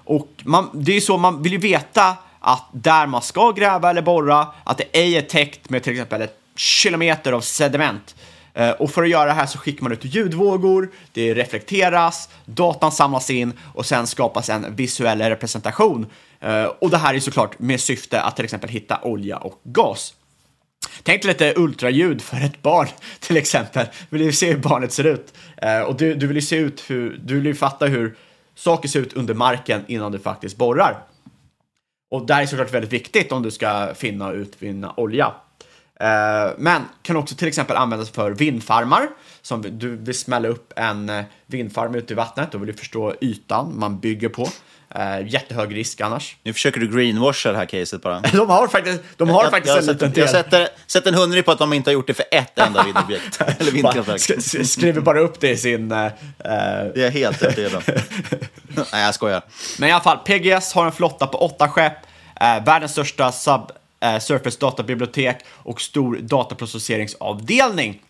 Och 0.05 0.29
man, 0.45 0.71
det 0.73 0.93
är 0.93 0.95
ju 0.95 1.01
så, 1.01 1.17
man 1.17 1.43
vill 1.43 1.53
ju 1.53 1.59
veta 1.59 2.17
att 2.41 2.65
där 2.73 3.07
man 3.07 3.23
ska 3.23 3.53
gräva 3.53 3.91
eller 3.91 4.03
borra, 4.03 4.47
att 4.65 4.79
det 4.79 4.85
ej 4.93 5.17
är 5.17 5.23
täckt 5.23 5.71
med 5.71 5.83
till 5.83 5.93
exempel 5.93 6.23
ett 6.23 6.39
kilometer 6.57 7.33
av 7.33 7.41
sediment. 7.41 8.15
Eh, 8.59 8.71
och 8.71 8.91
för 8.91 9.03
att 9.03 9.09
göra 9.09 9.25
det 9.25 9.33
här 9.33 9.47
så 9.47 9.59
skickar 9.59 9.83
man 9.83 9.93
ut 9.93 10.05
ljudvågor, 10.05 10.91
det 11.13 11.35
reflekteras, 11.35 12.29
datan 12.45 12.93
samlas 12.93 13.31
in 13.31 13.53
och 13.75 13.87
sen 13.87 14.07
skapas 14.07 14.49
en 14.49 14.77
visuell 14.77 15.21
representation. 15.21 16.07
Eh, 16.41 16.65
och 16.65 16.91
det 16.91 16.97
här 16.97 17.15
är 17.15 17.21
såklart 17.21 17.59
med 17.59 17.81
syfte 17.81 18.21
att 18.21 18.37
till 18.37 18.45
exempel 18.45 18.71
hitta 18.71 19.01
olja 19.03 19.37
och 19.37 19.61
gas. 19.63 20.15
Tänk 21.03 21.23
dig 21.23 21.29
lite 21.29 21.55
ultraljud 21.57 22.23
för 22.23 22.37
ett 22.37 22.63
barn 22.63 22.89
till 23.21 23.37
exempel. 23.37 23.87
Vill 24.11 24.27
du 24.27 24.33
se 24.33 24.53
hur 24.53 24.59
barnet 24.59 24.93
ser 24.93 25.05
ut? 25.05 25.35
Eh, 25.57 25.81
och 25.81 25.97
du, 25.97 26.15
du 26.15 26.27
vill 26.27 26.37
ju 26.37 26.43
se 26.43 26.57
ut 26.57 26.85
hur, 26.91 27.21
du 27.25 27.35
vill 27.35 27.47
ju 27.47 27.55
fatta 27.55 27.87
hur 27.87 28.17
saker 28.55 28.89
ser 28.89 29.01
ut 29.01 29.13
under 29.13 29.35
marken 29.35 29.85
innan 29.89 30.13
du 30.13 30.19
faktiskt 30.19 30.57
borrar. 30.57 30.99
Och 32.11 32.27
det 32.27 32.35
här 32.35 32.43
är 32.43 32.47
såklart 32.47 32.75
väldigt 32.75 32.93
viktigt 32.93 33.33
om 33.33 33.43
du 33.43 33.51
ska 33.51 33.95
finna 33.95 34.29
och 34.29 34.35
utvinna 34.35 34.95
olja. 34.97 35.35
Eh, 36.01 36.53
men 36.59 36.83
kan 37.03 37.17
också 37.17 37.35
till 37.35 37.49
exempel 37.49 37.77
användas 37.77 38.11
för 38.11 38.31
vindfarmar. 38.31 39.09
Som 39.43 39.79
du 39.79 39.97
vill 39.97 40.19
smälla 40.19 40.49
upp 40.49 40.73
en 40.77 41.09
eh, 41.09 41.25
vindfarm 41.47 41.95
ute 41.95 42.13
i 42.13 42.17
vattnet, 42.17 42.53
då 42.53 42.59
vill 42.59 42.67
du 42.67 42.75
förstå 42.75 43.15
ytan 43.21 43.79
man 43.79 44.01
bygger 44.01 44.29
på. 44.29 44.49
Eh, 44.95 45.27
jättehög 45.27 45.77
risk 45.77 46.01
annars. 46.01 46.37
Nu 46.43 46.53
försöker 46.53 46.81
du 46.81 46.97
greenwasha 46.97 47.53
det 47.53 47.59
här 47.59 47.67
caset 47.67 48.03
bara. 48.03 48.21
De 48.33 48.49
har 48.51 48.69
faktiskt, 48.69 49.01
de 49.17 49.29
har 49.29 49.43
jag, 49.43 49.51
faktiskt 49.51 49.75
jag, 49.77 49.83
en 49.83 49.87
jag, 49.87 49.93
liten 49.95 50.09
sätter, 50.09 50.21
jag 50.21 50.29
del. 50.29 50.45
sätter, 50.45 50.69
sätter 50.87 51.09
en 51.13 51.19
hundring 51.19 51.43
på 51.43 51.51
att 51.53 51.59
de 51.59 51.73
inte 51.73 51.91
har 51.91 51.93
gjort 51.93 52.07
det 52.07 52.15
för 52.15 52.25
ett 52.31 52.59
enda 52.59 52.83
vindobjekt. 52.85 53.41
Eller 53.59 53.71
vindkraftverk. 53.73 54.19
Sk- 54.21 54.37
sk- 54.39 54.63
Skriver 54.65 55.01
bara 55.01 55.21
upp 55.21 55.41
det 55.41 55.51
i 55.51 55.57
sin... 55.57 55.93
eh, 55.93 56.07
Det 56.39 57.05
är 57.05 57.11
helt 57.11 57.43
övertygad. 57.43 57.83
Nej, 58.93 59.05
jag 59.05 59.15
skojar. 59.15 59.43
Men 59.79 59.89
i 59.89 59.93
alla 59.93 60.03
fall, 60.03 60.19
PGS 60.19 60.73
har 60.73 60.87
en 60.87 60.93
flotta 60.93 61.27
på 61.27 61.39
åtta 61.39 61.69
skepp, 61.69 61.93
eh, 62.41 62.65
världens 62.65 62.93
största 62.93 63.33
sub 63.33 63.61
eh, 64.01 64.19
surface 64.19 64.59
databibliotek 64.61 65.37
och 65.51 65.81
stor 65.81 66.17
dataprocesseringsavdelning. 66.17 68.03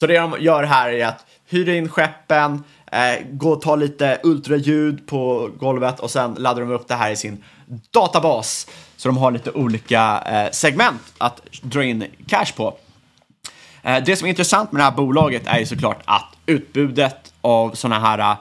Så 0.00 0.06
det 0.06 0.18
de 0.18 0.36
gör 0.40 0.62
här 0.62 0.90
är 0.90 1.06
att 1.06 1.26
hyra 1.48 1.74
in 1.74 1.88
skeppen, 1.88 2.64
eh, 2.92 3.26
gå 3.30 3.50
och 3.52 3.60
ta 3.60 3.76
lite 3.76 4.20
ultraljud 4.22 5.06
på 5.06 5.50
golvet 5.58 6.00
och 6.00 6.10
sen 6.10 6.34
laddar 6.34 6.60
de 6.60 6.70
upp 6.70 6.88
det 6.88 6.94
här 6.94 7.10
i 7.10 7.16
sin 7.16 7.44
databas. 7.90 8.66
Så 8.96 9.08
de 9.08 9.16
har 9.16 9.30
lite 9.30 9.50
olika 9.50 10.22
eh, 10.26 10.50
segment 10.50 11.02
att 11.18 11.42
dra 11.62 11.84
in 11.84 12.04
cash 12.26 12.52
på. 12.56 12.76
Eh, 13.82 14.04
Det 14.04 14.16
som 14.16 14.26
är 14.26 14.30
intressant 14.30 14.72
med 14.72 14.80
det 14.80 14.84
här 14.84 14.92
bolaget 14.92 15.46
är 15.46 15.58
ju 15.58 15.66
såklart 15.66 16.00
att 16.04 16.36
utbudet 16.46 17.32
av 17.40 17.70
sådana 17.74 18.06
här 18.06 18.18
eh, 18.18 18.36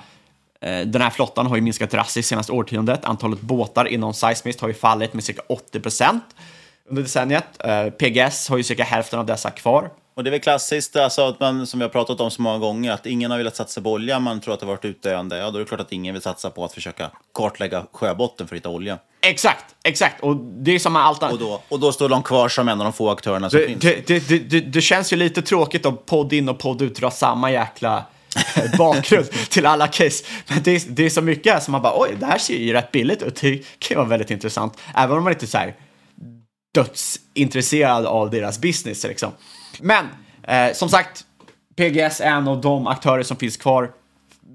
den 0.86 1.02
här 1.02 1.10
flottan 1.10 1.47
har 1.47 1.56
ju 1.56 1.62
minskat 1.62 1.91
drastiskt 1.91 2.30
senaste 2.30 2.52
årtiondet. 2.52 3.06
Antalet 3.06 3.41
båtar 3.41 3.86
inom 3.86 4.13
Seismist 4.13 4.62
har 4.62 4.67
ju 4.67 4.74
fallit 4.74 5.13
med 5.13 5.24
cirka 5.24 5.41
80 5.50 5.80
procent 5.80 6.24
under 6.89 7.02
decenniet. 7.02 7.45
Eh, 7.60 7.89
PGS 7.89 8.50
har 8.50 8.58
ju 8.58 8.63
cirka 8.63 8.84
hälften 8.84 9.19
av 9.19 9.26
dessa 9.26 9.52
kvar. 9.52 9.89
Och 10.13 10.24
det 10.24 10.30
är 10.30 10.32
väl 10.32 10.39
klassiskt, 10.39 10.95
alltså, 10.95 11.21
att 11.28 11.39
man, 11.39 11.67
som 11.67 11.80
vi 11.80 11.84
har 11.84 11.89
pratat 11.89 12.21
om 12.21 12.32
så 12.32 12.41
många 12.41 12.58
gånger, 12.58 12.91
att 12.91 13.06
ingen 13.06 13.32
har 13.32 13.38
velat 13.38 13.56
satsa 13.56 13.82
på 13.82 13.91
olja, 13.91 14.19
man 14.19 14.41
tror 14.41 14.54
att 14.54 14.60
det 14.60 14.65
har 14.65 14.74
varit 14.74 14.86
utdöende. 14.86 15.38
Ja, 15.38 15.50
då 15.50 15.58
är 15.58 15.60
det 15.60 15.65
klart 15.65 15.80
att 15.80 15.91
ingen 15.91 16.13
vill 16.13 16.21
satsa 16.21 16.50
på 16.50 16.65
att 16.65 16.74
försöka 16.74 17.10
kartlägga 17.34 17.86
sjöbotten 17.91 18.47
för 18.47 18.56
att 18.56 18.58
hitta 18.58 18.69
olja. 18.69 18.97
Exakt, 19.21 19.65
exakt. 19.84 20.24
Och 20.24 20.36
det 20.36 20.71
är 20.71 20.80
som 20.80 20.93
med 20.93 21.02
allt 21.02 21.24
annat. 21.24 21.34
Och 21.34 21.39
då, 21.39 21.62
och 21.69 21.80
då 21.80 21.91
står 21.91 22.10
de 22.10 22.24
kvar 22.24 22.50
som 22.50 22.67
en 22.67 22.82
av 22.82 22.84
de 22.84 22.93
få 22.93 23.10
aktörerna 23.10 23.50
som 23.50 23.60
Det, 23.60 23.67
finns. 23.67 23.82
det, 23.82 24.08
det, 24.08 24.39
det, 24.50 24.60
det, 24.60 24.82
känns 24.82 25.13
ju 25.13 25.17
lite 25.17 25.41
tråkigt 25.41 25.86
om 25.86 25.97
podd 26.06 26.34
in 26.34 26.50
och 26.50 26.60
podd 26.60 26.82
ut 26.82 26.95
drar 26.95 27.10
samma 27.10 27.52
jäkla 27.52 27.97
eh, 27.97 28.04
bakgrund 28.78 29.30
till 29.50 29.65
alla 29.65 29.88
case. 29.88 30.26
Men 30.48 30.63
det 30.63 30.72
är, 30.72 30.82
det 30.89 31.06
är 31.06 31.10
så 31.10 31.22
mycket 31.22 31.63
som 31.63 31.72
man 31.72 31.82
bara, 31.82 31.94
oj, 31.96 32.15
det 32.20 32.26
här 32.26 32.38
ser 32.38 32.58
ju 32.58 32.74
rätt 32.74 32.91
billigt 32.91 33.24
ut. 33.24 33.36
Det 33.41 33.56
kan 33.56 33.65
ju 33.89 33.96
vara 33.96 34.08
väldigt 34.08 34.32
intressant. 34.32 34.78
Även 34.96 35.17
om 35.17 35.24
man 35.24 35.34
inte 35.34 35.46
är 35.46 35.48
så 35.48 35.58
här 35.58 35.76
dödsintresserad 36.74 38.06
av 38.06 38.30
deras 38.30 38.60
business 38.60 39.04
liksom. 39.04 39.32
Men 39.80 40.06
eh, 40.44 40.74
som 40.74 40.89
sagt, 40.89 41.26
PGS 41.76 42.22
är 42.22 42.32
en 42.32 42.48
av 42.48 42.62
de 42.62 42.88
aktörer 42.88 43.24
som 43.24 43.38
finns 43.38 43.58
kvar. 43.58 43.91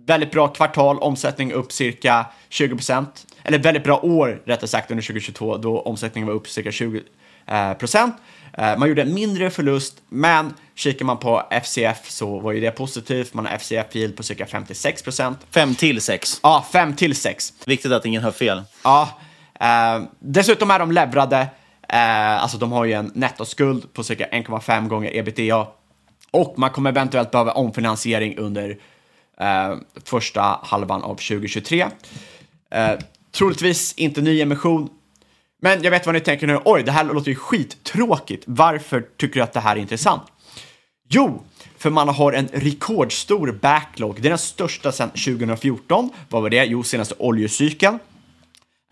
Väldigt 0.07 0.31
bra 0.31 0.49
kvartal, 0.49 0.99
omsättning 0.99 1.53
upp 1.53 1.73
cirka 1.73 2.27
20 2.49 2.75
procent. 2.75 3.27
Eller 3.43 3.59
väldigt 3.59 3.85
bra 3.85 4.01
år 4.01 4.43
rättare 4.45 4.69
sagt 4.69 4.91
under 4.91 5.03
2022 5.03 5.57
då 5.57 5.81
omsättningen 5.81 6.27
var 6.27 6.35
upp 6.35 6.49
cirka 6.49 6.73
20 6.73 7.03
eh, 7.47 7.73
procent. 7.73 8.17
Eh, 8.53 8.79
man 8.79 8.89
gjorde 8.89 9.03
en 9.03 9.15
mindre 9.15 9.51
förlust, 9.51 10.03
men 10.09 10.55
kikar 10.77 11.05
man 11.05 11.19
på 11.19 11.43
FCF 11.51 12.11
så 12.11 12.39
var 12.41 12.53
ju 12.53 12.61
det 12.61 12.71
positivt. 12.71 13.35
Man 13.35 13.47
har 13.47 13.53
FCF-yield 13.53 14.17
på 14.17 14.23
cirka 14.23 14.47
56 14.47 15.03
procent. 15.03 15.39
5 15.51 15.75
till 15.75 16.01
6. 16.01 16.41
Ja, 16.43 16.67
5 16.73 16.97
till 16.97 17.17
6. 17.17 17.53
Viktigt 17.67 17.93
att 17.93 18.07
ingen 18.07 18.23
hör 18.23 18.31
fel. 18.31 18.62
Ja, 18.85 19.09
eh, 19.61 20.03
dessutom 20.19 20.71
är 20.71 20.79
de 20.79 20.93
leverade. 20.93 21.49
Eh, 21.89 22.43
alltså 22.43 22.59
de 22.59 22.73
har 22.73 22.85
ju 22.85 22.93
en 22.93 23.12
nettoskuld 23.15 23.93
på 23.93 24.05
cirka 24.05 24.27
1,5 24.27 24.89
gånger 24.89 25.17
ebitda. 25.17 25.67
Och 26.31 26.55
man 26.59 26.71
kommer 26.71 26.91
eventuellt 26.91 27.31
behöva 27.31 27.53
omfinansiering 27.53 28.39
under 28.39 28.79
eh, 29.41 29.77
första 30.05 30.61
halvan 30.62 31.03
av 31.03 31.15
2023. 31.15 31.87
Eh, 32.71 32.91
troligtvis 33.33 33.95
inte 33.97 34.21
ny 34.21 34.41
emission. 34.41 34.89
Men 35.62 35.83
jag 35.83 35.91
vet 35.91 36.07
vad 36.07 36.15
ni 36.15 36.21
tänker 36.21 36.47
nu. 36.47 36.61
Oj, 36.65 36.83
det 36.83 36.93
här 36.93 37.05
låter 37.05 37.31
ju 37.31 37.35
skittråkigt. 37.35 38.45
Varför 38.47 39.05
tycker 39.17 39.35
du 39.35 39.43
att 39.43 39.53
det 39.53 39.61
här 39.61 39.77
är 39.77 39.81
intressant? 39.81 40.23
Jo, 41.09 41.45
för 41.79 41.90
man 41.90 42.09
har 42.09 42.33
en 42.33 42.49
rekordstor 42.53 43.53
backlog. 43.53 44.23
Det 44.23 44.29
är 44.29 44.31
den 44.31 44.38
största 44.38 44.92
sedan 44.92 45.11
2014. 45.11 46.11
Vad 46.29 46.42
var 46.42 46.51
det? 46.51 46.64
Jo, 46.64 46.83
senaste 46.83 47.14
oljecykeln. 47.19 47.99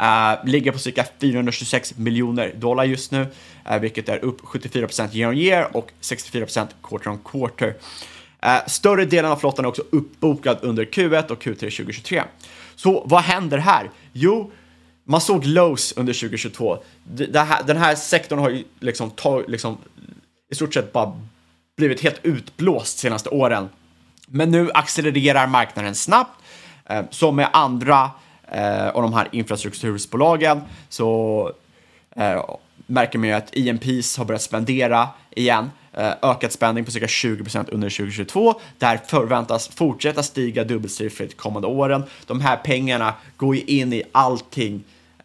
Uh, 0.02 0.48
ligger 0.48 0.72
på 0.72 0.78
cirka 0.78 1.04
426 1.20 1.98
miljoner 1.98 2.52
dollar 2.56 2.84
just 2.84 3.10
nu, 3.10 3.26
uh, 3.70 3.78
vilket 3.80 4.08
är 4.08 4.24
upp 4.24 4.40
74% 4.40 5.16
year 5.16 5.30
on 5.30 5.38
year 5.38 5.76
och 5.76 5.90
64% 6.00 6.66
quarter 6.82 7.10
on 7.10 7.18
quarter. 7.24 7.68
Uh, 8.46 8.66
större 8.66 9.04
delen 9.04 9.30
av 9.30 9.36
flottan 9.36 9.64
är 9.64 9.68
också 9.68 9.82
uppbokad 9.90 10.58
under 10.62 10.84
Q1 10.84 11.30
och 11.30 11.42
Q3 11.42 11.54
2023. 11.54 12.22
Så 12.74 13.02
vad 13.06 13.22
händer 13.22 13.58
här? 13.58 13.90
Jo, 14.12 14.52
man 15.04 15.20
såg 15.20 15.44
lows 15.44 15.92
under 15.96 16.12
2022. 16.12 16.78
Det, 17.04 17.26
det 17.26 17.40
här, 17.40 17.62
den 17.62 17.76
här 17.76 17.94
sektorn 17.94 18.38
har 18.38 18.50
ju 18.50 18.64
liksom, 18.80 19.10
tag, 19.10 19.44
liksom 19.48 19.78
i 20.50 20.54
stort 20.54 20.74
sett 20.74 20.92
bara 20.92 21.20
blivit 21.76 22.00
helt 22.00 22.20
utblåst 22.22 22.98
senaste 22.98 23.28
åren. 23.28 23.68
Men 24.26 24.50
nu 24.50 24.70
accelererar 24.74 25.46
marknaden 25.46 25.94
snabbt. 25.94 26.40
Eh, 26.86 27.02
Som 27.10 27.36
med 27.36 27.48
andra 27.52 28.10
eh, 28.52 28.88
av 28.88 29.02
de 29.02 29.12
här 29.12 29.28
infrastruktursbolagen 29.32 30.60
så 30.88 31.52
eh, 32.16 32.44
märker 32.86 33.18
man 33.18 33.28
ju 33.28 33.34
att 33.34 33.54
IMPs 33.54 34.16
har 34.16 34.24
börjat 34.24 34.42
spendera 34.42 35.08
igen. 35.30 35.70
Eh, 35.92 36.12
ökat 36.22 36.52
spending 36.52 36.84
på 36.84 36.90
cirka 36.90 37.06
20% 37.06 37.68
under 37.72 37.90
2022. 37.90 38.54
Det 38.78 38.86
här 38.86 39.00
förväntas 39.06 39.68
fortsätta 39.68 40.22
stiga 40.22 40.64
dubbelsiffrigt 40.64 41.36
kommande 41.36 41.68
åren. 41.68 42.02
De 42.26 42.40
här 42.40 42.56
pengarna 42.56 43.14
går 43.36 43.56
ju 43.56 43.62
in 43.62 43.92
i 43.92 44.02
allting 44.12 44.84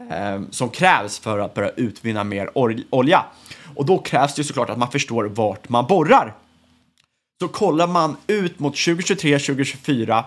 eh, 0.09 0.41
som 0.51 0.69
krävs 0.69 1.19
för 1.19 1.39
att 1.39 1.53
börja 1.53 1.69
utvinna 1.69 2.23
mer 2.23 2.49
olja. 2.89 3.25
Och 3.75 3.85
då 3.85 3.97
krävs 3.97 4.35
det 4.35 4.39
ju 4.39 4.43
såklart 4.43 4.69
att 4.69 4.77
man 4.77 4.91
förstår 4.91 5.25
vart 5.25 5.69
man 5.69 5.87
borrar. 5.87 6.35
Så 7.41 7.47
kollar 7.47 7.87
man 7.87 8.17
ut 8.27 8.59
mot 8.59 8.75
2023-2024 8.75 10.23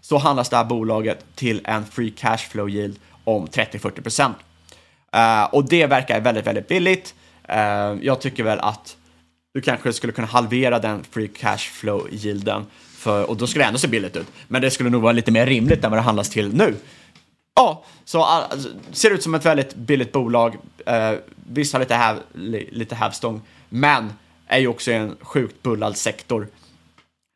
så 0.00 0.18
handlas 0.18 0.48
det 0.48 0.56
här 0.56 0.64
bolaget 0.64 1.24
till 1.34 1.60
en 1.64 1.86
free 1.86 2.10
cash 2.10 2.36
flow 2.36 2.70
yield 2.70 2.96
om 3.24 3.46
30-40%. 3.46 4.28
Uh, 4.28 4.34
ehm, 5.12 5.46
och 5.52 5.68
det 5.68 5.86
verkar 5.86 6.20
väldigt, 6.20 6.46
väldigt 6.46 6.68
billigt. 6.68 7.14
Uh, 7.50 7.56
jag 8.02 8.20
tycker 8.20 8.42
väl 8.42 8.58
att 8.60 8.96
du 9.54 9.60
kanske 9.60 9.92
skulle 9.92 10.12
kunna 10.12 10.26
halvera 10.26 10.78
den 10.78 11.04
free 11.10 11.28
cash 11.28 11.58
flow 11.58 12.08
yielden 12.10 12.66
för, 12.96 13.30
och 13.30 13.36
då 13.36 13.46
skulle 13.46 13.64
det 13.64 13.68
ändå 13.68 13.78
se 13.78 13.88
billigt 13.88 14.16
ut. 14.16 14.26
Men 14.48 14.62
det 14.62 14.70
skulle 14.70 14.90
nog 14.90 15.02
vara 15.02 15.12
lite 15.12 15.30
mer 15.30 15.46
rimligt 15.46 15.84
än 15.84 15.90
vad 15.90 15.98
det 15.98 16.02
handlas 16.02 16.30
till 16.30 16.54
nu 16.54 16.76
ja, 17.54 17.84
så 18.04 18.20
ah, 18.20 18.46
alltså, 18.50 18.68
ser 18.92 19.10
ut 19.10 19.22
som 19.22 19.34
ett 19.34 19.44
väldigt 19.44 19.74
billigt 19.74 20.12
bolag. 20.12 20.56
Eh, 20.86 21.12
visst 21.34 21.72
har 21.72 21.80
lite, 21.80 21.94
häv, 21.94 22.16
lite 22.70 22.94
hävstång, 22.94 23.40
men 23.68 24.12
är 24.46 24.58
ju 24.58 24.68
också 24.68 24.92
en 24.92 25.16
sjukt 25.20 25.62
bullad 25.62 25.96
sektor. 25.96 26.48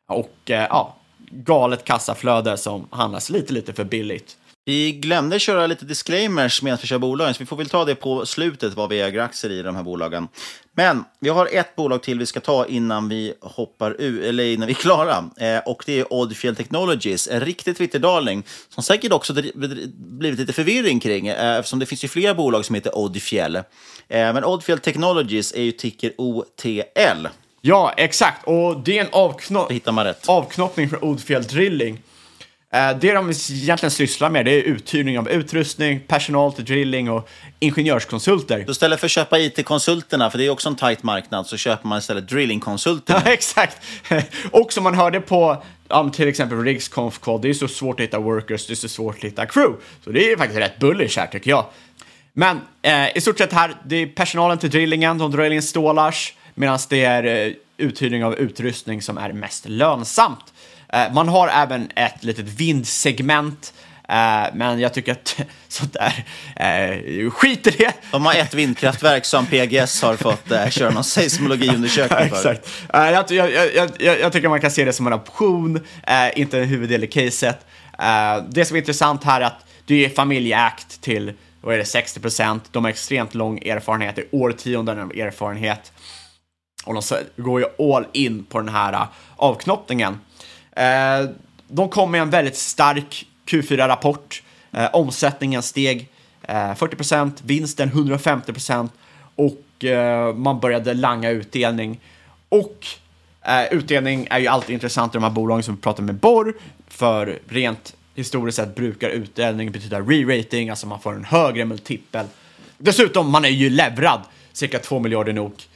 Och 0.07 0.51
eh, 0.51 0.67
ja, 0.69 0.95
galet 1.31 1.83
kassaflöde 1.83 2.57
som 2.57 2.87
handlas 2.91 3.29
lite, 3.29 3.53
lite 3.53 3.73
för 3.73 3.83
billigt. 3.83 4.37
Vi 4.69 4.91
glömde 4.91 5.39
köra 5.39 5.67
lite 5.67 5.85
disclaimers 5.85 6.61
med 6.61 6.73
att 6.73 6.83
vi 6.83 6.87
kör 6.87 6.97
bolagen, 6.97 7.33
så 7.33 7.39
vi 7.39 7.45
får 7.45 7.57
väl 7.57 7.69
ta 7.69 7.85
det 7.85 7.95
på 7.95 8.25
slutet 8.25 8.73
vad 8.73 8.89
vi 8.89 9.01
äger 9.01 9.19
aktier 9.19 9.51
i 9.51 9.61
de 9.61 9.75
här 9.75 9.83
bolagen. 9.83 10.27
Men 10.73 11.03
vi 11.19 11.29
har 11.29 11.49
ett 11.51 11.75
bolag 11.75 12.03
till 12.03 12.19
vi 12.19 12.25
ska 12.25 12.39
ta 12.39 12.65
innan 12.65 13.09
vi 13.09 13.33
hoppar 13.41 13.95
ur, 13.99 14.23
eller 14.23 14.43
innan 14.43 14.67
vi 14.67 14.73
är 14.73 14.75
klara. 14.75 15.29
Eh, 15.37 15.59
och 15.65 15.83
det 15.85 15.99
är 15.99 16.13
Oddfield 16.13 16.57
Technologies, 16.57 17.27
en 17.27 17.41
riktig 17.41 17.77
Twitter-darling 17.77 18.43
som 18.69 18.83
säkert 18.83 19.11
också 19.11 19.33
blivit 19.93 20.39
lite 20.39 20.53
förvirring 20.53 20.99
kring, 20.99 21.27
eh, 21.27 21.57
eftersom 21.57 21.79
det 21.79 21.85
finns 21.85 22.03
ju 22.03 22.07
flera 22.07 22.33
bolag 22.33 22.65
som 22.65 22.75
heter 22.75 22.97
Oddfield. 22.97 23.55
Eh, 23.55 23.63
men 24.07 24.43
Oddfield 24.43 24.81
Technologies 24.81 25.53
är 25.53 25.61
ju 25.61 25.71
ticker 25.71 26.13
OTL. 26.17 27.27
Ja, 27.61 27.93
exakt. 27.97 28.47
Och 28.47 28.79
det 28.79 28.97
är 28.97 29.01
en 29.01 29.13
avknoppning 30.27 30.89
från 30.89 31.03
Oddfield 31.03 31.47
Drilling. 31.47 32.01
Eh, 32.73 32.97
det 32.99 33.13
de 33.13 33.29
egentligen 33.29 33.91
sysslar 33.91 34.29
med 34.29 34.45
det 34.45 34.51
är 34.51 34.61
uthyrning 34.61 35.19
av 35.19 35.29
utrustning, 35.29 35.99
personal 35.99 36.53
till 36.53 36.65
drilling 36.65 37.11
och 37.11 37.29
ingenjörskonsulter. 37.59 38.65
Så 38.65 38.71
istället 38.71 38.99
för 38.99 39.07
att 39.07 39.11
köpa 39.11 39.39
IT-konsulterna, 39.39 40.31
för 40.31 40.37
det 40.37 40.45
är 40.45 40.49
också 40.49 40.69
en 40.69 40.75
tight 40.75 41.03
marknad, 41.03 41.47
så 41.47 41.57
köper 41.57 41.87
man 41.87 41.99
istället 41.99 42.29
drillingkonsulter. 42.29 43.13
Ja, 43.25 43.31
exakt. 43.31 43.77
Och 44.51 44.73
som 44.73 44.83
man 44.83 44.95
hörde 44.95 45.21
på 45.21 45.63
um, 45.87 46.11
till 46.11 46.27
exempel 46.27 46.63
Riggs 46.63 46.87
Conf 46.87 47.19
Call, 47.19 47.41
det 47.41 47.49
är 47.49 47.53
så 47.53 47.67
svårt 47.67 47.99
att 47.99 48.03
hitta 48.03 48.19
workers, 48.19 48.67
det 48.67 48.73
är 48.73 48.75
så 48.75 48.89
svårt 48.89 49.15
att 49.15 49.23
hitta 49.23 49.45
crew. 49.45 49.83
Så 50.03 50.11
det 50.11 50.31
är 50.31 50.37
faktiskt 50.37 50.59
rätt 50.59 50.79
bullish 50.79 51.19
här 51.19 51.27
tycker 51.27 51.49
jag. 51.49 51.65
Men 52.33 52.61
eh, 52.81 53.17
i 53.17 53.21
stort 53.21 53.37
sett 53.37 53.53
här, 53.53 53.75
det 53.85 53.95
är 53.95 54.07
personalen 54.07 54.57
till 54.57 54.69
drillingen, 54.69 55.17
de 55.17 55.31
drar 55.31 55.51
in 55.51 55.61
stålars, 55.61 56.33
medan 56.55 56.79
det 56.89 57.03
är 57.03 57.47
eh, 57.47 57.53
uthyrning 57.77 58.25
av 58.25 58.35
utrustning 58.35 59.01
som 59.01 59.17
är 59.17 59.33
mest 59.33 59.67
lönsamt. 59.67 60.48
Eh, 60.93 61.13
man 61.13 61.27
har 61.27 61.47
även 61.47 61.89
ett 61.95 62.23
litet 62.23 62.45
vindsegment, 62.45 63.73
eh, 64.09 64.45
men 64.53 64.79
jag 64.79 64.93
tycker 64.93 65.11
att 65.11 65.39
sånt 65.67 65.93
där, 65.93 66.25
eh, 66.55 67.29
skit 67.31 67.67
i 67.67 67.69
det. 67.69 67.93
De 68.11 68.25
har 68.25 68.33
ett 68.33 68.53
vindkraftverk 68.53 69.25
som 69.25 69.45
PGS 69.45 70.01
har 70.01 70.15
fått 70.15 70.51
eh, 70.51 70.69
köra 70.69 70.89
någon 70.89 71.03
seismologiundersökning 71.03 72.29
för. 72.29 72.35
Exakt. 72.35 72.69
Jag, 72.93 73.31
jag, 73.31 73.75
jag, 73.99 74.19
jag, 74.19 74.33
tycker 74.33 74.49
man 74.49 74.61
kan 74.61 74.71
se 74.71 74.85
det 74.85 74.93
som 74.93 75.07
en 75.07 75.13
option, 75.13 75.79
inte 76.35 76.59
en 76.59 76.67
huvuddel 76.67 77.03
i 77.03 77.07
caset. 77.07 77.65
Det 78.49 78.65
som 78.65 78.75
är 78.75 78.79
intressant 78.79 79.23
här 79.23 79.41
är 79.41 79.45
att 79.45 79.65
det 79.85 80.05
är 80.05 80.09
familjeägt 80.09 81.01
till 81.01 81.33
vad 81.61 81.73
är 81.73 81.77
det, 81.77 81.85
60 81.85 82.19
procent. 82.19 82.63
De 82.71 82.83
har 82.83 82.89
extremt 82.89 83.33
lång 83.33 83.59
erfarenhet, 83.59 84.15
det 84.15 84.21
är 84.21 84.27
årtionden 84.31 84.99
av 84.99 85.11
erfarenhet. 85.11 85.91
Och 86.85 86.93
de 86.93 87.01
går 87.43 87.59
ju 87.59 87.93
all 87.95 88.05
in 88.13 88.43
på 88.43 88.59
den 88.59 88.69
här 88.69 89.07
avknoppningen. 89.35 90.19
Eh, 90.79 91.29
de 91.67 91.89
kom 91.89 92.11
med 92.11 92.21
en 92.21 92.29
väldigt 92.29 92.55
stark 92.55 93.25
Q4-rapport. 93.45 94.43
Eh, 94.71 94.89
omsättningen 94.93 95.63
steg 95.63 96.09
eh, 96.41 96.53
40%, 96.55 97.31
vinsten 97.43 97.91
150% 97.91 98.89
och 99.35 99.85
eh, 99.85 100.33
man 100.33 100.59
började 100.59 100.93
langa 100.93 101.29
utdelning. 101.29 101.99
Och 102.49 102.85
utdelning 103.71 104.27
är 104.29 104.39
ju 104.39 104.47
alltid 104.47 104.73
intressant 104.73 105.15
i 105.15 105.17
de 105.17 105.23
här 105.23 105.29
bolagen 105.29 105.63
som 105.63 105.75
vi 105.75 105.81
pratar 105.81 106.03
med 106.03 106.15
Borr, 106.15 106.53
för 106.87 107.39
rent 107.47 107.95
historiskt 108.15 108.55
sett 108.55 108.75
brukar 108.75 109.09
utdelning 109.09 109.71
betyda 109.71 109.99
re-rating, 109.99 110.69
alltså 110.69 110.87
man 110.87 110.99
får 110.99 111.13
en 111.13 111.25
högre 111.25 111.65
multipel. 111.65 112.25
Dessutom, 112.77 113.31
man 113.31 113.45
är 113.45 113.49
ju 113.49 113.69
levrad 113.69 114.21
cirka 114.53 114.79
2 114.79 114.99
miljarder 114.99 115.33
NOK 115.33 115.69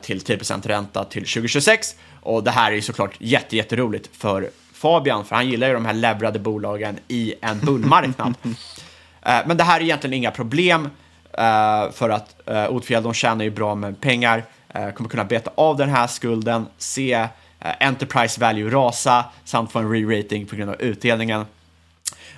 till 0.00 0.20
10% 0.20 0.68
ränta 0.68 1.04
till 1.04 1.22
2026 1.22 1.96
och 2.20 2.44
det 2.44 2.50
här 2.50 2.70
är 2.70 2.74
ju 2.74 2.82
såklart 2.82 3.14
jätte, 3.18 3.56
jätteroligt 3.56 4.16
för 4.16 4.50
Fabian, 4.72 5.24
för 5.24 5.36
han 5.36 5.48
gillar 5.48 5.68
ju 5.68 5.74
de 5.74 5.86
här 5.86 5.94
levrade 5.94 6.38
bolagen 6.38 6.98
i 7.08 7.34
en 7.40 7.58
bullmarknad. 7.58 8.34
Eh, 9.24 9.40
men 9.46 9.56
det 9.56 9.64
här 9.64 9.80
är 9.80 9.84
egentligen 9.84 10.14
inga 10.14 10.30
problem 10.30 10.88
eh, 11.32 11.90
för 11.92 12.10
att 12.10 12.48
Otfjäll, 12.68 13.02
de 13.02 13.14
tjänar 13.14 13.44
ju 13.44 13.50
bra 13.50 13.74
med 13.74 14.00
pengar, 14.00 14.44
kommer 14.94 15.10
kunna 15.10 15.24
beta 15.24 15.50
av 15.54 15.76
den 15.76 15.88
här 15.88 16.06
skulden, 16.06 16.66
se 16.78 17.28
Enterprise 17.80 18.40
Value 18.40 18.70
rasa 18.70 19.24
samt 19.44 19.72
få 19.72 19.78
en 19.78 19.92
re-rating 19.92 20.46
på 20.46 20.56
grund 20.56 20.70
av 20.70 20.82
utdelningen. 20.82 21.44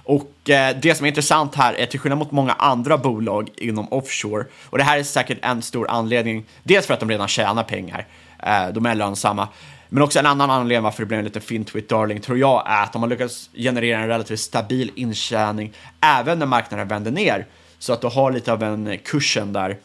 Och 0.04 0.50
eh, 0.50 0.76
det 0.82 0.94
som 0.94 1.04
är 1.04 1.08
intressant 1.08 1.54
här 1.54 1.74
är 1.74 1.86
till 1.86 2.00
skillnad 2.00 2.18
mot 2.18 2.30
många 2.30 2.52
andra 2.52 2.98
bolag 2.98 3.50
inom 3.56 3.92
offshore, 3.92 4.44
och 4.70 4.78
det 4.78 4.84
här 4.84 4.98
är 4.98 5.02
säkert 5.02 5.38
en 5.42 5.62
stor 5.62 5.90
anledning, 5.90 6.44
dels 6.62 6.86
för 6.86 6.94
att 6.94 7.00
de 7.00 7.10
redan 7.10 7.28
tjänar 7.28 7.62
pengar, 7.62 8.06
eh, 8.42 8.68
de 8.68 8.86
är 8.86 8.94
lönsamma, 8.94 9.48
men 9.88 10.02
också 10.02 10.18
en 10.18 10.26
annan 10.26 10.50
anledning 10.50 10.82
varför 10.82 11.02
det 11.02 11.06
blev 11.06 11.18
en 11.18 11.24
liten 11.24 11.42
fint 11.42 11.74
with 11.74 11.86
Darling 11.86 12.20
tror 12.20 12.38
jag 12.38 12.62
är 12.66 12.82
att 12.82 12.92
de 12.92 13.02
har 13.02 13.08
lyckats 13.08 13.50
generera 13.54 14.00
en 14.00 14.08
relativt 14.08 14.40
stabil 14.40 14.90
intjäning 14.94 15.72
även 16.00 16.38
när 16.38 16.46
marknaden 16.46 16.88
vänder 16.88 17.10
ner. 17.10 17.46
Så 17.78 17.92
att 17.92 18.00
du 18.00 18.06
har 18.06 18.32
lite 18.32 18.52
av 18.52 18.62
en 18.62 18.98
kursen 19.04 19.52
där. 19.52 19.76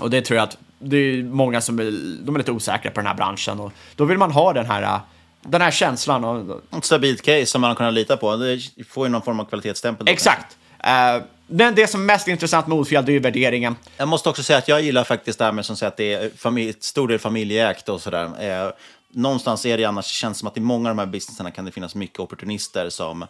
Och 0.00 0.10
det 0.10 0.22
tror 0.22 0.36
jag 0.36 0.44
att 0.44 0.58
det 0.78 0.96
är 0.96 1.22
många 1.22 1.60
som 1.60 1.78
är, 1.78 1.84
de 2.24 2.34
är 2.34 2.38
lite 2.38 2.52
osäkra 2.52 2.90
på 2.90 3.00
den 3.00 3.06
här 3.06 3.14
branschen 3.14 3.60
och 3.60 3.72
då 3.96 4.04
vill 4.04 4.18
man 4.18 4.30
ha 4.30 4.52
den 4.52 4.66
här 4.66 4.82
eh, 4.82 5.00
den 5.48 5.60
här 5.60 5.70
känslan. 5.70 6.24
Och... 6.24 6.60
Ett 6.78 6.84
stabilt 6.84 7.22
case 7.22 7.46
som 7.46 7.60
man 7.60 7.70
har 7.70 7.74
kunnat 7.74 7.94
lita 7.94 8.16
på. 8.16 8.36
Det 8.36 8.60
får 8.88 9.06
ju 9.06 9.12
någon 9.12 9.22
form 9.22 9.40
av 9.40 9.44
kvalitetsstämpel. 9.44 10.08
Exakt. 10.08 10.56
Uh, 10.86 11.22
men 11.46 11.74
det 11.74 11.86
som 11.86 12.00
är 12.00 12.04
mest 12.04 12.28
intressant 12.28 12.66
med 12.66 12.78
Odfjäll, 12.78 13.04
det 13.04 13.12
är 13.12 13.14
ju 13.14 13.20
värderingen. 13.20 13.76
Jag 13.96 14.08
måste 14.08 14.28
också 14.28 14.42
säga 14.42 14.58
att 14.58 14.68
jag 14.68 14.82
gillar 14.82 15.04
faktiskt 15.04 15.38
det 15.38 15.44
här 15.44 15.52
med 15.52 15.66
som 15.66 15.76
säger 15.76 15.88
att 15.90 15.96
det 15.96 16.12
är 16.12 16.30
familj, 16.36 16.74
stor 16.80 17.08
del 17.08 17.18
familjeägt 17.18 17.88
och 17.88 18.00
sådär. 18.00 18.24
Uh, 18.24 18.72
någonstans 19.10 19.66
är 19.66 19.78
det 19.78 19.84
annars, 19.84 20.06
känns 20.06 20.38
som 20.38 20.48
att 20.48 20.56
i 20.56 20.60
många 20.60 20.90
av 20.90 20.96
de 20.96 20.98
här 20.98 21.06
businesserna 21.06 21.50
kan 21.50 21.64
det 21.64 21.72
finnas 21.72 21.94
mycket 21.94 22.20
opportunister 22.20 22.90
som 22.90 23.26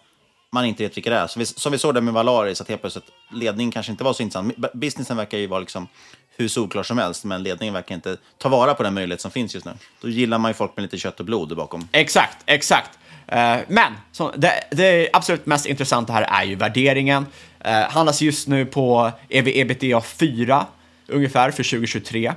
man 0.53 0.64
inte 0.64 0.83
vet 0.83 0.97
vilka 0.97 1.11
det 1.11 1.17
är. 1.17 1.27
Som 1.27 1.41
vi, 1.41 1.47
som 1.47 1.73
vi 1.73 1.79
såg 1.79 1.95
det 1.95 2.01
med 2.01 2.14
Valaris, 2.14 2.61
att 2.61 2.69
helt 2.69 2.81
plötsligt 2.81 3.05
ledningen 3.33 3.73
kanske 3.73 3.93
inte 3.93 4.05
var 4.05 4.12
så 4.12 4.23
intressant. 4.23 4.55
Businessen 4.75 5.17
verkar 5.17 5.39
ju 5.39 5.47
vara 5.47 5.61
liksom 5.61 5.89
hur 6.37 6.49
solklar 6.49 6.82
som 6.82 6.99
helst, 6.99 7.24
men 7.24 7.43
ledningen 7.43 7.74
verkar 7.74 7.95
inte 7.95 8.16
ta 8.39 8.49
vara 8.49 8.74
på 8.74 8.82
den 8.82 8.95
möjlighet 8.95 9.20
som 9.20 9.30
finns 9.30 9.55
just 9.55 9.66
nu. 9.66 9.72
Då 10.01 10.09
gillar 10.09 10.39
man 10.39 10.51
ju 10.51 10.55
folk 10.55 10.76
med 10.76 10.82
lite 10.82 10.99
kött 10.99 11.20
och 11.20 11.26
blod 11.26 11.57
bakom. 11.57 11.89
Exakt, 11.93 12.37
exakt. 12.47 12.99
Eh, 13.28 13.59
men 13.68 13.93
så, 14.12 14.32
det, 14.37 14.53
det, 14.70 15.09
absolut 15.12 15.47
mest 15.47 15.66
intressanta 15.66 16.12
här 16.12 16.22
är 16.22 16.45
ju 16.45 16.55
värderingen. 16.55 17.26
Eh, 17.61 17.80
handlas 17.80 18.22
just 18.22 18.49
nu 18.49 18.66
på 18.66 19.12
ev 19.28 19.49
ebitda 19.49 20.01
4 20.01 20.66
ungefär 21.07 21.51
för 21.51 21.62
2023. 21.62 22.32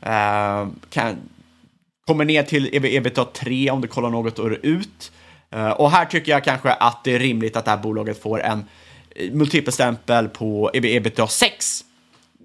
Eh, 0.00 0.68
kan, 0.90 1.16
kommer 2.06 2.24
ner 2.24 2.42
till 2.42 2.66
EV-EBITDA 2.72 3.24
3 3.32 3.70
om 3.70 3.80
du 3.80 3.88
kollar 3.88 4.10
något 4.10 4.38
år 4.38 4.58
ut. 4.62 5.12
Och 5.76 5.90
här 5.90 6.04
tycker 6.04 6.32
jag 6.32 6.44
kanske 6.44 6.72
att 6.72 7.04
det 7.04 7.14
är 7.14 7.18
rimligt 7.18 7.56
att 7.56 7.64
det 7.64 7.70
här 7.70 7.78
bolaget 7.78 8.22
får 8.22 8.42
en 8.42 8.64
multipelstämpel 9.32 10.28
på 10.28 10.70
ebitda 10.72 11.26
6. 11.26 11.84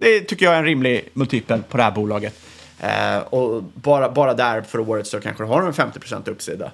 Det 0.06 0.22
tycker 0.22 0.45
jag 0.45 0.53
är 0.53 0.60
en 0.60 0.66
rimlig 0.66 1.10
multipel 1.14 1.64
på 1.64 1.78
det 1.78 1.84
här 1.84 1.91
bolaget. 1.91 2.39
Uh, 2.84 3.18
och 3.18 3.64
bara, 3.64 4.10
bara 4.10 4.34
där 4.34 4.62
för 4.62 4.80
året 4.80 5.08
så 5.08 5.22
kanske 5.22 5.43
du 5.43 5.47
har 5.47 5.62
en 5.62 5.74
50% 5.74 6.30
uppsida. 6.30 6.72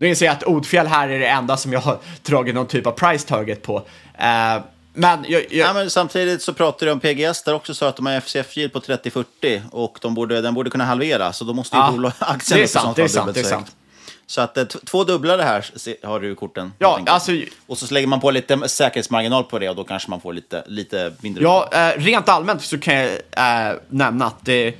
Nu 0.00 0.08
inser 0.08 0.26
jag 0.26 0.32
att 0.32 0.44
Odfjäll 0.44 0.86
här 0.86 1.08
är 1.08 1.18
det 1.18 1.26
enda 1.26 1.56
som 1.56 1.72
jag 1.72 1.80
har 1.80 1.98
dragit 2.22 2.54
någon 2.54 2.66
typ 2.66 2.86
av 2.86 2.92
price 2.92 3.28
target 3.28 3.62
på. 3.62 3.76
Uh, 3.76 4.62
men, 4.94 5.24
jag, 5.28 5.42
jag... 5.42 5.46
Ja, 5.50 5.72
men 5.72 5.90
samtidigt 5.90 6.42
så 6.42 6.52
pratar 6.52 6.86
du 6.86 6.92
om 6.92 7.00
PGS 7.00 7.42
där 7.42 7.54
också 7.54 7.74
sa 7.74 7.88
att 7.88 7.96
de 7.96 8.06
har 8.06 8.20
FCF-yield 8.20 8.72
på 8.72 8.80
30-40 8.80 9.62
och 9.70 9.98
de 10.02 10.14
borde, 10.14 10.40
den 10.40 10.54
borde 10.54 10.70
kunna 10.70 10.84
halvera, 10.84 11.32
så 11.32 11.44
då 11.44 11.52
måste 11.52 11.76
ju 11.76 11.82
ja, 11.82 12.12
aktien 12.18 12.58
det 12.58 12.62
är 12.62 12.66
sant, 12.66 12.96
det 12.96 13.02
är 13.02 13.08
sant, 13.08 13.34
det 13.34 13.40
är 13.40 13.44
sant. 13.44 13.76
Så 14.26 14.40
att 14.40 14.56
eh, 14.56 14.64
två 14.64 15.04
dubblar 15.04 15.38
det 15.38 15.44
här 15.44 15.66
har 16.06 16.20
du 16.20 16.32
i 16.32 16.34
korten. 16.34 16.72
Ja, 16.78 17.00
alltså, 17.06 17.32
och 17.66 17.78
så 17.78 17.94
lägger 17.94 18.06
man 18.06 18.20
på 18.20 18.30
lite 18.30 18.68
säkerhetsmarginal 18.68 19.44
på 19.44 19.58
det 19.58 19.68
och 19.68 19.76
då 19.76 19.84
kanske 19.84 20.10
man 20.10 20.20
får 20.20 20.32
lite, 20.32 20.64
lite 20.66 21.12
mindre. 21.20 21.42
Ja, 21.42 21.70
eh, 21.72 22.00
rent 22.00 22.28
allmänt 22.28 22.62
så 22.62 22.78
kan 22.78 22.94
jag 22.94 23.10
eh, 23.30 23.76
nämna 23.88 24.26
att 24.26 24.44
det 24.44 24.74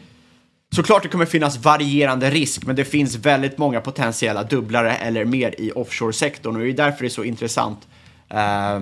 såklart 0.74 1.02
det 1.02 1.08
kommer 1.08 1.26
finnas 1.26 1.56
varierande 1.56 2.30
risk, 2.30 2.66
men 2.66 2.76
det 2.76 2.84
finns 2.84 3.14
väldigt 3.14 3.58
många 3.58 3.80
potentiella 3.80 4.42
dubblare 4.42 4.96
eller 4.96 5.24
mer 5.24 5.54
i 5.60 5.70
offshore-sektorn 5.70 6.56
och 6.56 6.62
det 6.62 6.68
är 6.68 6.72
därför 6.72 7.00
det 7.00 7.06
är 7.06 7.10
så 7.10 7.24
intressant. 7.24 7.86
Eh, 8.28 8.80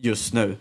just 0.00 0.34
nu. 0.34 0.56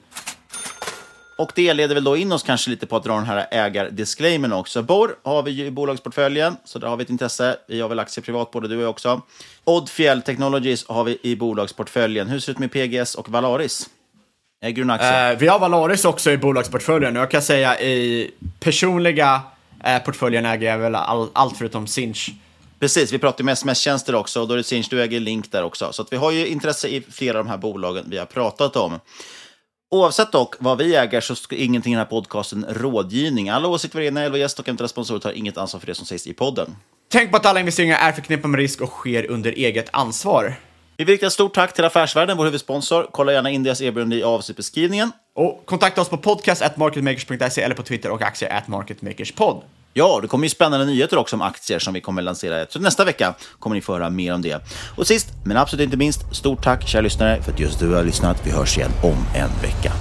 Och 1.41 1.51
det 1.55 1.73
leder 1.73 1.95
väl 1.95 2.03
då 2.03 2.17
in 2.17 2.31
oss 2.31 2.43
kanske 2.43 2.69
lite 2.69 2.87
på 2.87 2.95
att 2.95 3.03
dra 3.03 3.15
den 3.15 3.25
här 3.25 3.47
ägardisclaimern 3.51 4.53
också. 4.53 4.81
Borr 4.81 5.15
har 5.23 5.43
vi 5.43 5.51
ju 5.51 5.65
i 5.65 5.71
bolagsportföljen, 5.71 6.57
så 6.65 6.79
där 6.79 6.87
har 6.87 6.97
vi 6.97 7.03
ett 7.03 7.09
intresse. 7.09 7.57
Vi 7.67 7.81
har 7.81 7.89
väl 7.89 7.99
aktier 7.99 8.23
privat, 8.23 8.51
både 8.51 8.67
du 8.67 8.77
och 8.77 8.83
jag 8.83 8.89
också. 8.89 9.21
Oddfjell 9.63 10.21
Technologies 10.21 10.87
har 10.87 11.03
vi 11.03 11.17
i 11.21 11.35
bolagsportföljen. 11.35 12.27
Hur 12.27 12.39
ser 12.39 12.53
det 12.53 12.55
ut 12.55 12.59
med 12.59 12.71
PGS 12.71 13.15
och 13.15 13.29
Valaris? 13.29 13.89
Äger 14.63 14.75
du 14.75 14.81
en 14.81 14.89
aktie? 14.89 15.31
Eh, 15.31 15.37
vi 15.37 15.47
har 15.47 15.59
Valaris 15.59 16.05
också 16.05 16.31
i 16.31 16.37
bolagsportföljen. 16.37 17.15
Jag 17.15 17.31
kan 17.31 17.41
säga 17.41 17.81
i 17.81 18.31
personliga 18.59 19.41
eh, 19.83 19.99
portföljen 19.99 20.45
äger 20.45 20.71
jag 20.71 20.77
väl 20.77 20.95
all, 20.95 21.29
allt 21.33 21.57
förutom 21.57 21.87
Sinch. 21.87 22.29
Precis, 22.79 23.13
vi 23.13 23.17
pratar 23.17 23.43
med 23.43 23.51
sms-tjänster 23.51 24.15
också 24.15 24.41
och 24.41 24.47
då 24.47 24.53
är 24.53 24.57
det 24.57 24.63
Sinch, 24.63 24.87
du 24.89 25.01
äger 25.01 25.19
Link 25.19 25.51
där 25.51 25.63
också. 25.63 25.93
Så 25.93 26.01
att 26.01 26.13
vi 26.13 26.17
har 26.17 26.31
ju 26.31 26.47
intresse 26.47 26.87
i 26.87 27.01
flera 27.01 27.39
av 27.39 27.45
de 27.45 27.49
här 27.49 27.57
bolagen 27.57 28.05
vi 28.07 28.17
har 28.17 28.25
pratat 28.25 28.75
om. 28.75 28.99
Oavsett 29.95 30.31
dock 30.31 30.55
vad 30.59 30.77
vi 30.77 30.95
äger 30.95 31.21
så 31.21 31.35
ska 31.35 31.55
ingenting 31.55 31.93
i 31.93 31.95
den 31.95 32.05
här 32.05 32.09
podcasten 32.09 32.65
rådgivning. 32.69 33.49
Alla 33.49 33.67
åsikter 33.67 33.99
var 33.99 34.03
egna, 34.03 34.21
eller 34.21 34.37
gäst 34.37 34.59
och 34.59 34.67
eventuella 34.67 34.87
sponsorer 34.87 35.19
tar 35.19 35.31
inget 35.31 35.57
ansvar 35.57 35.79
för 35.79 35.87
det 35.87 35.95
som 35.95 36.05
sägs 36.05 36.27
i 36.27 36.33
podden. 36.33 36.75
Tänk 37.09 37.31
på 37.31 37.37
att 37.37 37.45
alla 37.45 37.59
investeringar 37.59 37.97
är 37.97 38.11
förknippade 38.11 38.47
med 38.47 38.59
risk 38.59 38.81
och 38.81 38.89
sker 38.89 39.31
under 39.31 39.51
eget 39.51 39.89
ansvar. 39.93 40.55
Vi 40.97 41.03
vill 41.03 41.13
rikta 41.13 41.27
ett 41.27 41.33
stort 41.33 41.53
tack 41.53 41.73
till 41.73 41.85
Affärsvärlden, 41.85 42.37
vår 42.37 42.45
huvudsponsor. 42.45 43.09
Kolla 43.11 43.33
gärna 43.33 43.49
in 43.49 43.63
deras 43.63 43.81
erbjudande 43.81 44.15
i 44.15 44.23
avsnittbeskrivningen. 44.23 45.11
Och 45.35 45.65
kontakta 45.65 46.01
oss 46.01 46.09
på 46.09 46.17
podcast.marketmakers.se 46.17 47.61
eller 47.61 47.75
på 47.75 47.83
Twitter 47.83 48.11
och 48.11 48.21
aktier 48.21 48.53
at 48.53 48.67
marketmakerspod. 48.67 49.61
Ja, 49.93 50.19
det 50.21 50.27
kommer 50.27 50.45
ju 50.45 50.49
spännande 50.49 50.85
nyheter 50.85 51.17
också 51.17 51.35
om 51.35 51.41
aktier 51.41 51.79
som 51.79 51.93
vi 51.93 52.01
kommer 52.01 52.21
lansera. 52.21 52.65
Så 52.69 52.79
nästa 52.79 53.05
vecka 53.05 53.33
kommer 53.59 53.75
ni 53.75 53.81
få 53.81 53.93
höra 53.93 54.09
mer 54.09 54.33
om 54.33 54.41
det. 54.41 54.63
Och 54.95 55.07
sist, 55.07 55.27
men 55.45 55.57
absolut 55.57 55.85
inte 55.85 55.97
minst, 55.97 56.35
stort 56.35 56.63
tack 56.63 56.87
kära 56.87 57.01
lyssnare 57.01 57.41
för 57.41 57.51
att 57.51 57.59
just 57.59 57.79
du 57.79 57.93
har 57.93 58.03
lyssnat. 58.03 58.41
Vi 58.43 58.51
hörs 58.51 58.77
igen 58.77 58.91
om 59.03 59.17
en 59.35 59.49
vecka. 59.61 59.93